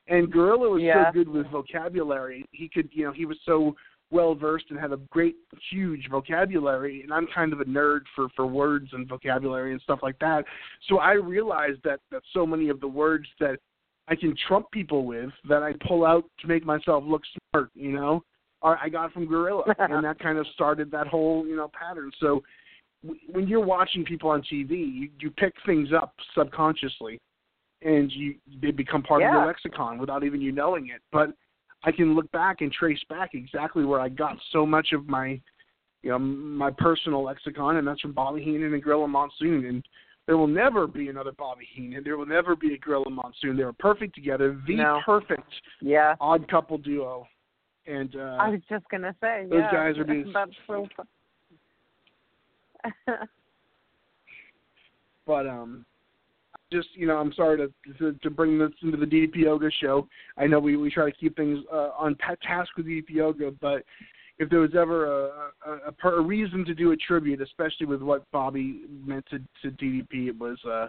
And 0.07 0.31
Gorilla 0.31 0.69
was 0.69 0.81
Yeah. 0.81 1.05
so 1.05 1.11
good 1.11 1.27
with 1.27 1.47
vocabulary. 1.51 2.45
He 2.51 2.67
could, 2.67 2.89
you 2.93 3.05
know, 3.05 3.11
he 3.11 3.25
was 3.25 3.37
so 3.45 3.75
well 4.11 4.35
versed 4.35 4.65
and 4.69 4.79
had 4.79 4.91
a 4.91 4.97
great, 5.09 5.35
huge 5.69 6.07
vocabulary. 6.09 7.01
And 7.03 7.13
I'm 7.13 7.27
kind 7.33 7.53
of 7.53 7.61
a 7.61 7.65
nerd 7.65 8.01
for 8.15 8.27
for 8.35 8.47
words 8.47 8.89
and 8.93 9.07
vocabulary 9.07 9.71
and 9.71 9.81
stuff 9.81 9.99
like 10.01 10.17
that. 10.19 10.45
So 10.87 10.99
I 10.99 11.13
realized 11.13 11.79
that 11.83 11.99
that 12.11 12.21
so 12.33 12.45
many 12.45 12.69
of 12.69 12.79
the 12.79 12.87
words 12.87 13.27
that 13.39 13.57
I 14.07 14.15
can 14.15 14.35
trump 14.47 14.71
people 14.71 15.05
with 15.05 15.31
that 15.49 15.63
I 15.63 15.73
pull 15.87 16.05
out 16.05 16.23
to 16.39 16.47
make 16.47 16.65
myself 16.65 17.03
look 17.05 17.23
smart, 17.53 17.69
you 17.75 17.91
know, 17.91 18.23
are 18.61 18.79
I 18.81 18.89
got 18.89 19.11
from 19.13 19.27
Gorilla, 19.27 19.63
and 19.79 20.03
that 20.03 20.19
kind 20.19 20.37
of 20.37 20.45
started 20.53 20.89
that 20.91 21.07
whole 21.07 21.45
you 21.45 21.55
know 21.55 21.69
pattern. 21.77 22.11
So 22.19 22.43
w- 23.03 23.19
when 23.31 23.47
you're 23.47 23.63
watching 23.63 24.05
people 24.05 24.29
on 24.29 24.41
TV, 24.41 24.71
you, 24.71 25.09
you 25.19 25.31
pick 25.31 25.53
things 25.65 25.89
up 25.93 26.13
subconsciously, 26.35 27.19
and 27.81 28.11
you 28.11 28.35
they 28.61 28.71
become 28.71 29.03
part 29.03 29.21
of 29.21 29.31
your 29.31 29.45
lexicon 29.45 29.97
without 29.99 30.23
even 30.23 30.41
you 30.41 30.51
knowing 30.51 30.87
it. 30.87 31.01
But 31.11 31.29
I 31.83 31.91
can 31.91 32.15
look 32.15 32.29
back 32.31 32.61
and 32.61 32.71
trace 32.71 33.01
back 33.09 33.31
exactly 33.33 33.85
where 33.85 33.99
I 33.99 34.09
got 34.09 34.37
so 34.51 34.65
much 34.65 34.93
of 34.93 35.07
my 35.07 35.39
you 36.01 36.09
know 36.11 36.19
my 36.19 36.71
personal 36.71 37.23
lexicon, 37.23 37.77
and 37.77 37.87
that's 37.87 38.01
from 38.01 38.13
Bobby 38.13 38.43
Heenan 38.43 38.73
and 38.73 38.83
Gorilla 38.83 39.07
Monsoon. 39.07 39.65
And 39.65 39.85
there 40.25 40.37
will 40.37 40.47
never 40.47 40.87
be 40.87 41.09
another 41.09 41.31
Bobby 41.31 41.67
Heenan. 41.73 42.03
There 42.03 42.17
will 42.17 42.25
never 42.25 42.55
be 42.55 42.73
a 42.73 42.77
Gorilla 42.77 43.09
Monsoon. 43.09 43.57
They 43.57 43.63
were 43.63 43.73
perfect 43.73 44.13
together, 44.15 44.61
the 44.67 44.75
No. 44.75 45.01
perfect 45.05 45.49
yeah. 45.81 46.15
odd 46.19 46.47
couple 46.49 46.77
duo. 46.77 47.27
And 47.85 48.13
uh, 48.15 48.37
I 48.39 48.49
was 48.49 48.59
just 48.69 48.83
gonna 48.89 49.15
say, 49.21 49.45
those 49.49 49.59
yeah, 49.59 49.71
guys 49.71 49.97
are 49.97 50.03
being- 50.03 50.31
That's 50.33 50.51
so 50.67 50.87
fun. 50.95 51.07
but 55.25 55.47
um 55.47 55.85
just 56.71 56.89
you 56.93 57.07
know 57.07 57.17
i'm 57.17 57.33
sorry 57.33 57.57
to 57.57 57.93
to, 57.97 58.13
to 58.19 58.29
bring 58.29 58.57
this 58.57 58.71
into 58.81 58.97
the 58.97 59.05
ddp 59.05 59.35
yoga 59.37 59.69
show. 59.81 60.07
I 60.37 60.47
know 60.47 60.59
we 60.59 60.77
we 60.77 60.89
try 60.89 61.09
to 61.09 61.15
keep 61.15 61.35
things 61.35 61.59
uh, 61.71 61.91
on 61.97 62.15
ta- 62.15 62.35
task 62.41 62.69
with 62.77 62.85
ddp 62.85 63.09
yoga 63.09 63.51
but 63.61 63.83
if 64.39 64.49
there 64.49 64.59
was 64.59 64.75
ever 64.77 65.05
a 65.05 65.51
a, 65.65 65.91
a, 66.03 66.11
a 66.11 66.21
reason 66.21 66.65
to 66.65 66.73
do 66.73 66.91
a 66.91 66.97
tribute 66.97 67.41
especially 67.41 67.85
with 67.85 68.01
what 68.01 68.29
bobby 68.31 68.81
meant 69.05 69.25
to 69.29 69.39
to 69.61 69.75
ddp 69.77 70.27
it 70.27 70.37
was 70.37 70.57
uh 70.65 70.87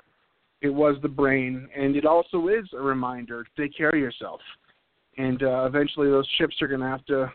it 0.61 0.71
was 0.71 0.97
the 1.03 1.09
brain. 1.09 1.69
And 1.77 1.97
it 1.97 2.05
also 2.05 2.49
is 2.49 2.67
a 2.73 2.81
reminder 2.81 3.45
to 3.45 3.51
take 3.57 3.77
care 3.77 3.91
of 3.91 3.99
yourself. 3.99 4.41
And 5.17 5.43
uh 5.43 5.65
eventually 5.65 6.09
those 6.09 6.29
chips 6.39 6.61
are 6.61 6.69
going 6.69 6.81
to 6.81 6.87
have 6.87 7.05
to 7.07 7.33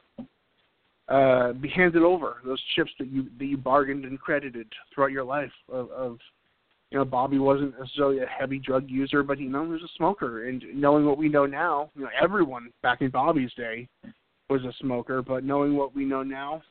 uh, 1.09 1.51
be 1.53 1.67
handed 1.67 2.01
over. 2.01 2.37
Those 2.45 2.61
chips 2.75 2.91
that 2.99 3.09
you 3.09 3.27
that 3.37 3.45
you 3.45 3.57
bargained 3.57 4.05
and 4.05 4.19
credited 4.19 4.67
throughout 4.93 5.11
your 5.11 5.23
life 5.23 5.51
of, 5.69 5.91
of 5.91 6.17
you 6.93 6.99
know 6.99 7.05
Bobby 7.05 7.39
wasn't 7.39 7.77
necessarily 7.77 8.19
a 8.19 8.27
heavy 8.27 8.59
drug 8.59 8.87
user, 8.87 9.23
but 9.23 9.39
he 9.39 9.45
you 9.45 9.49
know 9.49 9.65
he 9.65 9.71
was 9.71 9.81
a 9.81 9.97
smoker. 9.97 10.47
And 10.47 10.63
knowing 10.75 11.05
what 11.05 11.17
we 11.17 11.27
know 11.27 11.47
now, 11.47 11.89
you 11.95 12.03
know 12.03 12.09
everyone 12.21 12.71
back 12.83 13.01
in 13.01 13.09
Bobby's 13.09 13.51
day 13.57 13.87
was 14.47 14.61
a 14.63 14.71
smoker, 14.79 15.23
but 15.23 15.43
knowing 15.43 15.75
what 15.75 15.95
we 15.95 16.05
know 16.05 16.21
now, 16.21 16.61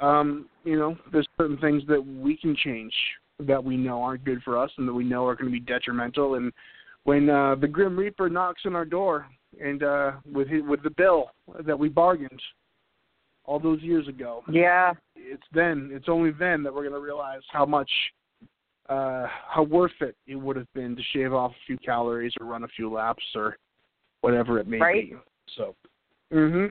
um, 0.00 0.48
you 0.64 0.78
know 0.78 0.96
there's 1.12 1.28
certain 1.38 1.58
things 1.58 1.82
that 1.88 2.00
we 2.00 2.38
can 2.38 2.56
change 2.56 2.94
that 3.38 3.62
we 3.62 3.76
know 3.76 4.02
aren't 4.02 4.24
good 4.24 4.42
for 4.42 4.56
us 4.56 4.70
and 4.78 4.88
that 4.88 4.94
we 4.94 5.04
know 5.04 5.26
are 5.26 5.34
going 5.34 5.46
to 5.46 5.52
be 5.52 5.60
detrimental. 5.60 6.36
And 6.36 6.50
when 7.04 7.28
uh, 7.28 7.56
the 7.56 7.68
Grim 7.68 7.98
Reaper 7.98 8.30
knocks 8.30 8.62
on 8.64 8.74
our 8.74 8.84
door 8.86 9.26
and 9.62 9.82
uh, 9.82 10.12
with 10.32 10.48
his, 10.48 10.62
with 10.62 10.82
the 10.82 10.90
bill 10.90 11.32
that 11.66 11.78
we 11.78 11.90
bargained 11.90 12.40
all 13.44 13.58
those 13.58 13.82
years 13.82 14.08
ago, 14.08 14.42
yeah. 14.50 14.94
it's 15.16 15.42
then 15.52 15.90
it's 15.92 16.08
only 16.08 16.30
then 16.30 16.62
that 16.62 16.72
we're 16.72 16.88
going 16.88 16.94
to 16.94 17.00
realize 17.00 17.42
how 17.50 17.66
much 17.66 17.90
uh 18.92 19.26
how 19.48 19.62
worth 19.62 19.92
it 20.00 20.16
it 20.26 20.36
would 20.36 20.56
have 20.56 20.72
been 20.74 20.94
to 20.96 21.02
shave 21.12 21.32
off 21.32 21.52
a 21.52 21.66
few 21.66 21.78
calories 21.78 22.32
or 22.40 22.46
run 22.46 22.64
a 22.64 22.68
few 22.68 22.90
laps 22.90 23.24
or 23.34 23.56
whatever 24.20 24.58
it 24.58 24.66
may 24.66 24.78
Right. 24.78 25.10
be 25.10 25.16
so 25.56 25.74
mhm 26.32 26.70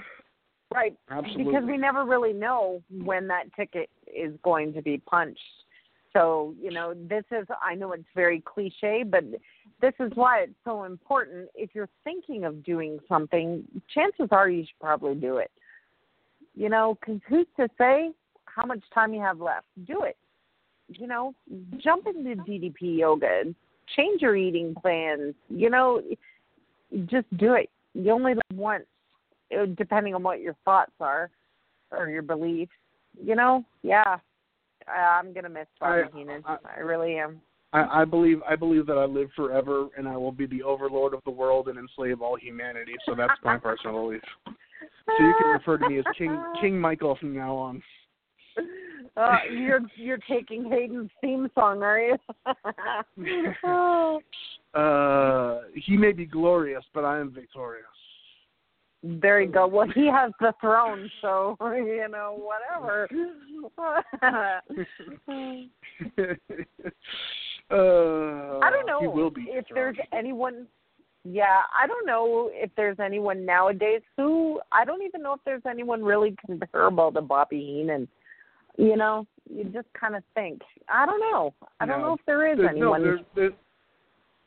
Right. 0.73 0.95
absolutely 1.09 1.43
Because 1.45 1.63
we 1.65 1.77
never 1.77 2.05
really 2.05 2.33
know 2.33 2.81
when 3.03 3.27
that 3.27 3.53
ticket 3.55 3.89
is 4.07 4.33
going 4.41 4.73
to 4.73 4.81
be 4.81 4.99
punched. 4.99 5.39
So, 6.13 6.55
you 6.61 6.71
know, 6.71 6.93
this 6.93 7.23
is, 7.31 7.45
I 7.61 7.75
know 7.75 7.93
it's 7.93 8.03
very 8.15 8.41
cliche, 8.41 9.03
but 9.05 9.23
this 9.81 9.93
is 9.99 10.11
why 10.15 10.41
it's 10.41 10.53
so 10.63 10.83
important. 10.83 11.49
If 11.55 11.71
you're 11.73 11.89
thinking 12.03 12.43
of 12.43 12.63
doing 12.63 12.99
something, 13.07 13.63
chances 13.93 14.27
are 14.31 14.49
you 14.49 14.63
should 14.63 14.79
probably 14.79 15.15
do 15.15 15.37
it. 15.37 15.51
You 16.53 16.69
know, 16.69 16.97
because 16.99 17.21
who's 17.27 17.47
to 17.57 17.69
say 17.77 18.11
how 18.45 18.65
much 18.65 18.83
time 18.93 19.13
you 19.13 19.21
have 19.21 19.39
left? 19.39 19.67
Do 19.85 20.03
it. 20.03 20.17
You 20.97 21.07
know, 21.07 21.33
jump 21.77 22.07
into 22.07 22.41
DDP 22.43 22.99
yoga, 22.99 23.43
change 23.95 24.21
your 24.21 24.35
eating 24.35 24.75
plans. 24.81 25.33
You 25.49 25.69
know, 25.69 26.01
just 27.05 27.25
do 27.37 27.53
it. 27.53 27.69
You 27.93 28.11
only 28.11 28.33
live 28.35 28.57
once 28.57 28.85
uh, 29.53 29.65
depending 29.77 30.15
on 30.15 30.23
what 30.23 30.41
your 30.41 30.55
thoughts 30.65 30.91
are 30.99 31.29
or 31.91 32.09
your 32.09 32.21
beliefs. 32.21 32.71
You 33.21 33.35
know, 33.35 33.65
yeah, 33.83 34.17
I, 34.87 35.19
I'm 35.19 35.33
gonna 35.33 35.49
miss 35.49 35.67
Bobby 35.79 36.03
I- 36.13 36.17
Heenan. 36.17 36.43
I- 36.45 36.57
I 36.77 36.79
really 36.79 37.17
am. 37.17 37.41
I, 37.73 38.01
I 38.01 38.05
believe 38.05 38.41
I 38.47 38.57
believe 38.57 38.85
that 38.87 38.97
I 38.97 39.05
live 39.05 39.29
forever 39.33 39.87
and 39.97 40.05
I 40.07 40.17
will 40.17 40.33
be 40.33 40.45
the 40.45 40.61
overlord 40.61 41.13
of 41.13 41.21
the 41.23 41.31
world 41.31 41.69
and 41.69 41.79
enslave 41.79 42.21
all 42.21 42.35
humanity. 42.35 42.93
So 43.05 43.15
that's 43.15 43.33
my 43.43 43.57
personal 43.63 44.03
belief. 44.03 44.21
So 44.45 45.23
you 45.23 45.33
can 45.39 45.51
refer 45.51 45.77
to 45.77 45.87
me 45.87 45.99
as 45.99 46.05
King 46.17 46.37
King 46.59 46.79
Michael 46.79 47.15
from 47.15 47.33
now 47.33 47.55
on. 47.55 47.81
Uh, 49.17 49.37
you're 49.51 49.81
you're 49.97 50.19
taking 50.29 50.69
Hayden's 50.69 51.09
theme 51.19 51.49
song, 51.53 51.83
are 51.83 51.99
you? 51.99 52.17
Uh, 54.73 55.63
he 55.75 55.97
may 55.97 56.13
be 56.13 56.25
glorious, 56.25 56.83
but 56.93 57.03
I 57.03 57.19
am 57.19 57.29
victorious. 57.31 57.85
there 59.03 59.41
you 59.41 59.51
go. 59.51 59.67
Well, 59.67 59.87
he 59.93 60.07
has 60.07 60.31
the 60.39 60.53
throne, 60.61 61.11
so 61.21 61.57
you 61.61 62.07
know 62.09 62.37
whatever. 62.39 63.09
uh, 63.77 64.61
I 67.69 68.69
don't 68.69 68.85
know 68.85 68.99
He 69.01 69.07
will 69.07 69.29
be 69.29 69.47
if 69.49 69.65
there's 69.73 69.97
anyone. 70.13 70.67
Yeah, 71.23 71.61
I 71.77 71.85
don't 71.85 72.07
know 72.07 72.49
if 72.51 72.71
there's 72.77 72.99
anyone 72.99 73.45
nowadays 73.45 74.01
who 74.17 74.59
I 74.71 74.85
don't 74.85 75.03
even 75.03 75.21
know 75.21 75.33
if 75.33 75.41
there's 75.45 75.61
anyone 75.69 76.01
really 76.01 76.35
comparable 76.47 77.11
to 77.11 77.21
Bobby 77.21 77.59
Heenan. 77.59 78.07
You 78.77 78.95
know, 78.95 79.27
you 79.49 79.65
just 79.65 79.87
kind 79.99 80.15
of 80.15 80.23
think. 80.33 80.61
I 80.89 81.05
don't 81.05 81.19
know. 81.19 81.53
I 81.79 81.85
don't 81.85 82.01
know 82.01 82.13
if 82.13 82.21
there 82.25 82.51
is 82.51 82.57
There's 82.57 82.69
anyone. 82.71 83.01
No, 83.01 83.07
there's, 83.07 83.19
there's, 83.35 83.53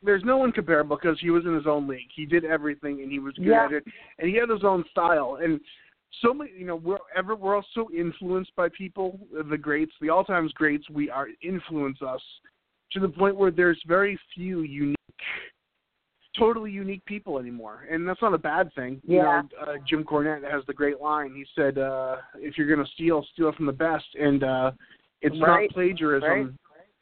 there's 0.02 0.24
no 0.24 0.36
one 0.38 0.52
comparable 0.52 0.96
because 0.96 1.18
he 1.20 1.30
was 1.30 1.44
in 1.44 1.54
his 1.54 1.66
own 1.66 1.86
league. 1.86 2.08
He 2.14 2.26
did 2.26 2.44
everything, 2.44 3.02
and 3.02 3.10
he 3.10 3.18
was 3.18 3.34
good 3.34 3.46
Yeah. 3.46 3.66
at 3.66 3.72
it, 3.72 3.84
and 4.18 4.28
he 4.28 4.36
had 4.36 4.48
his 4.48 4.64
own 4.64 4.84
style. 4.90 5.38
And 5.42 5.60
so 6.22 6.32
many, 6.32 6.50
you 6.56 6.66
know, 6.66 6.76
we're 6.76 6.98
ever 7.16 7.34
we're 7.34 7.56
all 7.56 7.66
so 7.74 7.88
influenced 7.96 8.54
by 8.56 8.68
people, 8.76 9.18
the 9.50 9.58
greats, 9.58 9.92
the 10.00 10.10
all 10.10 10.24
times 10.24 10.52
greats. 10.52 10.88
We 10.90 11.10
are 11.10 11.28
influence 11.42 11.98
us 12.02 12.22
to 12.92 13.00
the 13.00 13.08
point 13.08 13.36
where 13.36 13.50
there's 13.50 13.80
very 13.86 14.18
few 14.34 14.62
unique, 14.62 14.96
totally 16.38 16.70
unique 16.70 17.04
people 17.04 17.38
anymore, 17.38 17.86
and 17.90 18.06
that's 18.06 18.20
not 18.22 18.34
a 18.34 18.38
bad 18.38 18.72
thing. 18.74 19.00
You 19.06 19.18
Yeah. 19.18 19.42
know, 19.42 19.48
uh, 19.66 19.78
Jim 19.86 20.04
Cornette 20.04 20.48
has 20.50 20.64
the 20.66 20.74
great 20.74 21.00
line. 21.00 21.34
He 21.34 21.44
said, 21.54 21.78
uh, 21.78 22.20
"If 22.36 22.58
you're 22.58 22.66
going 22.66 22.84
to 22.84 22.92
steal, 22.92 23.22
steal 23.32 23.52
from 23.52 23.66
the 23.66 23.72
best," 23.72 24.14
and 24.14 24.42
uh, 24.42 24.72
it's 25.22 25.38
Right. 25.40 25.70
not 25.70 25.74
plagiarism. 25.74 26.28
Right. 26.28 26.52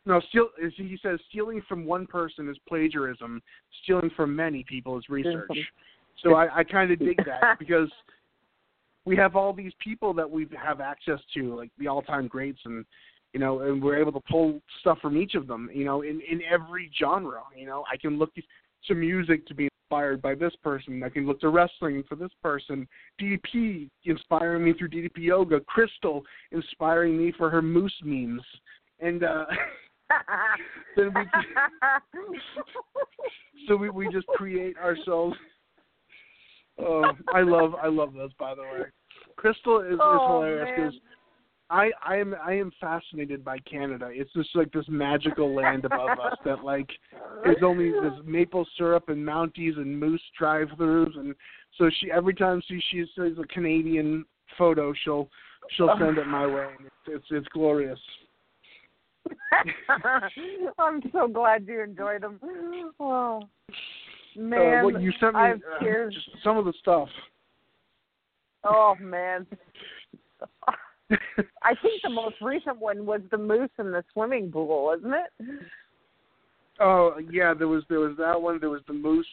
No, 0.05 0.21
steal. 0.21 0.51
He 0.59 0.97
says 1.01 1.21
stealing 1.29 1.63
from 1.63 1.85
one 1.85 2.07
person 2.07 2.49
is 2.49 2.59
plagiarism. 2.69 3.41
Stealing 3.83 4.11
from 4.11 4.35
many 4.35 4.65
people 4.65 4.99
is 4.99 5.09
research. 5.09 5.73
So 6.17 6.35
I, 6.35 6.59
I 6.59 6.65
kind 6.65 6.91
of 6.91 6.99
dig 6.99 7.25
that 7.25 7.59
because 7.59 7.91
we 9.05 9.17
have 9.17 9.37
all 9.37 9.53
these 9.53 9.73
people 9.79 10.13
that 10.15 10.29
we 10.29 10.47
have 10.61 10.81
access 10.81 11.21
to, 11.35 11.55
like 11.55 11.71
the 11.79 11.89
all-time 11.89 12.27
greats, 12.29 12.61
and 12.65 12.85
you 13.33 13.41
know, 13.41 13.61
and 13.61 13.83
we're 13.83 13.97
able 13.97 14.13
to 14.13 14.21
pull 14.29 14.61
stuff 14.81 14.99
from 15.01 15.17
each 15.17 15.35
of 15.35 15.47
them. 15.47 15.71
You 15.73 15.85
know, 15.85 16.03
in 16.03 16.21
in 16.21 16.43
every 16.43 16.91
genre. 16.99 17.43
You 17.57 17.67
know, 17.67 17.85
I 17.91 17.97
can 17.97 18.19
look 18.19 18.35
to 18.89 18.95
music 18.95 19.47
to 19.47 19.55
be 19.55 19.69
inspired 19.93 20.23
by 20.23 20.35
this 20.35 20.53
person. 20.63 21.03
I 21.03 21.09
can 21.09 21.27
look 21.27 21.41
to 21.41 21.49
wrestling 21.49 22.03
for 22.09 22.17
this 22.17 22.31
person. 22.43 22.89
DDP 23.21 23.91
inspiring 24.05 24.65
me 24.65 24.73
through 24.73 24.89
DDP 24.89 25.19
yoga. 25.19 25.61
Crystal 25.61 26.23
inspiring 26.51 27.17
me 27.17 27.33
for 27.37 27.51
her 27.51 27.63
moose 27.63 27.95
memes. 28.03 28.43
And 29.01 29.25
uh 29.25 29.45
then 30.97 31.13
we 31.15 31.23
so 33.69 33.77
we 33.77 33.91
we 33.91 34.09
just 34.09 34.27
create 34.29 34.77
ourselves. 34.79 35.37
Oh, 36.79 37.13
I 37.35 37.43
love 37.43 37.75
I 37.75 37.89
love 37.89 38.15
those 38.15 38.33
by 38.39 38.55
the 38.55 38.63
way. 38.63 38.83
Crystal 39.37 39.81
is, 39.81 39.95
is 39.95 40.01
Oh, 40.01 40.27
hilarious 40.27 40.69
because 40.77 40.95
I 41.73 41.91
I 42.07 42.17
am 42.17 42.35
I 42.45 42.53
am 42.53 42.71
fascinated 42.79 43.43
by 43.43 43.59
Canada. 43.61 44.11
It's 44.13 44.33
just 44.35 44.55
like 44.55 44.71
this 44.73 44.85
magical 44.89 45.55
land 45.55 45.87
above 45.87 46.21
us 46.21 46.37
that 46.45 46.63
like 46.63 46.91
there's 47.43 47.63
only 47.65 47.91
this 47.91 48.13
maple 48.27 48.67
syrup 48.77 49.09
and 49.09 49.27
Mounties 49.27 49.79
and 49.79 49.99
moose 49.99 50.21
drive-throughs 50.39 51.17
and 51.19 51.35
so 51.79 51.89
she 51.99 52.11
every 52.11 52.35
time 52.35 52.61
she 52.69 52.79
she 52.91 53.07
sees 53.17 53.39
a 53.43 53.47
Canadian 53.55 54.27
photo 54.59 54.93
she'll 55.03 55.31
she'll 55.71 55.97
send 55.99 56.19
it 56.19 56.27
my 56.27 56.47
way. 56.47 56.69
And 56.79 56.87
it's 56.87 56.95
it's, 57.09 57.27
it's 57.31 57.49
glorious. 57.49 57.99
I'm 60.79 61.01
so 61.11 61.27
glad 61.27 61.67
you 61.67 61.81
enjoyed 61.83 62.23
them. 62.23 62.39
Oh 63.01 63.41
Uh, 63.41 64.41
man, 64.41 65.01
you 65.01 65.13
sent 65.21 65.35
me, 65.35 65.41
I 65.41 65.49
have 65.49 65.61
uh, 65.77 65.79
tears. 65.83 66.15
just 66.15 66.43
some 66.45 66.59
of 66.59 66.67
the 66.67 66.75
stuff. 66.81 67.09
Oh 68.63 68.95
man. 69.01 69.47
I 71.63 71.75
think 71.83 72.03
the 72.03 72.11
most 72.11 72.37
recent 72.41 72.79
one 72.79 73.05
was 73.07 73.21
the 73.31 73.39
moose 73.39 73.71
in 73.79 73.91
the 73.91 74.05
swimming 74.13 74.51
pool, 74.51 74.85
wasn't 74.85 75.15
it? 75.15 75.61
Oh 76.81 77.17
yeah, 77.31 77.55
there 77.55 77.69
was 77.69 77.85
there 77.89 78.01
was 78.01 78.17
that 78.19 78.41
one. 78.41 78.59
There 78.61 78.71
was 78.71 78.83
the 78.87 78.95
moose. 78.95 79.27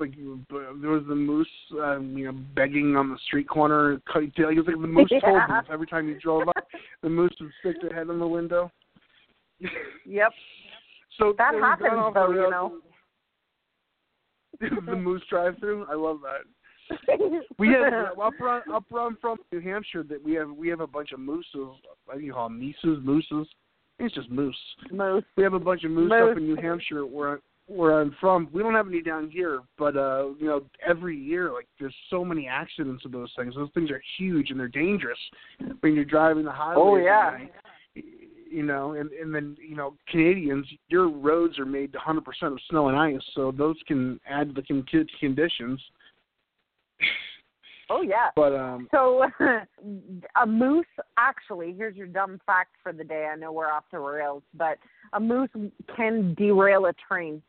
Like 0.00 0.14
there 0.14 0.90
was 0.90 1.02
the 1.08 1.14
moose, 1.14 1.48
um, 1.82 2.16
you 2.16 2.26
know, 2.26 2.38
begging 2.54 2.94
on 2.96 3.10
the 3.10 3.18
street 3.26 3.48
corner. 3.48 3.94
It 3.94 4.02
was 4.14 4.64
like 4.66 4.80
the 4.80 4.86
moose 4.86 5.08
Yeah. 5.10 5.46
booth. 5.48 5.70
Every 5.72 5.88
time 5.88 6.06
you 6.08 6.18
drove 6.20 6.46
up, 6.48 6.68
the 7.02 7.08
moose 7.08 7.34
would 7.40 7.50
stick 7.60 7.82
their 7.82 7.92
head 7.92 8.08
in 8.08 8.18
the 8.18 8.26
window. 8.26 8.70
Yep. 10.06 10.32
So 11.18 11.34
That 11.36 11.54
happens, 11.54 12.14
though, 12.14 12.30
you 12.30 12.48
know. 12.48 12.78
the 14.60 14.94
moose 14.96 15.22
drive-through. 15.28 15.86
I 15.90 15.94
love 15.94 16.20
that. 16.22 16.42
We 17.58 17.68
have 17.72 17.92
up 18.18 18.32
run 18.40 18.62
up 18.72 18.84
run 18.90 19.16
from 19.20 19.38
New 19.52 19.60
Hampshire 19.60 20.02
that 20.04 20.22
we 20.22 20.34
have 20.34 20.50
we 20.50 20.68
have 20.68 20.80
a 20.80 20.86
bunch 20.86 21.12
of 21.12 21.20
mooses. 21.20 21.54
I 22.08 22.14
think 22.14 22.24
you 22.24 22.32
call 22.32 22.48
them 22.48 22.58
mises, 22.58 23.02
mooses. 23.02 23.46
It's 23.98 24.14
just 24.14 24.30
moose. 24.30 24.56
moose. 24.92 25.24
We 25.36 25.42
have 25.42 25.54
a 25.54 25.58
bunch 25.58 25.84
of 25.84 25.90
moose, 25.90 26.08
Moose. 26.08 26.30
up 26.30 26.36
in 26.36 26.46
New 26.46 26.56
Hampshire 26.56 27.04
where 27.04 27.40
where 27.68 28.00
I'm 28.00 28.14
from. 28.20 28.48
We 28.52 28.62
don't 28.62 28.74
have 28.74 28.88
any 28.88 29.02
down 29.02 29.30
here, 29.30 29.60
but 29.78 29.96
uh, 29.96 30.28
you 30.38 30.46
know, 30.46 30.62
every 30.86 31.16
year 31.16 31.52
like 31.52 31.66
there's 31.78 31.94
so 32.10 32.24
many 32.24 32.48
accidents 32.48 33.04
of 33.04 33.12
those 33.12 33.30
things. 33.36 33.54
Those 33.54 33.70
things 33.74 33.90
are 33.90 34.02
huge 34.16 34.50
and 34.50 34.58
they're 34.58 34.68
dangerous 34.68 35.18
when 35.80 35.94
you're 35.94 36.04
driving 36.04 36.44
the 36.44 36.52
highway. 36.52 36.82
Oh, 36.82 36.96
yeah. 36.96 37.38
You 38.50 38.62
know, 38.62 38.92
and 38.92 39.10
and 39.12 39.34
then 39.34 39.56
you 39.60 39.76
know, 39.76 39.94
Canadians, 40.08 40.66
your 40.88 41.10
roads 41.10 41.58
are 41.58 41.66
made 41.66 41.92
100% 41.92 42.22
of 42.42 42.58
snow 42.70 42.88
and 42.88 42.96
ice, 42.96 43.20
so 43.34 43.52
those 43.52 43.76
can 43.86 44.18
add 44.28 44.54
to 44.54 44.62
the 44.62 44.66
con- 44.66 45.06
conditions. 45.20 45.80
Oh 47.90 48.02
yeah. 48.02 48.28
But 48.36 48.54
um, 48.54 48.88
So 48.90 49.24
a 50.42 50.46
moose 50.46 50.84
actually, 51.16 51.74
here's 51.76 51.96
your 51.96 52.06
dumb 52.06 52.38
fact 52.44 52.74
for 52.82 52.92
the 52.92 53.04
day. 53.04 53.28
I 53.32 53.36
know 53.36 53.50
we're 53.52 53.70
off 53.72 53.84
the 53.90 53.98
rails, 53.98 54.42
but 54.54 54.78
a 55.14 55.20
moose 55.20 55.48
can 55.96 56.34
derail 56.34 56.86
a 56.86 56.92
train. 57.08 57.40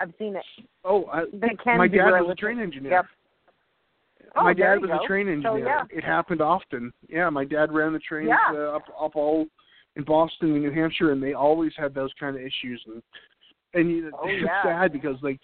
I've 0.00 0.12
seen 0.18 0.34
it. 0.36 0.44
oh, 0.84 1.04
I, 1.12 1.24
They 1.32 1.50
can 1.62 1.76
my 1.78 1.86
dad 1.88 1.96
derail 2.06 2.26
was 2.26 2.32
a 2.32 2.34
train 2.40 2.58
engineer. 2.58 2.92
Yep. 2.92 3.06
Oh, 4.36 4.44
my 4.44 4.54
dad 4.54 4.80
was 4.80 4.88
go. 4.88 5.02
a 5.02 5.06
train 5.06 5.26
So, 5.26 5.32
engineer. 5.54 5.66
yeah. 5.66 5.84
It 5.98 6.04
happened 6.04 6.40
often. 6.40 6.92
Yeah, 7.08 7.28
my 7.30 7.44
dad 7.44 7.72
ran 7.72 7.92
the 7.92 7.98
trains 7.98 8.28
Yeah. 8.30 8.54
uh, 8.58 8.76
up 8.76 8.84
up 9.00 9.16
all 9.16 9.46
in 9.96 10.04
Boston 10.04 10.52
and 10.52 10.62
New 10.62 10.70
Hampshire, 10.70 11.12
and 11.12 11.22
they 11.22 11.32
always 11.34 11.72
had 11.76 11.94
those 11.94 12.10
kind 12.18 12.36
of 12.36 12.42
issues. 12.42 12.82
And 12.86 13.02
and 13.74 13.90
you, 13.90 14.10
Oh, 14.14 14.20
it's 14.28 14.44
yeah. 14.44 14.62
sad 14.62 14.92
because 14.92 15.16
like 15.22 15.40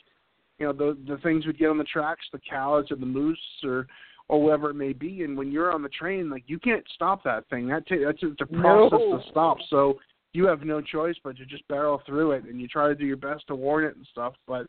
you 0.58 0.66
know 0.66 0.72
the 0.72 0.96
the 1.06 1.18
things 1.18 1.46
would 1.46 1.58
get 1.58 1.68
on 1.68 1.78
the 1.78 1.84
tracks, 1.84 2.26
the 2.32 2.40
cows 2.48 2.86
or 2.90 2.96
the 2.96 3.06
moose 3.06 3.38
or 3.64 3.86
or 4.28 4.42
whatever 4.42 4.70
it 4.70 4.74
may 4.74 4.92
be. 4.92 5.22
And 5.22 5.36
when 5.36 5.52
you're 5.52 5.72
on 5.72 5.82
the 5.82 5.88
train, 5.88 6.30
like 6.30 6.44
you 6.46 6.58
can't 6.58 6.84
stop 6.94 7.22
that 7.24 7.48
thing. 7.48 7.68
That 7.68 7.86
ta- 7.88 7.96
that's 8.04 8.18
it's 8.22 8.40
a 8.40 8.46
process 8.46 8.98
No. 9.00 9.18
to 9.18 9.30
stop. 9.30 9.58
So 9.70 9.98
you 10.32 10.46
have 10.46 10.62
no 10.62 10.80
choice 10.80 11.16
but 11.22 11.36
to 11.36 11.46
just 11.46 11.66
barrel 11.68 12.02
through 12.06 12.32
it, 12.32 12.44
and 12.44 12.60
you 12.60 12.68
try 12.68 12.88
to 12.88 12.94
do 12.94 13.06
your 13.06 13.16
best 13.16 13.46
to 13.48 13.54
warn 13.54 13.84
it 13.84 13.96
and 13.96 14.06
stuff. 14.10 14.34
But 14.46 14.66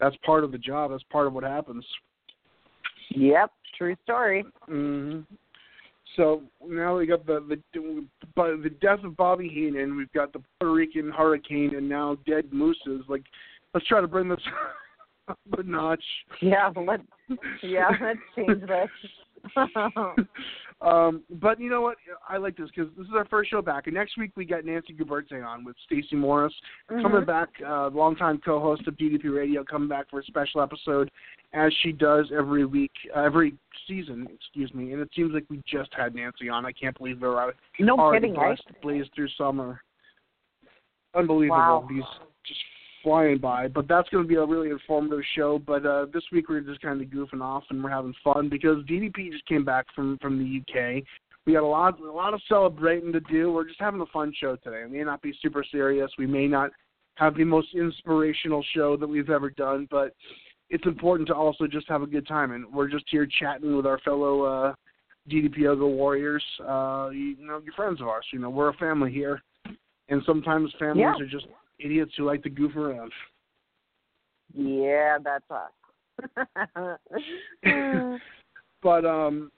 that's 0.00 0.16
part 0.24 0.44
of 0.44 0.52
the 0.52 0.58
job. 0.58 0.90
That's 0.90 1.02
part 1.04 1.26
of 1.26 1.32
what 1.32 1.44
happens. 1.44 1.84
Yep, 3.10 3.50
true 3.78 3.96
story. 4.04 4.44
hmm 4.66 5.20
So 6.16 6.42
now 6.66 6.96
we 6.96 7.06
got 7.06 7.26
the 7.26 7.40
the 7.48 8.06
but 8.34 8.62
the 8.62 8.70
death 8.70 9.04
of 9.04 9.16
Bobby 9.16 9.48
Heenan. 9.48 9.96
We've 9.96 10.12
got 10.12 10.32
the 10.32 10.40
Puerto 10.58 10.74
Rican 10.74 11.10
hurricane, 11.10 11.76
and 11.76 11.88
now 11.88 12.16
dead 12.26 12.52
mooses. 12.52 13.04
Like, 13.08 13.22
let's 13.74 13.86
try 13.86 14.00
to 14.00 14.08
bring 14.08 14.28
this 14.28 14.40
up 15.28 15.38
a 15.58 15.62
notch. 15.62 16.04
Yeah, 16.40 16.70
let's 16.76 17.02
yeah, 17.62 17.88
let's 18.00 18.18
change 18.34 18.62
this. 18.62 18.88
um, 20.80 21.22
but 21.40 21.60
you 21.60 21.70
know 21.70 21.80
what? 21.80 21.96
I 22.28 22.36
like 22.36 22.56
this 22.56 22.68
because 22.74 22.90
this 22.96 23.06
is 23.06 23.12
our 23.14 23.26
first 23.26 23.50
show 23.50 23.62
back, 23.62 23.86
and 23.86 23.94
next 23.94 24.18
week 24.18 24.32
we 24.36 24.44
got 24.44 24.64
Nancy 24.64 24.92
Guberte 24.92 25.44
on 25.44 25.64
with 25.64 25.76
Stacy 25.84 26.16
Morris 26.16 26.54
coming 26.88 27.22
Mhm. 27.22 27.26
back, 27.26 27.48
uh, 27.64 27.88
longtime 27.88 28.38
co-host 28.38 28.86
of 28.88 28.96
DDP 28.96 29.28
Radio, 29.28 29.62
coming 29.62 29.88
back 29.88 30.08
for 30.10 30.20
a 30.20 30.24
special 30.24 30.60
episode, 30.60 31.10
as 31.52 31.72
she 31.82 31.92
does 31.92 32.30
every 32.32 32.64
week, 32.64 32.92
uh, 33.14 33.20
every 33.20 33.54
season, 33.86 34.26
excuse 34.32 34.72
me. 34.74 34.92
And 34.92 35.00
it 35.00 35.10
seems 35.14 35.32
like 35.32 35.44
we 35.48 35.62
just 35.66 35.92
had 35.94 36.14
Nancy 36.14 36.48
on. 36.48 36.66
I 36.66 36.72
can't 36.72 36.96
believe 36.96 37.20
we're 37.20 37.40
out. 37.40 37.54
No 37.78 37.96
already 37.96 38.28
kidding, 38.28 38.40
right? 38.40 38.58
blessed, 38.64 38.80
blazed 38.82 39.10
through 39.14 39.28
summer. 39.38 39.80
Unbelievable. 41.14 41.56
Wow. 41.56 41.86
These 41.88 42.04
flying 43.06 43.38
by. 43.38 43.68
But 43.68 43.86
that's 43.86 44.08
going 44.08 44.24
to 44.24 44.28
be 44.28 44.34
a 44.34 44.44
really 44.44 44.70
informative 44.70 45.20
show. 45.36 45.60
But 45.64 45.86
uh, 45.86 46.06
this 46.12 46.24
week 46.32 46.48
we're 46.48 46.60
just 46.60 46.80
kind 46.82 47.00
of 47.00 47.06
goofing 47.06 47.40
off 47.40 47.62
and 47.70 47.82
we're 47.82 47.90
having 47.90 48.14
fun 48.24 48.48
because 48.48 48.84
DDP 48.84 49.30
just 49.30 49.46
came 49.46 49.64
back 49.64 49.86
from 49.94 50.18
from 50.20 50.38
the 50.38 50.60
UK. 50.60 51.04
We 51.46 51.52
got 51.52 51.62
a 51.62 51.66
lot 51.66 52.00
a 52.00 52.10
lot 52.10 52.34
of 52.34 52.40
celebrating 52.48 53.12
to 53.12 53.20
do. 53.20 53.52
We're 53.52 53.68
just 53.68 53.80
having 53.80 54.00
a 54.00 54.06
fun 54.06 54.32
show 54.36 54.56
today. 54.56 54.82
It 54.82 54.90
may 54.90 55.04
not 55.04 55.22
be 55.22 55.32
super 55.40 55.64
serious. 55.70 56.10
We 56.18 56.26
may 56.26 56.48
not 56.48 56.72
have 57.14 57.36
the 57.36 57.44
most 57.44 57.68
inspirational 57.76 58.64
show 58.74 58.96
that 58.96 59.06
we've 59.06 59.30
ever 59.30 59.50
done, 59.50 59.86
but 59.88 60.12
it's 60.68 60.84
important 60.84 61.28
to 61.28 61.34
also 61.34 61.68
just 61.68 61.88
have 61.88 62.02
a 62.02 62.08
good 62.08 62.26
time. 62.26 62.50
And 62.50 62.66
we're 62.74 62.90
just 62.90 63.04
here 63.08 63.28
chatting 63.38 63.76
with 63.76 63.86
our 63.86 64.00
fellow 64.00 64.42
uh, 64.42 64.74
DDP 65.30 65.58
Yoga 65.58 65.86
warriors. 65.86 66.42
Uh, 66.60 67.10
you 67.12 67.36
know, 67.38 67.62
your 67.64 67.72
friends 67.76 68.00
of 68.00 68.08
ours. 68.08 68.26
You 68.32 68.40
know, 68.40 68.50
we're 68.50 68.70
a 68.70 68.74
family 68.74 69.12
here, 69.12 69.40
and 70.08 70.22
sometimes 70.26 70.72
families 70.80 71.04
Yeah. 71.04 71.24
are 71.24 71.28
just 71.28 71.46
idiots 71.78 72.12
who 72.16 72.24
like 72.24 72.42
to 72.42 72.50
goof 72.50 72.76
around. 72.76 73.12
Yeah, 74.54 75.18
that's 75.22 75.44
us. 75.50 75.70
but 78.82 79.04
um, 79.04 79.50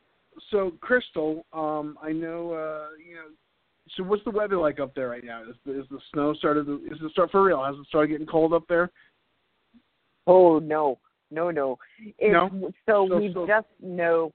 so 0.50 0.72
Crystal, 0.80 1.44
um, 1.52 1.98
I 2.02 2.12
know 2.12 2.52
uh, 2.52 2.88
you 3.06 3.14
know. 3.16 3.28
So 3.96 4.02
what's 4.02 4.24
the 4.24 4.30
weather 4.30 4.58
like 4.58 4.80
up 4.80 4.94
there 4.94 5.08
right 5.08 5.24
now? 5.24 5.42
Is 5.42 5.56
the, 5.64 5.80
is 5.80 5.86
the 5.90 5.98
snow 6.12 6.34
started? 6.34 6.66
To, 6.66 6.76
is 6.90 6.98
it 7.02 7.10
start 7.12 7.30
for 7.30 7.42
real? 7.42 7.64
Has 7.64 7.74
it 7.76 7.86
started 7.88 8.08
getting 8.08 8.26
cold 8.26 8.52
up 8.52 8.64
there? 8.68 8.90
oh 10.26 10.58
no, 10.58 10.98
no, 11.30 11.50
no. 11.50 11.78
It's, 12.18 12.32
No? 12.32 12.70
So, 12.86 13.06
So- 13.08 13.16
we 13.18 13.32
so- 13.32 13.46
just 13.46 13.66
no. 13.80 14.32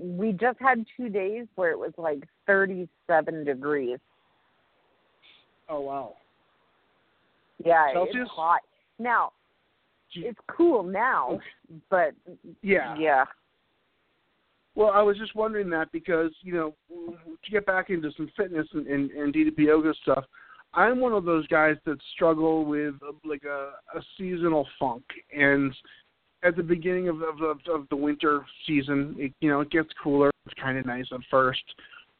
We 0.00 0.30
just 0.30 0.60
had 0.60 0.86
two 0.96 1.08
days 1.08 1.46
where 1.56 1.72
it 1.72 1.78
was 1.78 1.92
like 1.98 2.22
thirty-seven 2.46 3.44
degrees. 3.44 3.98
Oh 5.68 5.80
wow. 5.80 6.14
Yeah, 7.64 7.92
Celsius? 7.92 8.16
it's 8.22 8.30
hot. 8.30 8.60
Now 8.98 9.32
it's 10.14 10.38
cool 10.48 10.82
now, 10.82 11.40
but 11.90 12.14
Yeah. 12.62 12.96
yeah. 12.98 13.24
Well, 14.74 14.90
I 14.90 15.02
was 15.02 15.18
just 15.18 15.34
wondering 15.34 15.68
that 15.70 15.90
because 15.92 16.32
you 16.42 16.54
know 16.54 16.74
to 16.88 17.50
get 17.50 17.66
back 17.66 17.90
into 17.90 18.10
some 18.16 18.30
fitness 18.36 18.66
and, 18.72 18.86
and, 18.86 19.10
and 19.10 19.34
DDP 19.34 19.58
yoga 19.66 19.92
stuff, 20.02 20.24
I'm 20.74 21.00
one 21.00 21.12
of 21.12 21.24
those 21.24 21.46
guys 21.48 21.76
that 21.84 21.98
struggle 22.14 22.64
with 22.64 22.94
uh, 23.06 23.12
like 23.24 23.44
a, 23.44 23.72
a 23.96 24.02
seasonal 24.16 24.66
funk, 24.78 25.02
and 25.36 25.74
at 26.44 26.56
the 26.56 26.62
beginning 26.62 27.08
of 27.08 27.22
of, 27.22 27.42
of, 27.42 27.58
of 27.68 27.88
the 27.90 27.96
winter 27.96 28.44
season, 28.66 29.16
it, 29.18 29.32
you 29.40 29.50
know 29.50 29.60
it 29.60 29.70
gets 29.70 29.90
cooler. 30.02 30.30
It's 30.46 30.54
kind 30.60 30.78
of 30.78 30.86
nice 30.86 31.06
at 31.12 31.20
first, 31.30 31.64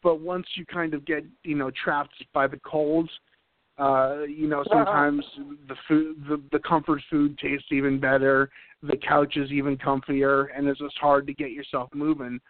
but 0.02 0.20
once 0.20 0.46
you 0.56 0.66
kind 0.66 0.94
of 0.94 1.06
get 1.06 1.24
you 1.44 1.54
know 1.54 1.70
trapped 1.82 2.24
by 2.34 2.48
the 2.48 2.58
cold, 2.66 3.08
uh, 3.78 4.22
you 4.22 4.48
know 4.48 4.64
sometimes 4.70 5.24
the 5.68 5.76
food 5.86 6.24
the, 6.28 6.42
the 6.52 6.58
comfort 6.60 7.00
food 7.10 7.38
tastes 7.38 7.68
even 7.70 7.98
better. 8.00 8.50
The 8.82 8.96
couch 8.96 9.36
is 9.36 9.50
even 9.50 9.76
comfier 9.76 10.46
and 10.56 10.68
it's 10.68 10.80
just 10.80 10.98
hard 10.98 11.26
to 11.26 11.34
get 11.34 11.50
yourself 11.52 11.88
moving. 11.94 12.40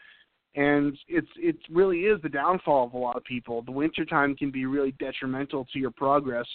And 0.54 0.96
it's 1.06 1.28
it 1.36 1.56
really 1.70 2.00
is 2.00 2.20
the 2.22 2.28
downfall 2.28 2.86
of 2.86 2.94
a 2.94 2.98
lot 2.98 3.16
of 3.16 3.24
people. 3.24 3.62
The 3.62 3.72
winter 3.72 4.04
time 4.04 4.34
can 4.34 4.50
be 4.50 4.66
really 4.66 4.92
detrimental 4.92 5.66
to 5.72 5.78
your 5.78 5.90
progress 5.90 6.46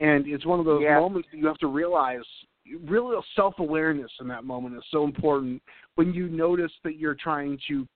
and 0.00 0.26
it's 0.26 0.46
one 0.46 0.58
of 0.58 0.66
those 0.66 0.82
Yeah. 0.82 0.98
moments 0.98 1.28
that 1.30 1.38
you 1.38 1.46
have 1.46 1.58
to 1.58 1.68
realize 1.68 2.24
really 2.84 3.16
self 3.36 3.58
awareness 3.58 4.10
in 4.20 4.28
that 4.28 4.44
moment 4.44 4.76
is 4.76 4.84
so 4.90 5.04
important. 5.04 5.62
When 5.94 6.12
you 6.12 6.28
notice 6.28 6.72
that 6.82 6.96
you're 6.96 7.14
trying 7.14 7.58
to 7.68 7.86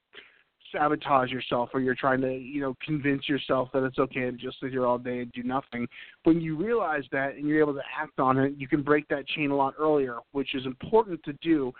sabotage 0.72 1.30
yourself 1.30 1.70
or 1.72 1.80
you're 1.80 1.94
trying 1.94 2.20
to 2.20 2.32
you 2.32 2.60
know 2.60 2.74
convince 2.84 3.28
yourself 3.28 3.68
that 3.72 3.84
it's 3.84 3.98
okay 3.98 4.22
to 4.22 4.32
just 4.32 4.60
sit 4.60 4.70
here 4.70 4.86
all 4.86 4.98
day 4.98 5.20
and 5.20 5.32
do 5.32 5.42
nothing 5.42 5.86
when 6.24 6.40
you 6.40 6.56
realize 6.56 7.04
that 7.12 7.34
and 7.34 7.46
you're 7.46 7.60
able 7.60 7.74
to 7.74 7.82
act 8.00 8.18
on 8.18 8.38
it 8.38 8.54
you 8.56 8.68
can 8.68 8.82
break 8.82 9.06
that 9.08 9.26
chain 9.28 9.50
a 9.50 9.56
lot 9.56 9.74
earlier 9.78 10.18
which 10.32 10.54
is 10.54 10.66
important 10.66 11.22
to 11.24 11.32
do 11.42 11.72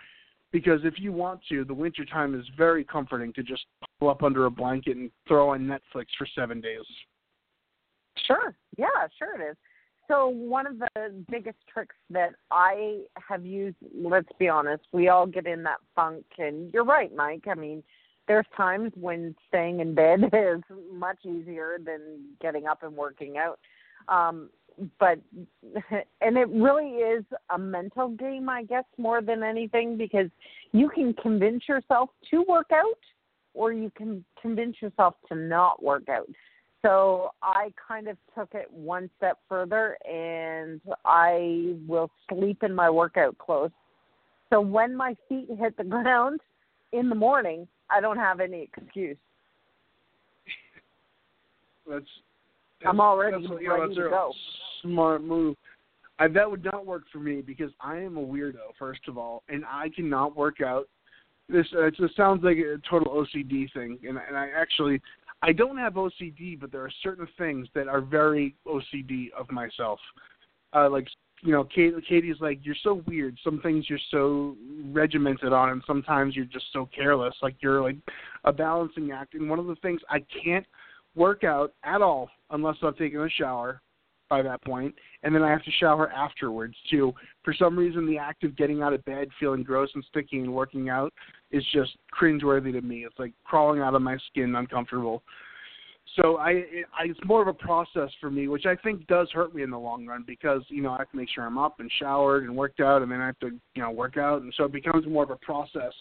because 0.51 0.81
if 0.83 0.95
you 0.97 1.11
want 1.11 1.39
to 1.47 1.63
the 1.65 1.73
winter 1.73 2.05
time 2.05 2.39
is 2.39 2.45
very 2.57 2.83
comforting 2.83 3.31
to 3.33 3.43
just 3.43 3.65
pull 3.99 4.09
up 4.09 4.23
under 4.23 4.45
a 4.45 4.51
blanket 4.51 4.97
and 4.97 5.11
throw 5.27 5.49
on 5.49 5.61
netflix 5.61 6.05
for 6.17 6.27
seven 6.35 6.59
days 6.61 6.85
Sure. 8.25 8.55
Yeah, 8.77 8.87
sure 9.17 9.41
it 9.41 9.51
is. 9.51 9.57
So 10.07 10.27
one 10.27 10.65
of 10.65 10.79
the 10.79 11.23
biggest 11.29 11.57
tricks 11.71 11.95
that 12.09 12.31
I 12.49 13.01
have 13.27 13.45
used, 13.45 13.77
let's 13.93 14.29
be 14.39 14.49
honest, 14.49 14.83
we 14.91 15.09
all 15.09 15.27
get 15.27 15.45
in 15.45 15.61
that 15.63 15.77
funk 15.95 16.25
and 16.39 16.71
you're 16.73 16.83
right, 16.83 17.13
Mike. 17.15 17.45
I 17.49 17.53
mean, 17.53 17.83
there's 18.29 18.45
times 18.55 18.91
when 18.95 19.35
staying 19.49 19.81
in 19.81 19.93
bed 19.93 20.23
is 20.33 20.61
much 20.93 21.25
easier 21.25 21.77
than 21.83 21.99
getting 22.39 22.67
up 22.67 22.83
and 22.83 22.95
working 22.95 23.35
out. 23.37 23.59
Um, 24.07 24.49
but 24.99 25.19
and 26.21 26.37
it 26.37 26.47
really 26.47 26.91
is 26.91 27.25
a 27.53 27.57
mental 27.57 28.09
game, 28.09 28.47
I 28.47 28.63
guess, 28.63 28.85
more 28.97 29.21
than 29.21 29.43
anything, 29.43 29.97
because 29.97 30.29
you 30.71 30.89
can 30.89 31.13
convince 31.15 31.67
yourself 31.67 32.11
to 32.29 32.45
work 32.47 32.69
out, 32.71 32.99
or 33.53 33.73
you 33.73 33.91
can 33.97 34.23
convince 34.41 34.77
yourself 34.81 35.15
to 35.27 35.35
not 35.35 35.83
work 35.83 36.07
out. 36.07 36.29
So 36.83 37.31
I 37.41 37.73
kind 37.85 38.07
of 38.07 38.15
took 38.37 38.53
it 38.53 38.71
one 38.71 39.09
step 39.17 39.39
further, 39.49 39.97
and 40.09 40.79
I 41.03 41.73
will 41.87 42.09
sleep 42.29 42.63
in 42.63 42.73
my 42.73 42.89
workout 42.89 43.37
clothes. 43.39 43.71
So 44.51 44.61
when 44.61 44.95
my 44.95 45.15
feet 45.27 45.47
hit 45.59 45.75
the 45.77 45.83
ground 45.95 46.39
in 46.93 47.09
the 47.09 47.15
morning, 47.15 47.67
I 47.89 48.01
don't 48.01 48.17
have 48.17 48.39
any 48.39 48.69
excuse. 48.77 49.17
That's, 51.89 52.05
I'm 52.85 53.01
already 53.01 53.41
that's, 53.41 53.51
ready 53.51 53.63
you 53.63 53.69
know, 53.69 53.87
that's 53.87 53.95
to 53.97 54.07
a 54.07 54.09
go. 54.09 54.33
Smart 54.83 55.23
move. 55.23 55.55
I, 56.19 56.27
that 56.27 56.49
would 56.49 56.63
not 56.63 56.85
work 56.85 57.03
for 57.11 57.19
me 57.19 57.41
because 57.41 57.71
I 57.81 57.97
am 57.97 58.17
a 58.17 58.21
weirdo, 58.21 58.75
first 58.77 59.01
of 59.07 59.17
all, 59.17 59.43
and 59.49 59.63
I 59.65 59.89
cannot 59.95 60.35
work 60.35 60.61
out. 60.61 60.87
This 61.47 61.65
uh, 61.73 61.85
it 61.85 61.95
just 61.95 62.15
sounds 62.15 62.43
like 62.43 62.57
a 62.57 62.77
total 62.87 63.25
OCD 63.25 63.71
thing, 63.73 63.97
and, 64.07 64.19
and 64.27 64.37
I 64.37 64.49
actually 64.55 65.01
I 65.41 65.53
don't 65.53 65.77
have 65.77 65.93
OCD, 65.93 66.59
but 66.59 66.71
there 66.71 66.81
are 66.81 66.91
certain 67.01 67.27
things 67.37 67.67
that 67.73 67.87
are 67.87 68.01
very 68.01 68.55
OCD 68.67 69.31
of 69.37 69.49
myself. 69.51 69.99
Uh, 70.73 70.89
like 70.89 71.07
you 71.41 71.51
know, 71.51 71.63
Kate, 71.63 71.93
Katie's 72.07 72.35
like 72.39 72.59
you're 72.63 72.75
so 72.83 73.01
weird. 73.07 73.37
Some 73.43 73.61
things 73.61 73.85
you're 73.89 73.99
so 74.11 74.55
regimented 74.91 75.53
on, 75.53 75.69
and 75.69 75.83
sometimes 75.87 76.35
you're 76.35 76.45
just 76.45 76.65
so 76.73 76.89
careless. 76.95 77.35
Like 77.41 77.55
you're 77.61 77.81
like 77.81 77.97
a 78.43 78.51
balancing 78.51 79.11
act. 79.11 79.33
And 79.35 79.49
one 79.49 79.59
of 79.59 79.67
the 79.67 79.75
things 79.75 80.01
I 80.09 80.19
can't 80.43 80.65
work 81.15 81.43
out 81.43 81.73
at 81.83 82.01
all 82.01 82.29
unless 82.51 82.75
I've 82.83 82.97
taken 82.97 83.21
a 83.21 83.29
shower 83.29 83.81
by 84.29 84.41
that 84.43 84.63
point, 84.63 84.93
and 85.23 85.33
then 85.33 85.41
I 85.41 85.49
have 85.49 85.63
to 85.63 85.71
shower 85.79 86.11
afterwards 86.11 86.75
too. 86.89 87.13
For 87.43 87.53
some 87.53 87.77
reason, 87.77 88.05
the 88.05 88.19
act 88.19 88.43
of 88.43 88.55
getting 88.55 88.83
out 88.83 88.93
of 88.93 89.03
bed, 89.05 89.27
feeling 89.39 89.63
gross 89.63 89.89
and 89.95 90.05
sticky, 90.09 90.39
and 90.39 90.53
working 90.53 90.89
out 90.89 91.11
is 91.51 91.65
just 91.73 91.97
cringeworthy 92.19 92.71
to 92.73 92.81
me. 92.81 93.05
It's 93.05 93.17
like 93.17 93.33
crawling 93.43 93.81
out 93.81 93.95
of 93.95 94.03
my 94.03 94.17
skin, 94.29 94.55
uncomfortable. 94.55 95.23
So 96.21 96.37
I, 96.37 96.49
I, 96.97 97.05
it's 97.05 97.19
more 97.25 97.41
of 97.41 97.47
a 97.47 97.53
process 97.53 98.09
for 98.19 98.29
me, 98.29 98.47
which 98.47 98.65
I 98.65 98.75
think 98.75 99.07
does 99.07 99.29
hurt 99.31 99.55
me 99.55 99.63
in 99.63 99.69
the 99.69 99.79
long 99.79 100.05
run 100.05 100.23
because 100.27 100.61
you 100.67 100.81
know 100.81 100.91
I 100.91 100.99
have 100.99 101.11
to 101.11 101.17
make 101.17 101.29
sure 101.33 101.45
I'm 101.45 101.57
up 101.57 101.79
and 101.79 101.89
showered 101.99 102.43
and 102.43 102.55
worked 102.55 102.79
out, 102.79 103.01
and 103.01 103.11
then 103.11 103.21
I 103.21 103.27
have 103.27 103.39
to 103.39 103.51
you 103.75 103.81
know 103.81 103.91
work 103.91 104.17
out, 104.17 104.41
and 104.41 104.53
so 104.57 104.65
it 104.65 104.73
becomes 104.73 105.07
more 105.07 105.23
of 105.23 105.29
a 105.29 105.37
process. 105.37 105.93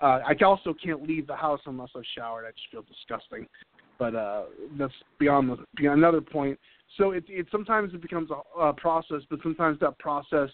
Uh, 0.00 0.20
I 0.26 0.34
also 0.44 0.74
can't 0.82 1.06
leave 1.06 1.26
the 1.26 1.36
house 1.36 1.60
unless 1.66 1.90
I've 1.96 2.02
showered. 2.16 2.46
I 2.46 2.50
just 2.50 2.70
feel 2.70 2.82
disgusting. 2.82 3.46
But 3.98 4.14
uh, 4.14 4.44
that's 4.78 4.94
beyond 5.18 5.50
the 5.50 5.56
beyond 5.76 5.98
another 5.98 6.20
point. 6.20 6.58
So 6.96 7.10
it, 7.10 7.24
it 7.28 7.46
sometimes 7.50 7.92
it 7.92 8.02
becomes 8.02 8.30
a, 8.30 8.60
a 8.60 8.72
process, 8.72 9.22
but 9.28 9.40
sometimes 9.42 9.78
that 9.80 9.98
process 9.98 10.50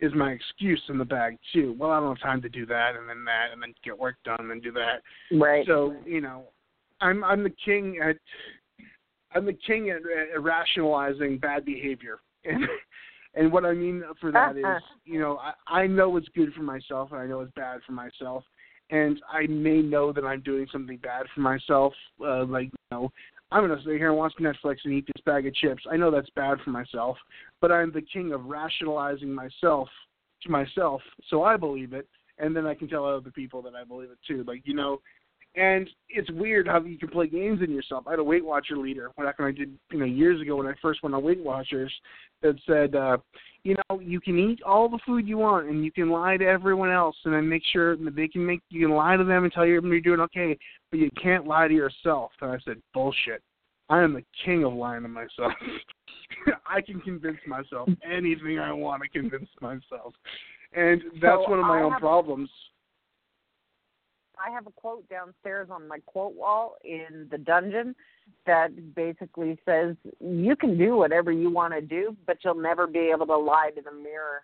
is 0.00 0.12
my 0.14 0.32
excuse 0.32 0.82
in 0.88 0.98
the 0.98 1.04
bag 1.04 1.38
too. 1.52 1.76
Well, 1.78 1.90
I 1.90 2.00
don't 2.00 2.16
have 2.16 2.22
time 2.22 2.42
to 2.42 2.48
do 2.48 2.66
that, 2.66 2.96
and 2.96 3.08
then 3.08 3.24
that, 3.24 3.52
and 3.52 3.62
then 3.62 3.74
get 3.84 3.98
work 3.98 4.16
done, 4.24 4.36
and 4.40 4.50
then 4.50 4.60
do 4.60 4.72
that. 4.72 5.02
Right. 5.30 5.64
So 5.66 5.94
you 6.04 6.20
know, 6.20 6.48
I'm 7.04 7.22
I'm 7.22 7.42
the 7.42 7.54
king 7.64 7.98
at 8.02 8.16
I'm 9.34 9.44
the 9.44 9.52
king 9.66 9.90
at, 9.90 9.98
at 10.34 10.42
rationalizing 10.42 11.38
bad 11.38 11.64
behavior, 11.64 12.18
and 12.44 12.64
and 13.34 13.52
what 13.52 13.64
I 13.64 13.72
mean 13.72 14.02
for 14.20 14.32
that 14.32 14.56
is, 14.56 14.82
you 15.04 15.20
know, 15.20 15.38
I, 15.38 15.80
I 15.82 15.86
know 15.86 16.08
what's 16.08 16.28
good 16.34 16.52
for 16.54 16.62
myself, 16.62 17.12
and 17.12 17.20
I 17.20 17.26
know 17.26 17.38
what's 17.38 17.52
bad 17.52 17.80
for 17.86 17.92
myself, 17.92 18.44
and 18.90 19.20
I 19.30 19.46
may 19.46 19.82
know 19.82 20.12
that 20.12 20.24
I'm 20.24 20.40
doing 20.40 20.66
something 20.72 20.96
bad 20.98 21.26
for 21.34 21.40
myself, 21.40 21.92
uh, 22.24 22.44
like 22.44 22.66
you 22.66 22.78
know. 22.90 23.12
I'm 23.50 23.68
gonna 23.68 23.80
sit 23.84 23.98
here 23.98 24.08
and 24.08 24.16
watch 24.16 24.32
Netflix 24.40 24.78
and 24.84 24.94
eat 24.94 25.06
this 25.06 25.22
bag 25.24 25.46
of 25.46 25.54
chips. 25.54 25.84
I 25.88 25.96
know 25.96 26.10
that's 26.10 26.30
bad 26.34 26.58
for 26.64 26.70
myself, 26.70 27.16
but 27.60 27.70
I'm 27.70 27.92
the 27.92 28.02
king 28.02 28.32
of 28.32 28.46
rationalizing 28.46 29.32
myself 29.32 29.88
to 30.42 30.50
myself, 30.50 31.02
so 31.28 31.44
I 31.44 31.56
believe 31.56 31.92
it, 31.92 32.08
and 32.38 32.56
then 32.56 32.66
I 32.66 32.74
can 32.74 32.88
tell 32.88 33.04
other 33.04 33.30
people 33.30 33.62
that 33.62 33.74
I 33.76 33.84
believe 33.84 34.10
it 34.10 34.18
too. 34.26 34.42
Like 34.44 34.62
you 34.64 34.74
know, 34.74 35.00
and 35.56 35.88
it's 36.08 36.30
weird 36.32 36.66
how 36.66 36.82
you 36.82 36.98
can 36.98 37.08
play 37.08 37.28
games 37.28 37.60
in 37.62 37.70
yourself. 37.70 38.04
I 38.06 38.10
had 38.10 38.18
a 38.18 38.24
Weight 38.24 38.44
Watcher 38.44 38.76
leader 38.76 39.10
back 39.16 39.38
when 39.38 39.48
I 39.48 39.52
did, 39.52 39.72
you 39.92 39.98
know, 39.98 40.04
years 40.04 40.40
ago 40.40 40.56
when 40.56 40.66
I 40.66 40.74
first 40.82 41.02
went 41.02 41.14
on 41.14 41.22
Weight 41.22 41.38
Watchers 41.38 41.92
that 42.42 42.56
said, 42.66 42.96
uh, 42.96 43.18
you 43.62 43.74
know, 43.74 44.00
you 44.00 44.20
can 44.20 44.38
eat 44.38 44.62
all 44.62 44.88
the 44.88 44.98
food 45.06 45.28
you 45.28 45.38
want 45.38 45.68
and 45.68 45.84
you 45.84 45.92
can 45.92 46.10
lie 46.10 46.36
to 46.36 46.44
everyone 46.44 46.90
else 46.90 47.16
and 47.24 47.32
then 47.32 47.48
make 47.48 47.62
sure 47.72 47.96
that 47.96 48.16
they 48.16 48.28
can 48.28 48.44
make 48.44 48.60
you 48.68 48.86
can 48.86 48.96
lie 48.96 49.16
to 49.16 49.24
them 49.24 49.44
and 49.44 49.52
tell 49.52 49.64
you 49.64 49.80
you're 49.80 50.00
doing 50.00 50.20
okay, 50.20 50.58
but 50.90 50.98
you 50.98 51.10
can't 51.22 51.46
lie 51.46 51.68
to 51.68 51.74
yourself. 51.74 52.32
And 52.40 52.50
I 52.50 52.58
said, 52.64 52.76
bullshit. 52.92 53.42
I 53.90 54.02
am 54.02 54.14
the 54.14 54.24
king 54.44 54.64
of 54.64 54.72
lying 54.72 55.02
to 55.02 55.08
myself. 55.08 55.52
I 56.66 56.80
can 56.80 57.00
convince 57.00 57.38
myself 57.46 57.88
anything 58.02 58.58
I 58.58 58.72
want 58.72 59.02
to 59.02 59.08
convince 59.08 59.48
myself. 59.60 60.14
And 60.74 61.02
that's 61.20 61.42
So 61.44 61.50
one 61.50 61.58
of 61.60 61.66
my 61.66 61.80
I 61.80 61.82
own 61.82 61.94
problems. 61.98 62.50
I 64.44 64.50
have 64.50 64.66
a 64.66 64.72
quote 64.72 65.08
downstairs 65.08 65.68
on 65.70 65.88
my 65.88 65.98
quote 66.06 66.34
wall 66.34 66.76
in 66.84 67.28
the 67.30 67.38
dungeon 67.38 67.94
that 68.46 68.94
basically 68.94 69.58
says, 69.64 69.96
"You 70.20 70.56
can 70.56 70.76
do 70.76 70.96
whatever 70.96 71.32
you 71.32 71.50
want 71.50 71.72
to 71.74 71.80
do, 71.80 72.16
but 72.26 72.38
you'll 72.44 72.54
never 72.54 72.86
be 72.86 73.10
able 73.14 73.26
to 73.26 73.36
lie 73.36 73.70
to 73.74 73.82
the 73.82 73.92
mirror." 73.92 74.42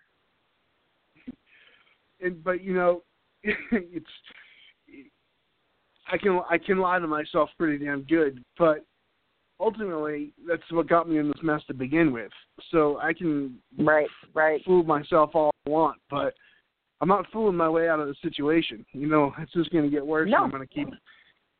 and 2.21 2.43
but 2.43 2.63
you 2.63 2.73
know 2.73 3.03
it's 3.43 4.05
I 6.11 6.17
can 6.17 6.41
I 6.49 6.57
can 6.57 6.79
lie 6.79 6.99
to 6.99 7.07
myself 7.07 7.49
pretty 7.57 7.83
damn 7.83 8.03
good, 8.03 8.43
but 8.57 8.85
ultimately 9.59 10.33
that's 10.47 10.61
what 10.71 10.89
got 10.89 11.09
me 11.09 11.17
in 11.19 11.27
this 11.27 11.41
mess 11.41 11.61
to 11.67 11.73
begin 11.73 12.11
with. 12.11 12.31
So 12.71 12.97
I 12.99 13.13
can 13.13 13.57
Right, 13.77 14.09
right. 14.33 14.61
fool 14.65 14.83
myself 14.83 15.31
all 15.33 15.51
I 15.65 15.69
want, 15.69 15.99
but 16.09 16.33
I'm 17.01 17.07
not 17.07 17.25
fooling 17.33 17.57
my 17.57 17.67
way 17.67 17.89
out 17.89 17.99
of 17.99 18.07
the 18.07 18.15
situation. 18.21 18.85
You 18.93 19.07
know, 19.07 19.33
it's 19.39 19.53
just 19.53 19.71
going 19.71 19.83
to 19.83 19.89
get 19.89 20.05
worse. 20.05 20.29
No. 20.29 20.37
and 20.37 20.45
I'm 20.45 20.51
going 20.51 20.67
to 20.67 20.73
keep 20.73 20.87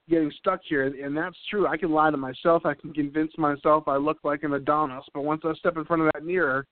getting 0.10 0.32
stuck 0.40 0.62
here, 0.64 0.86
and 0.86 1.16
that's 1.16 1.38
true. 1.50 1.68
I 1.68 1.78
can 1.78 1.92
lie 1.92 2.12
to 2.12 2.18
myself. 2.18 2.66
I 2.66 2.74
can 2.74 2.94
convince 2.94 3.32
myself 3.38 3.88
I 3.88 3.98
look 3.98 4.18
like 4.24 4.44
an 4.44 4.54
Adonis, 4.54 5.06
but 5.14 5.24
once 5.24 5.42
I 5.46 5.54
step 5.54 5.78
in 5.78 5.86
front 5.86 6.04
of 6.04 6.10
that 6.14 6.24
mirror, 6.24 6.66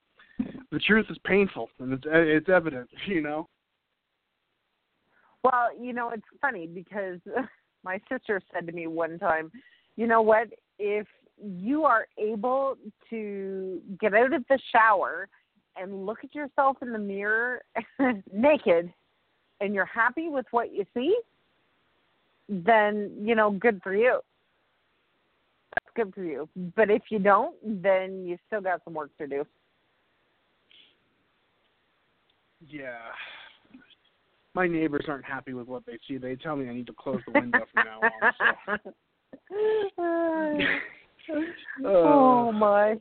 the 0.70 0.78
truth 0.78 1.06
is 1.10 1.18
painful 1.24 1.68
and 1.80 1.92
it's 1.92 2.06
eh, 2.06 2.18
it's 2.18 2.48
evident. 2.48 2.88
You 3.06 3.22
know. 3.22 3.48
Well, 5.42 5.68
you 5.78 5.92
know, 5.92 6.10
it's 6.10 6.22
funny 6.40 6.66
because 6.66 7.18
my 7.84 7.98
sister 8.10 8.40
said 8.52 8.66
to 8.66 8.72
me 8.72 8.86
one 8.86 9.18
time, 9.18 9.50
you 9.96 10.06
know 10.06 10.20
what? 10.22 10.48
If 10.78 11.06
you 11.42 11.84
are 11.84 12.06
able 12.18 12.76
to 13.08 13.80
get 13.98 14.14
out 14.14 14.34
of 14.34 14.44
the 14.48 14.58
shower 14.70 15.28
and 15.76 16.06
look 16.06 16.18
at 16.24 16.34
yourself 16.34 16.76
in 16.82 16.92
the 16.92 16.98
mirror 16.98 17.62
naked 18.32 18.92
and 19.60 19.74
you're 19.74 19.84
happy 19.84 20.28
with 20.28 20.46
what 20.50 20.72
you 20.72 20.84
see, 20.94 21.14
then, 22.48 23.12
you 23.20 23.34
know, 23.34 23.50
good 23.50 23.80
for 23.82 23.94
you. 23.94 24.20
That's 25.74 25.94
good 25.94 26.14
for 26.14 26.24
you. 26.24 26.48
But 26.74 26.90
if 26.90 27.02
you 27.10 27.18
don't, 27.18 27.54
then 27.62 28.24
you 28.26 28.38
still 28.46 28.60
got 28.60 28.82
some 28.84 28.94
work 28.94 29.10
to 29.18 29.26
do. 29.26 29.46
Yeah. 32.68 32.98
My 34.54 34.66
neighbors 34.66 35.04
aren't 35.08 35.24
happy 35.24 35.54
with 35.54 35.68
what 35.68 35.86
they 35.86 35.98
see. 36.08 36.18
They 36.18 36.34
tell 36.34 36.56
me 36.56 36.68
I 36.68 36.74
need 36.74 36.88
to 36.88 36.92
close 36.92 37.20
the 37.26 37.38
window 37.38 37.60
from 37.72 37.84
now 37.84 38.00
on. 38.00 38.80
So. 39.96 40.54
oh 41.86 42.50
my. 42.52 42.98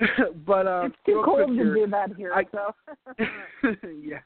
but 0.46 0.66
um, 0.66 0.86
it's 0.86 0.96
too 1.06 1.22
cold 1.24 1.48
to 1.56 1.74
do 1.74 1.86
that 1.90 2.14
here, 2.16 2.32
I- 2.34 2.44
so. 2.52 2.74
yeah, 4.02 4.20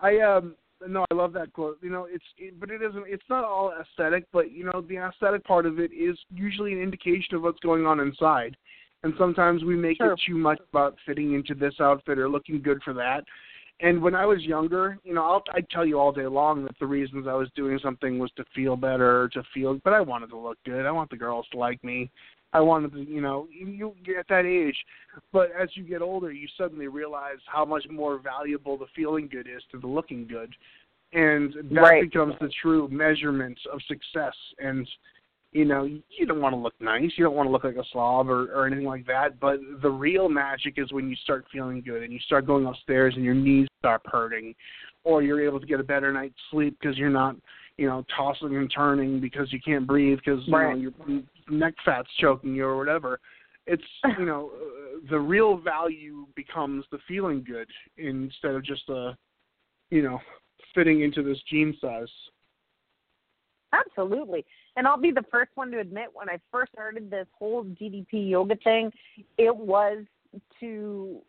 I 0.00 0.18
um 0.20 0.54
no, 0.86 1.04
I 1.10 1.14
love 1.14 1.32
that 1.34 1.52
quote. 1.52 1.78
You 1.82 1.90
know, 1.90 2.06
it's 2.10 2.24
it, 2.38 2.58
but 2.58 2.70
it 2.70 2.82
isn't. 2.82 3.04
It's 3.06 3.22
not 3.28 3.44
all 3.44 3.72
aesthetic, 3.80 4.24
but 4.32 4.50
you 4.52 4.64
know, 4.64 4.80
the 4.80 4.96
aesthetic 4.96 5.44
part 5.44 5.66
of 5.66 5.78
it 5.78 5.92
is 5.92 6.18
usually 6.34 6.72
an 6.72 6.80
indication 6.80 7.34
of 7.34 7.42
what's 7.42 7.60
going 7.60 7.86
on 7.86 8.00
inside. 8.00 8.56
And 9.02 9.14
sometimes 9.18 9.64
we 9.64 9.76
make 9.76 9.96
Sure. 9.96 10.12
it 10.12 10.20
too 10.26 10.36
much 10.36 10.60
about 10.72 10.96
fitting 11.06 11.32
into 11.34 11.54
this 11.54 11.74
outfit 11.80 12.18
or 12.18 12.28
looking 12.28 12.60
good 12.60 12.82
for 12.82 12.92
that. 12.94 13.24
And 13.80 14.02
when 14.02 14.14
I 14.14 14.26
was 14.26 14.42
younger, 14.42 14.98
you 15.04 15.14
know, 15.14 15.24
I'll 15.24 15.42
I'd 15.54 15.68
tell 15.70 15.86
you 15.86 15.98
all 15.98 16.12
day 16.12 16.26
long 16.26 16.64
that 16.64 16.78
the 16.78 16.86
reasons 16.86 17.26
I 17.26 17.32
was 17.34 17.48
doing 17.54 17.78
something 17.82 18.18
was 18.18 18.30
to 18.36 18.44
feel 18.54 18.76
better, 18.76 19.30
to 19.32 19.42
feel. 19.54 19.78
But 19.84 19.94
I 19.94 20.00
wanted 20.00 20.28
to 20.30 20.38
look 20.38 20.58
good. 20.66 20.84
I 20.84 20.90
want 20.90 21.08
the 21.10 21.16
girls 21.16 21.46
to 21.52 21.58
like 21.58 21.82
me. 21.82 22.10
I 22.52 22.60
wanted 22.60 22.92
to, 22.92 23.00
you 23.00 23.20
know, 23.20 23.46
you, 23.50 23.94
get 24.04 24.16
at 24.16 24.28
that 24.28 24.44
age. 24.44 24.76
But 25.32 25.50
as 25.58 25.68
you 25.74 25.84
get 25.84 26.02
older, 26.02 26.32
you 26.32 26.48
suddenly 26.58 26.88
realize 26.88 27.38
how 27.46 27.64
much 27.64 27.86
more 27.88 28.18
valuable 28.18 28.76
the 28.76 28.86
feeling 28.94 29.28
good 29.28 29.46
is 29.46 29.62
to 29.70 29.78
the 29.78 29.86
looking 29.86 30.26
good, 30.26 30.54
and 31.12 31.54
that 31.70 31.80
Right. 31.80 32.02
becomes 32.02 32.34
the 32.40 32.50
true 32.60 32.88
measurement 32.88 33.58
of 33.72 33.80
success. 33.82 34.34
And 34.58 34.88
you 35.52 35.64
know, 35.64 35.82
you 35.82 36.26
don't 36.26 36.40
want 36.40 36.52
to 36.52 36.58
look 36.58 36.74
nice, 36.80 37.10
you 37.16 37.24
don't 37.24 37.34
want 37.34 37.48
to 37.48 37.50
look 37.50 37.64
like 37.64 37.74
a 37.74 37.84
slob 37.90 38.28
or, 38.28 38.52
or 38.54 38.66
anything 38.66 38.86
like 38.86 39.04
that. 39.06 39.40
But 39.40 39.58
the 39.82 39.90
real 39.90 40.28
magic 40.28 40.74
is 40.76 40.92
when 40.92 41.08
you 41.08 41.16
start 41.16 41.44
feeling 41.52 41.82
good 41.84 42.04
and 42.04 42.12
you 42.12 42.20
start 42.20 42.46
going 42.46 42.66
upstairs 42.66 43.14
and 43.16 43.24
your 43.24 43.34
knees 43.34 43.66
start 43.80 44.02
hurting, 44.04 44.54
or 45.02 45.22
you're 45.22 45.44
able 45.44 45.58
to 45.58 45.66
get 45.66 45.80
a 45.80 45.84
better 45.84 46.12
night's 46.12 46.38
sleep 46.52 46.76
because 46.80 46.96
you're 46.96 47.10
not, 47.10 47.34
you 47.80 47.86
know, 47.86 48.04
tossing 48.14 48.56
and 48.56 48.70
turning 48.70 49.20
because 49.20 49.50
you 49.50 49.58
can't 49.58 49.86
breathe 49.86 50.18
because 50.22 50.46
you 50.46 50.54
Right. 50.54 50.76
know 50.76 50.92
your 51.08 51.22
neck 51.48 51.72
fat's 51.82 52.10
choking 52.20 52.54
you 52.54 52.66
or 52.66 52.76
whatever. 52.76 53.18
It's 53.66 53.82
you 54.18 54.26
know 54.26 54.50
uh, 54.54 54.98
the 55.08 55.18
real 55.18 55.56
value 55.56 56.26
becomes 56.36 56.84
the 56.92 56.98
feeling 57.08 57.42
good 57.42 57.68
instead 57.96 58.54
of 58.54 58.62
just 58.62 58.86
the 58.86 59.16
you 59.88 60.02
know 60.02 60.18
fitting 60.74 61.00
into 61.00 61.22
this 61.22 61.38
jean 61.48 61.74
size. 61.80 62.10
Absolutely. 63.72 64.44
And 64.76 64.86
I'll 64.86 65.00
be 65.00 65.12
the 65.12 65.24
first 65.30 65.52
one 65.54 65.70
to 65.70 65.78
admit 65.78 66.08
when 66.12 66.28
I 66.28 66.38
first 66.52 66.72
started 66.72 67.10
this 67.10 67.28
whole 67.38 67.64
DDP 67.64 68.28
yoga 68.28 68.56
thing, 68.56 68.92
it 69.38 69.56
was 69.56 70.04
to 70.58 71.22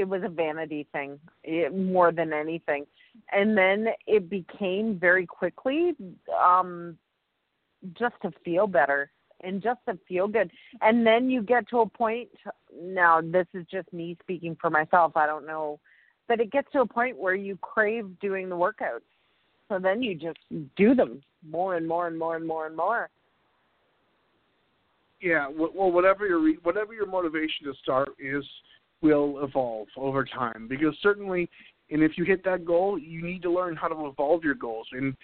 it 0.00 0.08
was 0.08 0.22
a 0.24 0.28
vanity 0.28 0.86
thing 0.92 1.18
it, 1.44 1.74
more 1.74 2.12
than 2.12 2.32
anything. 2.32 2.86
And 3.32 3.56
then 3.56 3.88
it 4.06 4.30
became 4.30 4.98
very 4.98 5.26
quickly 5.26 5.94
um 6.38 6.96
just 7.98 8.14
to 8.22 8.30
feel 8.44 8.66
better 8.66 9.10
and 9.42 9.62
just 9.62 9.80
to 9.88 9.98
feel 10.06 10.28
good. 10.28 10.50
And 10.82 11.06
then 11.06 11.30
you 11.30 11.42
get 11.42 11.68
to 11.70 11.80
a 11.80 11.88
point 11.88 12.28
now 12.82 13.20
this 13.20 13.46
is 13.54 13.64
just 13.70 13.92
me 13.92 14.16
speaking 14.22 14.56
for 14.60 14.70
myself, 14.70 15.16
I 15.16 15.26
don't 15.26 15.46
know, 15.46 15.80
but 16.28 16.40
it 16.40 16.52
gets 16.52 16.70
to 16.72 16.80
a 16.80 16.86
point 16.86 17.16
where 17.16 17.34
you 17.34 17.56
crave 17.60 18.18
doing 18.20 18.48
the 18.48 18.56
workouts. 18.56 19.08
So 19.68 19.78
then 19.78 20.02
you 20.02 20.14
just 20.14 20.38
do 20.76 20.94
them 20.94 21.22
more 21.48 21.76
and 21.76 21.86
more 21.86 22.06
and 22.06 22.18
more 22.18 22.36
and 22.36 22.46
more 22.46 22.66
and 22.66 22.76
more. 22.76 23.08
Yeah, 25.20 25.48
well, 25.48 25.92
whatever 25.92 26.26
your 26.26 26.54
whatever 26.62 26.94
your 26.94 27.06
motivation 27.06 27.66
to 27.66 27.74
start 27.82 28.10
is, 28.18 28.44
will 29.02 29.42
evolve 29.42 29.88
over 29.96 30.24
time 30.24 30.66
because 30.68 30.94
certainly, 31.02 31.48
and 31.90 32.02
if 32.02 32.12
you 32.16 32.24
hit 32.24 32.44
that 32.44 32.64
goal, 32.64 32.98
you 32.98 33.22
need 33.22 33.42
to 33.42 33.50
learn 33.50 33.76
how 33.76 33.88
to 33.88 34.06
evolve 34.06 34.44
your 34.44 34.54
goals 34.54 34.86
and 34.92 35.16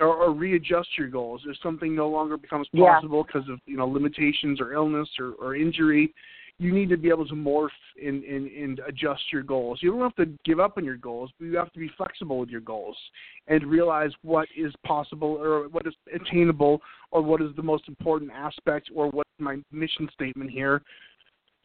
or, 0.00 0.08
or 0.08 0.32
readjust 0.32 0.88
your 0.96 1.08
goals 1.08 1.42
if 1.46 1.56
something 1.62 1.94
no 1.94 2.08
longer 2.08 2.36
becomes 2.36 2.68
possible 2.76 3.24
because 3.24 3.48
of 3.48 3.58
you 3.66 3.76
know 3.76 3.86
limitations 3.86 4.60
or 4.60 4.72
illness 4.72 5.08
or, 5.18 5.32
or 5.40 5.56
injury. 5.56 6.12
You 6.58 6.72
need 6.72 6.90
to 6.90 6.96
be 6.96 7.08
able 7.08 7.26
to 7.26 7.34
morph 7.34 7.70
and, 8.00 8.22
and, 8.22 8.46
and 8.46 8.80
adjust 8.86 9.22
your 9.32 9.42
goals. 9.42 9.80
You 9.82 9.90
don't 9.90 10.02
have 10.02 10.14
to 10.16 10.26
give 10.44 10.60
up 10.60 10.76
on 10.76 10.84
your 10.84 10.98
goals, 10.98 11.30
but 11.38 11.46
you 11.46 11.56
have 11.56 11.72
to 11.72 11.78
be 11.78 11.90
flexible 11.96 12.38
with 12.38 12.50
your 12.50 12.60
goals 12.60 12.96
and 13.48 13.64
realize 13.66 14.10
what 14.22 14.46
is 14.56 14.72
possible 14.86 15.38
or 15.40 15.68
what 15.68 15.86
is 15.86 15.94
attainable 16.14 16.80
or 17.10 17.22
what 17.22 17.40
is 17.40 17.48
the 17.56 17.62
most 17.62 17.88
important 17.88 18.30
aspect 18.30 18.90
or 18.94 19.08
what 19.10 19.26
is 19.26 19.44
my 19.44 19.56
mission 19.72 20.08
statement 20.14 20.50
here 20.50 20.82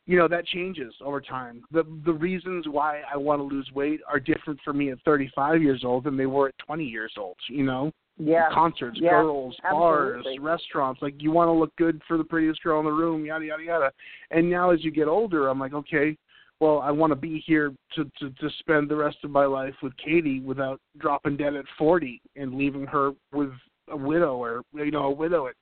you 0.07 0.17
know 0.17 0.27
that 0.27 0.45
changes 0.47 0.93
over 1.03 1.21
time. 1.21 1.63
The 1.71 1.83
the 2.05 2.13
reasons 2.13 2.65
why 2.67 3.01
i 3.13 3.17
want 3.17 3.39
to 3.39 3.43
lose 3.43 3.69
weight 3.75 3.99
are 4.07 4.19
different 4.19 4.59
for 4.63 4.73
me 4.73 4.89
at 4.91 4.97
35 5.05 5.61
years 5.61 5.83
old 5.85 6.05
than 6.05 6.17
they 6.17 6.25
were 6.25 6.47
at 6.47 6.57
20 6.65 6.83
years 6.83 7.13
old 7.17 7.37
you 7.49 7.63
know? 7.63 7.91
Yeah. 8.19 8.49
concerts 8.51 8.97
Yeah, 8.99 9.11
girls 9.11 9.55
bars 9.61 10.25
restaurants 10.39 11.01
like 11.01 11.13
you 11.19 11.31
want 11.31 11.49
to 11.49 11.51
look 11.51 11.75
good 11.75 12.01
for 12.07 12.17
the 12.17 12.23
prettiest 12.23 12.63
girl 12.63 12.79
in 12.79 12.85
the 12.85 12.91
room 12.91 13.25
yada 13.25 13.45
yada 13.45 13.63
yada. 13.63 13.91
And 14.31 14.49
now 14.49 14.71
as 14.71 14.83
you 14.83 14.89
get 14.89 15.07
older 15.07 15.49
i'm 15.49 15.59
like 15.59 15.73
okay 15.73 16.17
well 16.59 16.79
i 16.79 16.89
want 16.89 17.11
to 17.11 17.15
be 17.15 17.43
here 17.45 17.73
to 17.95 18.05
to 18.19 18.31
to 18.31 18.49
spend 18.59 18.89
the 18.89 18.95
rest 18.95 19.17
of 19.23 19.29
my 19.29 19.45
life 19.45 19.75
with 19.83 19.93
katie 19.97 20.39
without 20.39 20.79
dropping 20.97 21.37
dead 21.37 21.53
at 21.53 21.65
40 21.77 22.19
and 22.35 22.55
leaving 22.55 22.87
her 22.87 23.11
with 23.31 23.51
a 23.89 23.97
widow 23.97 24.35
or 24.37 24.63
you 24.73 24.89
know 24.89 25.05
a 25.05 25.11
widow 25.11 25.47
at 25.47 25.55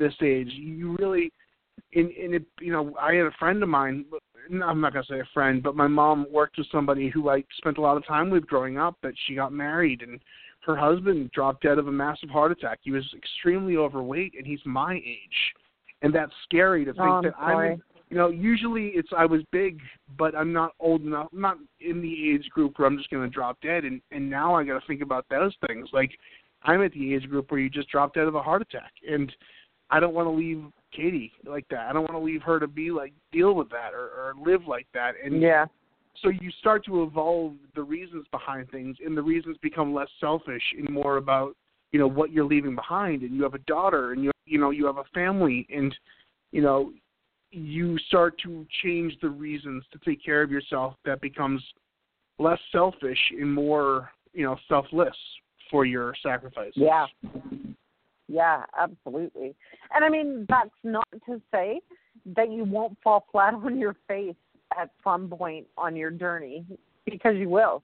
this 0.00 0.14
age. 0.22 0.50
You 0.50 0.96
really 0.98 1.30
in 1.92 2.10
in 2.10 2.34
it 2.34 2.44
you 2.60 2.72
know 2.72 2.94
i 3.00 3.14
had 3.14 3.26
a 3.26 3.32
friend 3.38 3.62
of 3.62 3.68
mine 3.68 4.04
i'm 4.64 4.80
not 4.80 4.92
going 4.92 5.04
to 5.04 5.12
say 5.12 5.20
a 5.20 5.28
friend 5.34 5.62
but 5.62 5.76
my 5.76 5.86
mom 5.86 6.26
worked 6.30 6.58
with 6.58 6.66
somebody 6.70 7.08
who 7.08 7.28
i 7.28 7.42
spent 7.58 7.78
a 7.78 7.80
lot 7.80 7.96
of 7.96 8.06
time 8.06 8.30
with 8.30 8.46
growing 8.46 8.78
up 8.78 8.96
that 9.02 9.14
she 9.26 9.34
got 9.34 9.52
married 9.52 10.02
and 10.02 10.20
her 10.60 10.76
husband 10.76 11.30
dropped 11.32 11.62
dead 11.62 11.78
of 11.78 11.88
a 11.88 11.92
massive 11.92 12.28
heart 12.28 12.52
attack. 12.52 12.80
He 12.82 12.90
was 12.90 13.04
extremely 13.16 13.76
overweight 13.76 14.34
and 14.36 14.46
he's 14.46 14.60
my 14.64 14.94
age. 14.96 15.54
And 16.02 16.14
that's 16.14 16.32
scary 16.44 16.84
to 16.84 16.92
think 16.92 17.04
Oh, 17.06 17.20
that 17.22 17.34
sorry. 17.38 17.72
i'm 17.72 17.82
you 18.10 18.16
know 18.16 18.28
usually 18.28 18.88
it's 18.88 19.10
i 19.16 19.24
was 19.24 19.42
big 19.52 19.78
but 20.18 20.34
i'm 20.34 20.52
not 20.52 20.72
old 20.80 21.02
enough 21.02 21.28
I'm 21.32 21.40
not 21.40 21.58
in 21.80 22.02
the 22.02 22.30
age 22.30 22.48
group 22.50 22.78
where 22.78 22.88
i'm 22.88 22.96
just 22.98 23.10
going 23.10 23.22
to 23.22 23.34
drop 23.34 23.60
dead. 23.60 23.84
And 23.84 24.00
and 24.10 24.28
now 24.28 24.54
i 24.54 24.64
got 24.64 24.80
to 24.80 24.86
think 24.86 25.02
about 25.02 25.26
those 25.30 25.54
things. 25.66 25.88
Like 25.92 26.10
i'm 26.62 26.82
at 26.82 26.92
the 26.92 27.14
age 27.14 27.28
group 27.28 27.50
where 27.50 27.60
you 27.60 27.70
just 27.70 27.88
dropped 27.88 28.14
dead 28.14 28.26
of 28.26 28.34
a 28.34 28.42
heart 28.42 28.62
attack. 28.62 28.92
And 29.08 29.32
I 29.90 30.00
don't 30.00 30.14
want 30.14 30.26
to 30.26 30.30
leave 30.30 30.62
Katie 30.92 31.32
like 31.44 31.66
that. 31.70 31.88
I 31.88 31.92
don't 31.92 32.02
want 32.02 32.12
to 32.12 32.18
leave 32.18 32.42
her 32.42 32.58
to 32.60 32.66
be 32.66 32.90
like 32.90 33.12
deal 33.32 33.54
with 33.54 33.68
that 33.70 33.92
or, 33.94 34.08
or 34.08 34.34
live 34.44 34.66
like 34.66 34.86
that. 34.94 35.14
And 35.22 35.40
Yeah. 35.40 35.66
so 36.22 36.28
you 36.28 36.50
start 36.58 36.84
to 36.86 37.02
evolve 37.02 37.54
the 37.74 37.82
reasons 37.82 38.26
behind 38.30 38.70
things, 38.70 38.96
and 39.04 39.16
the 39.16 39.22
reasons 39.22 39.56
become 39.58 39.94
less 39.94 40.08
selfish 40.20 40.62
and 40.76 40.88
more 40.90 41.16
about 41.16 41.56
you 41.92 41.98
know 41.98 42.06
what 42.08 42.30
you're 42.30 42.44
leaving 42.44 42.74
behind. 42.74 43.22
And 43.22 43.34
you 43.34 43.42
have 43.42 43.54
a 43.54 43.60
daughter, 43.60 44.12
and 44.12 44.22
you 44.24 44.30
you 44.46 44.58
know 44.58 44.70
you 44.70 44.86
have 44.86 44.98
a 44.98 45.04
family, 45.14 45.66
and 45.74 45.94
you 46.52 46.62
know 46.62 46.92
you 47.52 47.98
start 47.98 48.38
to 48.44 48.66
change 48.82 49.16
the 49.20 49.28
reasons 49.28 49.84
to 49.92 49.98
take 50.04 50.24
care 50.24 50.42
of 50.42 50.50
yourself. 50.50 50.94
That 51.04 51.20
becomes 51.20 51.62
less 52.38 52.60
selfish 52.72 53.18
and 53.32 53.52
more 53.52 54.10
you 54.32 54.44
know 54.44 54.56
selfless 54.68 55.16
for 55.70 55.84
your 55.84 56.14
sacrifices. 56.22 56.74
Yeah. 56.76 57.06
Yeah, 58.30 58.62
absolutely. 58.78 59.56
And 59.92 60.04
I 60.04 60.08
mean, 60.08 60.46
that's 60.48 60.70
not 60.84 61.08
to 61.26 61.42
say 61.52 61.80
that 62.36 62.50
you 62.50 62.62
won't 62.62 62.96
fall 63.02 63.26
flat 63.32 63.54
on 63.54 63.78
your 63.78 63.96
face 64.06 64.36
at 64.78 64.90
some 65.02 65.28
point 65.28 65.66
on 65.76 65.96
your 65.96 66.12
journey 66.12 66.64
because 67.04 67.34
you 67.36 67.48
will. 67.48 67.82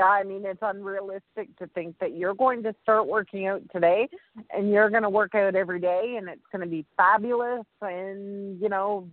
I 0.00 0.22
mean, 0.22 0.44
it's 0.44 0.60
unrealistic 0.62 1.56
to 1.58 1.66
think 1.74 1.98
that 1.98 2.16
you're 2.16 2.34
going 2.34 2.62
to 2.62 2.74
start 2.82 3.08
working 3.08 3.46
out 3.46 3.62
today 3.72 4.08
and 4.50 4.70
you're 4.70 4.90
going 4.90 5.02
to 5.02 5.10
work 5.10 5.34
out 5.34 5.56
every 5.56 5.80
day 5.80 6.16
and 6.18 6.28
it's 6.28 6.46
going 6.52 6.62
to 6.62 6.70
be 6.70 6.84
fabulous 6.96 7.64
and, 7.80 8.60
you 8.60 8.68
know, 8.68 9.08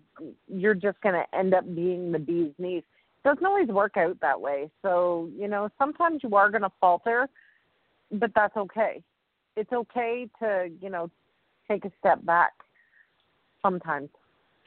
you're 0.48 0.76
just 0.76 1.00
going 1.02 1.16
to 1.16 1.38
end 1.38 1.54
up 1.56 1.64
being 1.74 2.12
the 2.12 2.20
bee's 2.20 2.52
knees. 2.60 2.84
It 3.24 3.28
doesn't 3.28 3.46
always 3.46 3.70
work 3.70 3.98
out 3.98 4.20
that 4.22 4.40
way. 4.40 4.70
So, 4.84 5.30
you 5.36 5.48
know, 5.48 5.70
sometimes 5.80 6.20
you 6.22 6.36
are 6.36 6.52
going 6.52 6.64
to 6.64 6.72
falter, 6.80 7.28
but 8.12 8.32
that's 8.36 8.58
okay 8.58 9.02
it's 9.56 9.72
okay 9.72 10.28
to 10.40 10.70
you 10.82 10.90
know 10.90 11.10
take 11.68 11.86
a 11.86 11.92
step 12.00 12.24
back 12.26 12.52
sometimes 13.62 14.10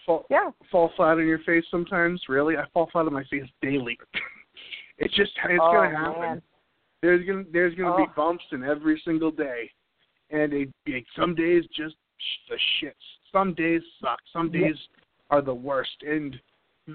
Fall, 0.06 0.24
yeah 0.30 0.50
fall 0.70 0.92
flat 0.96 1.18
on 1.18 1.26
your 1.26 1.40
face 1.40 1.64
sometimes. 1.70 2.22
Really, 2.28 2.56
I 2.56 2.64
fall 2.72 2.88
flat 2.92 3.06
on 3.06 3.12
my 3.12 3.24
face 3.24 3.42
daily. 3.60 3.98
it's 4.98 5.14
just 5.14 5.32
it's 5.48 5.60
oh, 5.62 5.72
gonna 5.72 5.96
happen. 5.96 6.20
man. 6.20 6.42
There's 7.02 7.26
gonna 7.26 7.44
there's 7.52 7.74
gonna 7.74 7.96
be 7.96 8.04
Oh. 8.08 8.12
bumps 8.14 8.44
in 8.52 8.62
every 8.62 9.02
single 9.04 9.32
day, 9.32 9.70
and 10.30 10.52
it, 10.52 10.68
it 10.86 11.04
some 11.18 11.34
days 11.34 11.64
just 11.76 11.96
the 12.48 12.56
shits. 12.80 12.92
Some 13.32 13.52
days 13.54 13.82
suck. 14.00 14.20
Some 14.32 14.50
Yeah. 14.52 14.68
days 14.68 14.76
are 15.30 15.42
the 15.42 15.54
worst, 15.54 16.02
and 16.06 16.38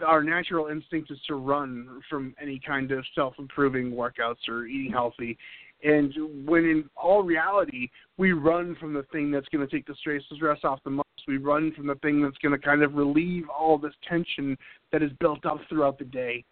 our 0.05 0.23
natural 0.23 0.67
instinct 0.67 1.11
is 1.11 1.19
to 1.27 1.35
run 1.35 2.01
from 2.09 2.33
any 2.41 2.59
kind 2.65 2.91
of 2.91 3.05
self 3.13 3.37
improving 3.39 3.91
workouts 3.91 4.47
or 4.47 4.65
eating 4.65 4.91
healthy. 4.91 5.37
And 5.83 6.13
when 6.45 6.63
in 6.65 6.89
all 6.95 7.23
reality, 7.23 7.89
we 8.17 8.33
run 8.33 8.75
from 8.79 8.93
the 8.93 9.03
thing 9.11 9.31
that's 9.31 9.47
going 9.49 9.67
to 9.67 9.71
take 9.71 9.85
the 9.87 9.95
stress 9.95 10.59
off 10.63 10.79
the 10.83 10.91
most. 10.91 11.07
We 11.27 11.37
run 11.37 11.73
from 11.75 11.87
the 11.87 11.95
thing 11.95 12.21
that's 12.21 12.37
going 12.37 12.51
to 12.51 12.63
kind 12.63 12.83
of 12.83 12.93
relieve 12.93 13.45
all 13.49 13.77
this 13.77 13.93
tension 14.07 14.57
that 14.91 15.01
is 15.01 15.11
built 15.19 15.45
up 15.45 15.59
throughout 15.69 15.97
the 15.97 16.05
day. 16.05 16.43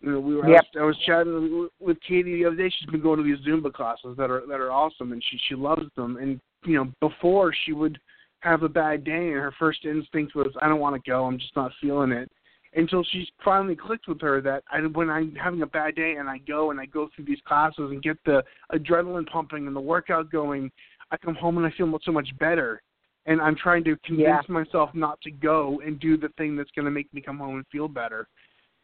You 0.00 0.12
know, 0.12 0.20
we 0.20 0.36
were. 0.36 0.48
Yep. 0.48 0.64
I, 0.76 0.82
was, 0.82 0.82
I 0.82 0.84
was 0.84 0.96
chatting 1.04 1.68
with 1.80 1.98
Katie 2.06 2.38
the 2.38 2.46
other 2.46 2.56
day. 2.56 2.70
She's 2.78 2.90
been 2.90 3.02
going 3.02 3.18
to 3.18 3.24
these 3.24 3.44
Zumba 3.46 3.72
classes 3.72 4.16
that 4.16 4.30
are 4.30 4.42
that 4.46 4.60
are 4.60 4.70
awesome, 4.70 5.12
and 5.12 5.22
she 5.28 5.38
she 5.48 5.54
loves 5.54 5.86
them. 5.96 6.16
And 6.18 6.40
you 6.64 6.76
know, 6.76 6.92
before 7.00 7.52
she 7.64 7.72
would 7.72 7.98
have 8.40 8.62
a 8.62 8.68
bad 8.68 9.02
day, 9.02 9.12
and 9.32 9.34
her 9.34 9.52
first 9.58 9.84
instinct 9.84 10.36
was, 10.36 10.52
"I 10.62 10.68
don't 10.68 10.80
want 10.80 11.02
to 11.02 11.10
go. 11.10 11.24
I'm 11.24 11.38
just 11.38 11.56
not 11.56 11.72
feeling 11.80 12.12
it." 12.12 12.30
Until 12.74 13.02
she 13.04 13.26
finally 13.42 13.74
clicked 13.74 14.08
with 14.08 14.20
her 14.20 14.40
that 14.42 14.62
I, 14.70 14.80
when 14.80 15.08
I'm 15.08 15.34
having 15.34 15.62
a 15.62 15.66
bad 15.66 15.94
day 15.94 16.16
and 16.18 16.28
I 16.28 16.38
go 16.38 16.70
and 16.70 16.78
I 16.78 16.86
go 16.86 17.08
through 17.14 17.24
these 17.24 17.40
classes 17.46 17.90
and 17.90 18.02
get 18.02 18.18
the 18.24 18.44
adrenaline 18.72 19.26
pumping 19.26 19.66
and 19.66 19.74
the 19.74 19.80
workout 19.80 20.30
going, 20.30 20.70
I 21.10 21.16
come 21.16 21.34
home 21.34 21.56
and 21.56 21.66
I 21.66 21.70
feel 21.76 21.98
so 22.04 22.12
much 22.12 22.28
better. 22.38 22.82
And 23.24 23.40
I'm 23.40 23.56
trying 23.56 23.84
to 23.84 23.96
convince 24.04 24.48
myself 24.48 24.90
not 24.94 25.20
to 25.22 25.30
go 25.30 25.80
and 25.84 25.98
do 25.98 26.16
the 26.16 26.28
thing 26.38 26.56
that's 26.56 26.70
going 26.74 26.84
to 26.84 26.90
make 26.90 27.12
me 27.12 27.20
come 27.20 27.38
home 27.38 27.56
and 27.56 27.66
feel 27.72 27.88
better. 27.88 28.28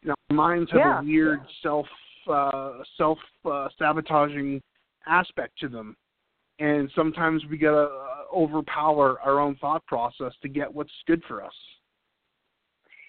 You 0.01 0.09
know, 0.09 0.35
minds 0.35 0.71
have 0.71 0.79
Yeah. 0.79 0.99
a 0.99 1.03
weird 1.03 1.41
self 1.61 1.87
uh, 2.27 2.83
self 2.97 3.19
uh, 3.45 3.69
sabotaging 3.77 4.61
aspect 5.07 5.57
to 5.59 5.67
them, 5.67 5.95
and 6.59 6.91
sometimes 6.95 7.43
we 7.49 7.57
got 7.57 7.71
to 7.71 7.83
uh, 7.83 8.35
overpower 8.35 9.19
our 9.21 9.39
own 9.39 9.55
thought 9.57 9.85
process 9.85 10.33
to 10.41 10.49
get 10.49 10.73
what's 10.73 10.91
good 11.05 11.23
for 11.27 11.43
us. 11.43 11.53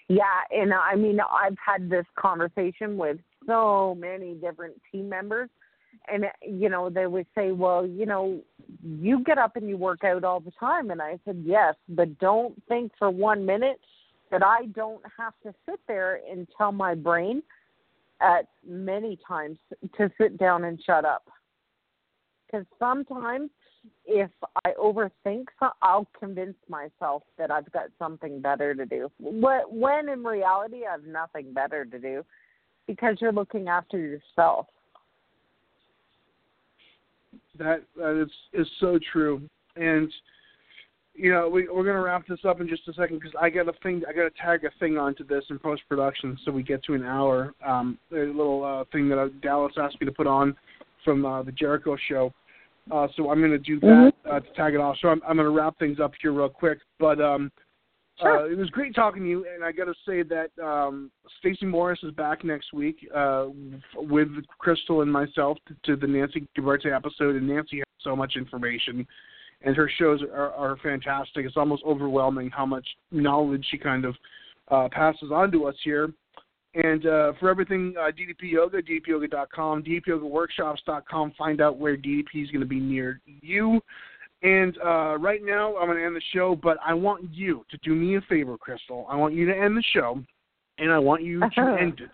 Yeah 0.07 0.41
and 0.51 0.73
uh, 0.73 0.77
i 0.77 0.95
mean 0.95 1.19
i've 1.19 1.57
had 1.63 1.89
this 1.89 2.05
conversation 2.17 2.97
with 2.97 3.17
so 3.45 3.95
many 3.99 4.33
different 4.35 4.75
team 4.91 5.07
members 5.07 5.49
and 6.11 6.25
uh, 6.25 6.29
you 6.41 6.69
know 6.69 6.89
they 6.89 7.07
would 7.07 7.27
say 7.35 7.51
well 7.51 7.85
you 7.85 8.05
know 8.05 8.39
you 8.81 9.23
get 9.23 9.37
up 9.37 9.55
and 9.55 9.67
you 9.67 9.77
work 9.77 10.03
out 10.03 10.23
all 10.23 10.39
the 10.39 10.51
time 10.59 10.91
and 10.91 11.01
i 11.01 11.17
said 11.25 11.41
yes 11.45 11.75
but 11.89 12.17
don't 12.19 12.61
think 12.67 12.91
for 12.97 13.09
one 13.09 13.45
minute 13.45 13.79
that 14.31 14.43
i 14.43 14.65
don't 14.73 15.01
have 15.17 15.33
to 15.43 15.53
sit 15.69 15.79
there 15.87 16.19
and 16.29 16.47
tell 16.57 16.71
my 16.71 16.93
brain 16.93 17.41
at 18.21 18.47
many 18.67 19.19
times 19.27 19.57
to 19.97 20.11
sit 20.19 20.37
down 20.37 20.63
and 20.63 20.81
shut 20.83 21.05
up. 21.05 21.27
Because 22.45 22.65
sometimes 22.79 23.49
if 24.05 24.31
I 24.65 24.71
overthink, 24.73 25.45
so- 25.59 25.73
I'll 25.81 26.07
convince 26.17 26.57
myself 26.69 27.23
that 27.37 27.51
I've 27.51 27.71
got 27.71 27.89
something 27.99 28.41
better 28.41 28.73
to 28.73 28.85
do. 28.85 29.11
Wh- 29.19 29.71
When 29.71 30.09
in 30.09 30.23
reality, 30.23 30.85
I 30.85 30.91
have 30.91 31.05
nothing 31.05 31.53
better 31.53 31.85
to 31.85 31.99
do 31.99 32.25
because 32.87 33.17
you're 33.21 33.31
looking 33.31 33.67
after 33.67 33.97
yourself. 33.97 34.67
That 37.57 37.83
that 37.95 38.21
is 38.21 38.31
is 38.53 38.67
so 38.79 38.99
true, 39.11 39.41
and 39.75 40.11
you 41.15 41.31
know 41.31 41.49
we 41.49 41.67
we're 41.67 41.83
gonna 41.83 42.01
wrap 42.01 42.27
this 42.27 42.45
up 42.45 42.61
in 42.61 42.67
just 42.67 42.87
a 42.87 42.93
second 42.93 43.19
because 43.19 43.33
I 43.39 43.49
got 43.49 43.67
a 43.67 43.73
thing 43.83 44.03
I 44.07 44.13
got 44.13 44.23
to 44.23 44.31
tag 44.41 44.63
a 44.63 44.69
thing 44.79 44.97
onto 44.97 45.25
this 45.25 45.43
in 45.49 45.57
post 45.57 45.81
production 45.89 46.37
so 46.45 46.51
we 46.51 46.61
get 46.61 46.83
to 46.83 46.93
an 46.93 47.03
hour. 47.03 47.53
Um, 47.65 47.97
a 48.11 48.15
little 48.15 48.63
uh, 48.63 48.83
thing 48.91 49.09
that 49.09 49.17
uh, 49.17 49.29
Dallas 49.41 49.73
asked 49.77 49.99
me 49.99 50.05
to 50.05 50.11
put 50.11 50.27
on 50.27 50.55
from 51.03 51.25
uh, 51.25 51.41
the 51.43 51.51
Jericho 51.51 51.97
show. 52.07 52.33
Uh, 52.91 53.07
so 53.15 53.29
I'm 53.29 53.41
gonna 53.41 53.57
do 53.57 53.79
that 53.81 54.13
uh, 54.29 54.39
to 54.39 54.53
tag 54.53 54.73
it 54.73 54.79
off. 54.79 54.97
So 55.01 55.09
I'm 55.09 55.21
I'm 55.27 55.37
gonna 55.37 55.49
wrap 55.49 55.77
things 55.79 55.99
up 55.99 56.13
here 56.21 56.31
real 56.31 56.49
quick, 56.49 56.79
but 56.99 57.21
um. 57.21 57.51
Sure. 58.19 58.47
Uh, 58.47 58.49
it 58.49 58.57
was 58.57 58.67
great 58.71 58.95
talking 58.95 59.21
to 59.21 59.29
you, 59.29 59.45
and 59.53 59.63
I 59.63 59.71
got 59.71 59.85
to 59.85 59.93
say 60.03 60.23
that 60.23 60.49
um, 60.59 61.11
Stacey 61.37 61.67
Morris 61.67 61.99
is 62.01 62.11
back 62.13 62.43
next 62.43 62.73
week 62.73 63.07
uh, 63.15 63.49
with 63.93 64.29
Crystal 64.57 65.03
and 65.03 65.11
myself 65.11 65.59
to, 65.67 65.75
to 65.85 65.95
the 65.95 66.07
Nancy 66.07 66.47
Gabarte 66.57 66.91
episode, 66.91 67.35
and 67.35 67.47
Nancy 67.47 67.77
has 67.77 67.85
so 68.01 68.15
much 68.15 68.33
information, 68.35 69.05
and 69.61 69.75
her 69.75 69.87
shows 69.99 70.23
are, 70.33 70.51
are 70.53 70.77
fantastic. 70.77 71.45
It's 71.45 71.57
almost 71.57 71.83
overwhelming 71.85 72.49
how 72.49 72.65
much 72.65 72.87
knowledge 73.11 73.63
she 73.69 73.77
kind 73.77 74.03
of 74.03 74.15
uh, 74.69 74.89
passes 74.91 75.29
on 75.31 75.51
to 75.51 75.67
us 75.67 75.75
here. 75.83 76.11
And 76.83 77.07
uh, 77.07 77.33
for 77.39 77.49
everything 77.49 77.95
uh, 77.99 78.11
DDP 78.11 78.51
Yoga, 78.51 78.81
DDPYoga.com, 78.83 79.83
DDPYogaWorkshops.com, 79.83 81.33
find 81.35 81.59
out 81.59 81.77
where 81.79 81.97
DDP 81.97 82.43
is 82.43 82.51
going 82.51 82.59
to 82.61 82.67
be 82.67 82.79
near 82.79 83.19
you. 83.25 83.81
And 84.43 84.77
uh, 84.85 85.17
right 85.17 85.43
now, 85.43 85.75
I'm 85.77 85.87
going 85.87 85.97
to 85.97 86.05
end 86.05 86.15
the 86.15 86.21
show, 86.31 86.55
but 86.61 86.77
I 86.85 86.93
want 86.93 87.33
you 87.33 87.65
to 87.71 87.77
do 87.77 87.95
me 87.95 88.17
a 88.17 88.21
favor, 88.21 88.55
Crystal. 88.59 89.07
I 89.09 89.15
want 89.15 89.33
you 89.33 89.47
to 89.47 89.57
end 89.57 89.75
the 89.75 89.83
show, 89.91 90.21
and 90.77 90.91
I 90.91 90.99
want 90.99 91.23
you 91.23 91.39
to 91.55 91.77
end 91.81 91.99
it 91.99 92.11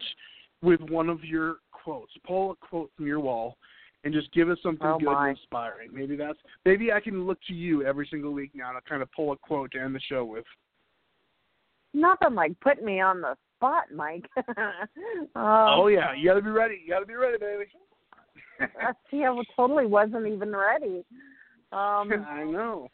with 0.62 0.80
one 0.90 1.10
of 1.10 1.26
your 1.26 1.58
quotes. 1.74 2.14
Pull 2.26 2.52
a 2.52 2.56
quote 2.56 2.90
from 2.96 3.06
your 3.06 3.20
wall, 3.20 3.58
and 4.06 4.14
just 4.14 4.32
give 4.32 4.50
us 4.50 4.58
something 4.64 4.88
Oh, 4.88 4.98
good 4.98 5.08
my. 5.08 5.28
and 5.30 5.38
inspiring. 5.38 5.90
Maybe 5.92 6.16
that's 6.16 6.40
maybe 6.64 6.94
I 6.94 7.02
can 7.02 7.28
look 7.28 7.40
to 7.50 7.54
you 7.54 7.86
every 7.86 8.08
single 8.10 8.32
week 8.32 8.52
now 8.54 8.72
to 8.72 8.80
kind 8.88 9.02
of 9.02 9.12
pull 9.12 9.34
a 9.34 9.36
quote 9.38 9.74
to 9.74 9.82
end 9.82 9.94
the 9.94 10.00
show 10.00 10.24
with. 10.24 10.46
Nothing 11.94 12.34
like 12.34 12.58
putting 12.62 12.86
me 12.86 13.02
on 13.02 13.20
the 13.20 13.36
spot, 13.64 13.86
Mike. 13.94 14.30
um, 14.58 15.28
oh 15.36 15.88
yeah, 15.88 16.14
you 16.14 16.28
got 16.28 16.36
to 16.36 16.42
be 16.42 16.50
ready. 16.50 16.82
You 16.84 16.92
got 16.94 17.00
to 17.00 17.06
be 17.06 17.16
ready, 17.16 17.38
baby. 17.38 17.66
Uh, 18.62 18.94
See, 19.10 19.26
I 19.26 19.36
totally 19.58 19.88
wasn't 19.88 20.28
even 20.28 20.56
ready. 20.56 21.04
Um, 21.72 22.14
I 22.30 22.44
know. 22.46 22.88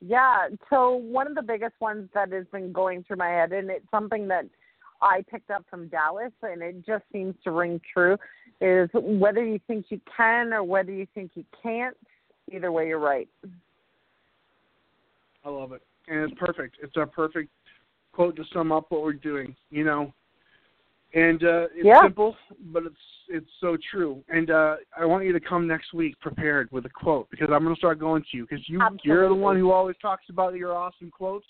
yeah, 0.00 0.48
so 0.70 0.96
one 0.96 1.26
of 1.26 1.34
the 1.34 1.42
biggest 1.42 1.74
ones 1.80 2.08
that 2.14 2.32
has 2.32 2.46
been 2.50 2.72
going 2.72 3.04
through 3.04 3.18
my 3.18 3.28
head, 3.28 3.52
and 3.52 3.70
it's 3.70 3.84
something 3.90 4.26
that 4.28 4.46
I 5.02 5.22
picked 5.30 5.50
up 5.50 5.64
from 5.68 5.88
Dallas, 5.88 6.32
and 6.42 6.62
it 6.62 6.84
just 6.84 7.04
seems 7.12 7.34
to 7.44 7.50
ring 7.50 7.78
true, 7.92 8.16
is 8.62 8.88
whether 8.94 9.44
you 9.44 9.60
think 9.66 9.86
you 9.90 10.00
can 10.16 10.52
or 10.54 10.64
whether 10.64 10.90
you 10.90 11.06
think 11.14 11.32
you 11.34 11.44
can't, 11.62 11.96
either 12.50 12.72
way, 12.72 12.88
you're 12.88 12.98
right. 12.98 13.28
I 15.44 15.50
love 15.50 15.72
it, 15.72 15.82
and 16.08 16.20
it's 16.20 16.40
perfect. 16.40 16.78
It's 16.82 16.96
a 16.96 17.06
perfect 17.06 17.50
quote 18.16 18.34
to 18.36 18.44
sum 18.52 18.72
up 18.72 18.86
what 18.88 19.02
we're 19.02 19.12
doing. 19.12 19.54
You 19.70 19.84
know, 19.84 20.12
and 21.14 21.42
uh, 21.44 21.66
it's 21.74 21.84
Yeah. 21.84 22.02
simple, 22.02 22.36
but 22.72 22.84
it's 22.84 22.96
it's 23.28 23.50
so 23.60 23.76
true. 23.90 24.22
And 24.28 24.50
uh, 24.50 24.76
I 24.96 25.04
want 25.04 25.24
you 25.24 25.32
to 25.32 25.40
come 25.40 25.66
next 25.66 25.92
week 25.92 26.18
prepared 26.20 26.70
with 26.70 26.86
a 26.86 26.88
quote 26.88 27.28
because 27.30 27.48
I'm 27.52 27.64
going 27.64 27.74
to 27.74 27.78
start 27.78 27.98
going 27.98 28.22
to 28.22 28.36
you 28.36 28.46
because 28.48 28.68
you 28.68 28.80
you're 29.02 29.28
the 29.28 29.34
one 29.34 29.56
who 29.56 29.70
always 29.72 29.96
talks 30.00 30.24
about 30.28 30.54
your 30.54 30.74
awesome 30.74 31.10
quotes. 31.10 31.46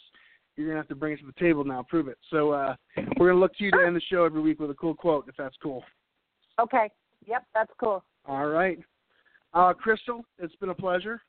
You're 0.57 0.69
gonna 0.69 0.79
have 0.79 0.89
to 0.89 0.95
bring 0.95 1.13
it 1.13 1.21
to 1.21 1.27
the 1.27 1.39
table 1.39 1.65
now, 1.65 1.83
prove 1.83 2.09
it. 2.09 2.17
So 2.31 2.51
uh, 2.51 2.77
we're 3.19 3.29
gonna 3.29 3.41
look 3.41 3.55
to 3.57 3.65
you 3.65 3.71
to 3.73 3.85
end 3.87 3.95
the 3.95 4.01
show 4.01 4.25
every 4.25 4.41
week 4.41 4.59
with 4.59 4.71
a 4.71 4.75
cool 4.75 4.95
quote, 4.95 5.29
if 5.29 5.37
that's 5.37 5.57
cool. 5.63 5.85
Okay. 6.59 6.91
Yep, 7.27 7.45
that's 7.53 7.73
cool. 7.79 8.03
All 8.25 8.47
right, 8.47 8.79
uh, 9.53 9.75
Crystal, 9.75 10.25
it's 10.39 10.57
been 10.57 10.71
a 10.71 10.75
pleasure. 10.75 11.21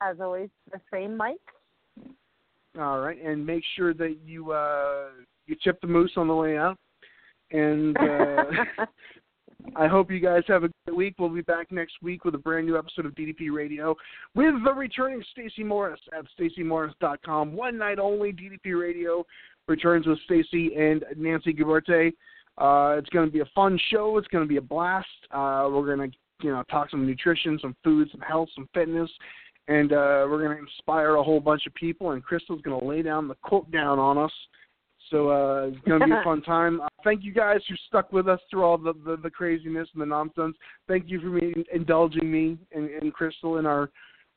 As 0.00 0.16
always, 0.20 0.48
the 0.72 0.80
same, 0.92 1.16
Mike. 1.16 1.36
All 2.78 3.00
right, 3.00 3.22
and 3.22 3.44
make 3.44 3.62
sure 3.76 3.92
that 3.94 4.16
you 4.24 4.52
uh, 4.52 5.08
you 5.46 5.56
chip 5.60 5.80
the 5.80 5.86
moose 5.86 6.12
on 6.16 6.28
the 6.28 6.34
way 6.34 6.56
out. 6.56 6.78
And 7.50 7.96
uh, 7.98 8.44
I 9.76 9.86
hope 9.86 10.10
you 10.10 10.20
guys 10.20 10.42
have 10.48 10.64
a 10.64 10.70
good 10.86 10.96
week. 10.96 11.14
We'll 11.18 11.28
be 11.28 11.42
back 11.42 11.70
next 11.70 11.94
week 12.02 12.24
with 12.24 12.34
a 12.34 12.38
brand 12.38 12.66
new 12.66 12.78
episode 12.78 13.06
of 13.06 13.14
DDP 13.14 13.52
Radio 13.52 13.94
with 14.34 14.54
the 14.64 14.72
returning 14.72 15.22
Stacy 15.32 15.62
Morris 15.62 16.00
at 16.16 16.24
stacey.morris.com. 16.32 17.54
One 17.54 17.78
night 17.78 17.98
only 17.98 18.32
DDP 18.32 18.80
Radio 18.80 19.24
returns 19.68 20.06
with 20.06 20.18
Stacy 20.24 20.74
and 20.76 21.04
Nancy 21.16 21.52
Gabarte. 21.52 22.12
Uh, 22.58 22.96
it's 22.98 23.08
going 23.10 23.26
to 23.26 23.32
be 23.32 23.40
a 23.40 23.48
fun 23.54 23.78
show. 23.90 24.18
It's 24.18 24.28
going 24.28 24.44
to 24.44 24.48
be 24.48 24.56
a 24.56 24.62
blast. 24.62 25.06
Uh, 25.30 25.68
we're 25.70 25.94
going 25.94 26.10
to 26.10 26.16
you 26.42 26.50
know 26.50 26.62
talk 26.70 26.90
some 26.90 27.06
nutrition, 27.06 27.58
some 27.60 27.76
food, 27.84 28.08
some 28.10 28.20
health, 28.20 28.48
some 28.54 28.68
fitness, 28.74 29.10
and 29.68 29.92
uh, 29.92 30.26
we're 30.28 30.42
going 30.42 30.56
to 30.56 30.62
inspire 30.62 31.16
a 31.16 31.22
whole 31.22 31.40
bunch 31.40 31.66
of 31.66 31.74
people. 31.74 32.12
And 32.12 32.22
Crystal's 32.22 32.62
going 32.62 32.78
to 32.78 32.86
lay 32.86 33.02
down 33.02 33.28
the 33.28 33.34
quote 33.36 33.70
down 33.70 33.98
on 33.98 34.18
us. 34.18 34.32
So 35.10 35.30
uh, 35.30 35.66
it's 35.66 35.78
going 35.86 36.00
to 36.00 36.06
be 36.06 36.12
a 36.12 36.22
fun 36.24 36.42
time. 36.42 36.80
Uh, 36.80 36.88
thank 37.04 37.22
you 37.22 37.32
guys 37.32 37.60
who 37.68 37.74
stuck 37.86 38.12
with 38.12 38.28
us 38.28 38.40
through 38.50 38.64
all 38.64 38.78
the, 38.78 38.94
the, 39.04 39.16
the 39.16 39.30
craziness 39.30 39.88
and 39.92 40.02
the 40.02 40.06
nonsense. 40.06 40.56
Thank 40.88 41.04
you 41.08 41.20
for 41.20 41.26
me 41.26 41.52
indulging 41.72 42.30
me 42.30 42.58
and, 42.72 42.88
and 42.88 43.12
Crystal 43.12 43.58
in 43.58 43.66
our 43.66 43.90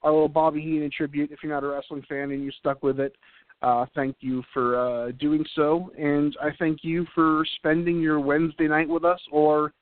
our 0.04 0.12
little 0.12 0.30
Bobby 0.30 0.62
Heenan 0.62 0.92
tribute. 0.96 1.32
If 1.32 1.40
you're 1.42 1.52
not 1.52 1.64
a 1.64 1.68
wrestling 1.68 2.04
fan 2.08 2.30
and 2.30 2.44
you 2.44 2.52
stuck 2.60 2.84
with 2.84 3.00
it, 3.00 3.16
uh, 3.64 3.88
thank 3.96 4.18
you 4.20 4.44
for 4.54 4.78
uh, 4.78 5.12
doing 5.14 5.44
so, 5.56 5.92
and 5.98 6.36
I 6.40 6.50
thank 6.60 6.84
you 6.84 7.08
for 7.16 7.44
spending 7.56 8.00
your 8.00 8.20
Wednesday 8.20 8.68
night 8.68 8.88
with 8.88 9.04
us 9.04 9.20
or 9.32 9.74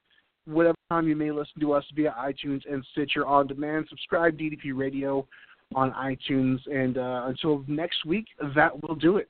whatever 0.45 0.75
time 0.89 1.07
you 1.07 1.15
may 1.15 1.31
listen 1.31 1.59
to 1.61 1.73
us 1.73 1.83
via 1.95 2.13
iTunes 2.19 2.61
and 2.69 2.85
Stitcher 2.91 3.25
on 3.25 3.47
demand. 3.47 3.85
Subscribe 3.89 4.37
DDP 4.37 4.71
Radio 4.73 5.27
on 5.75 5.91
iTunes, 5.93 6.59
and 6.71 6.97
uh, 6.97 7.23
until 7.27 7.63
next 7.67 8.05
week, 8.05 8.25
that 8.55 8.71
will 8.83 8.95
do 8.95 9.17
it. 9.17 9.29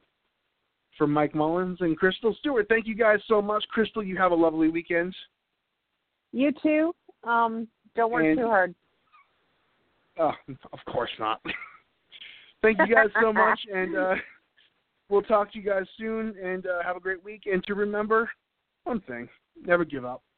From 0.97 1.11
Mike 1.11 1.33
Mullins 1.33 1.79
and 1.81 1.97
Crystal 1.97 2.35
Stewart, 2.39 2.67
thank 2.69 2.85
you 2.85 2.95
guys 2.95 3.19
so 3.27 3.41
much. 3.41 3.63
Crystal, 3.69 4.03
you 4.03 4.15
have 4.17 4.31
a 4.31 4.35
lovely 4.35 4.69
weekend. 4.69 5.15
You 6.31 6.51
too. 6.61 6.93
Um, 7.23 7.67
don't 7.95 8.11
work 8.11 8.25
And- 8.25 8.37
too 8.37 8.47
hard. 8.47 8.75
Oh, 10.19 10.31
of 10.71 10.79
course 10.87 11.09
not. 11.19 11.41
Thank 12.61 12.77
you 12.79 12.93
guys 12.93 13.07
so 13.19 13.33
much, 13.33 13.59
and 13.73 13.97
uh, 13.97 14.15
we'll 15.09 15.23
talk 15.23 15.51
to 15.51 15.59
you 15.59 15.65
guys 15.65 15.85
soon. 15.97 16.35
And 16.41 16.67
uh, 16.67 16.83
have 16.83 16.95
a 16.95 16.99
great 16.99 17.23
week. 17.23 17.43
And 17.51 17.63
to 17.65 17.73
remember 17.73 18.29
one 18.83 19.01
thing: 19.01 19.27
never 19.65 19.83
give 19.83 20.05
up. 20.05 20.21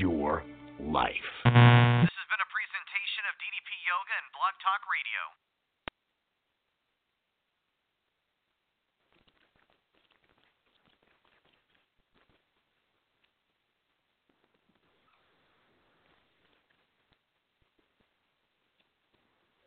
your 0.00 0.40
life. 0.80 1.28
Mm. 1.44 2.08
This 2.08 2.16
has 2.16 2.28
been 2.32 2.40
a 2.40 2.48
presentation 2.48 3.22
of 3.28 3.36
DDP 3.36 3.68
Yoga 3.84 4.16
and 4.16 4.28
Blog 4.32 4.56
Talk 4.64 4.80
Radio. 4.88 5.20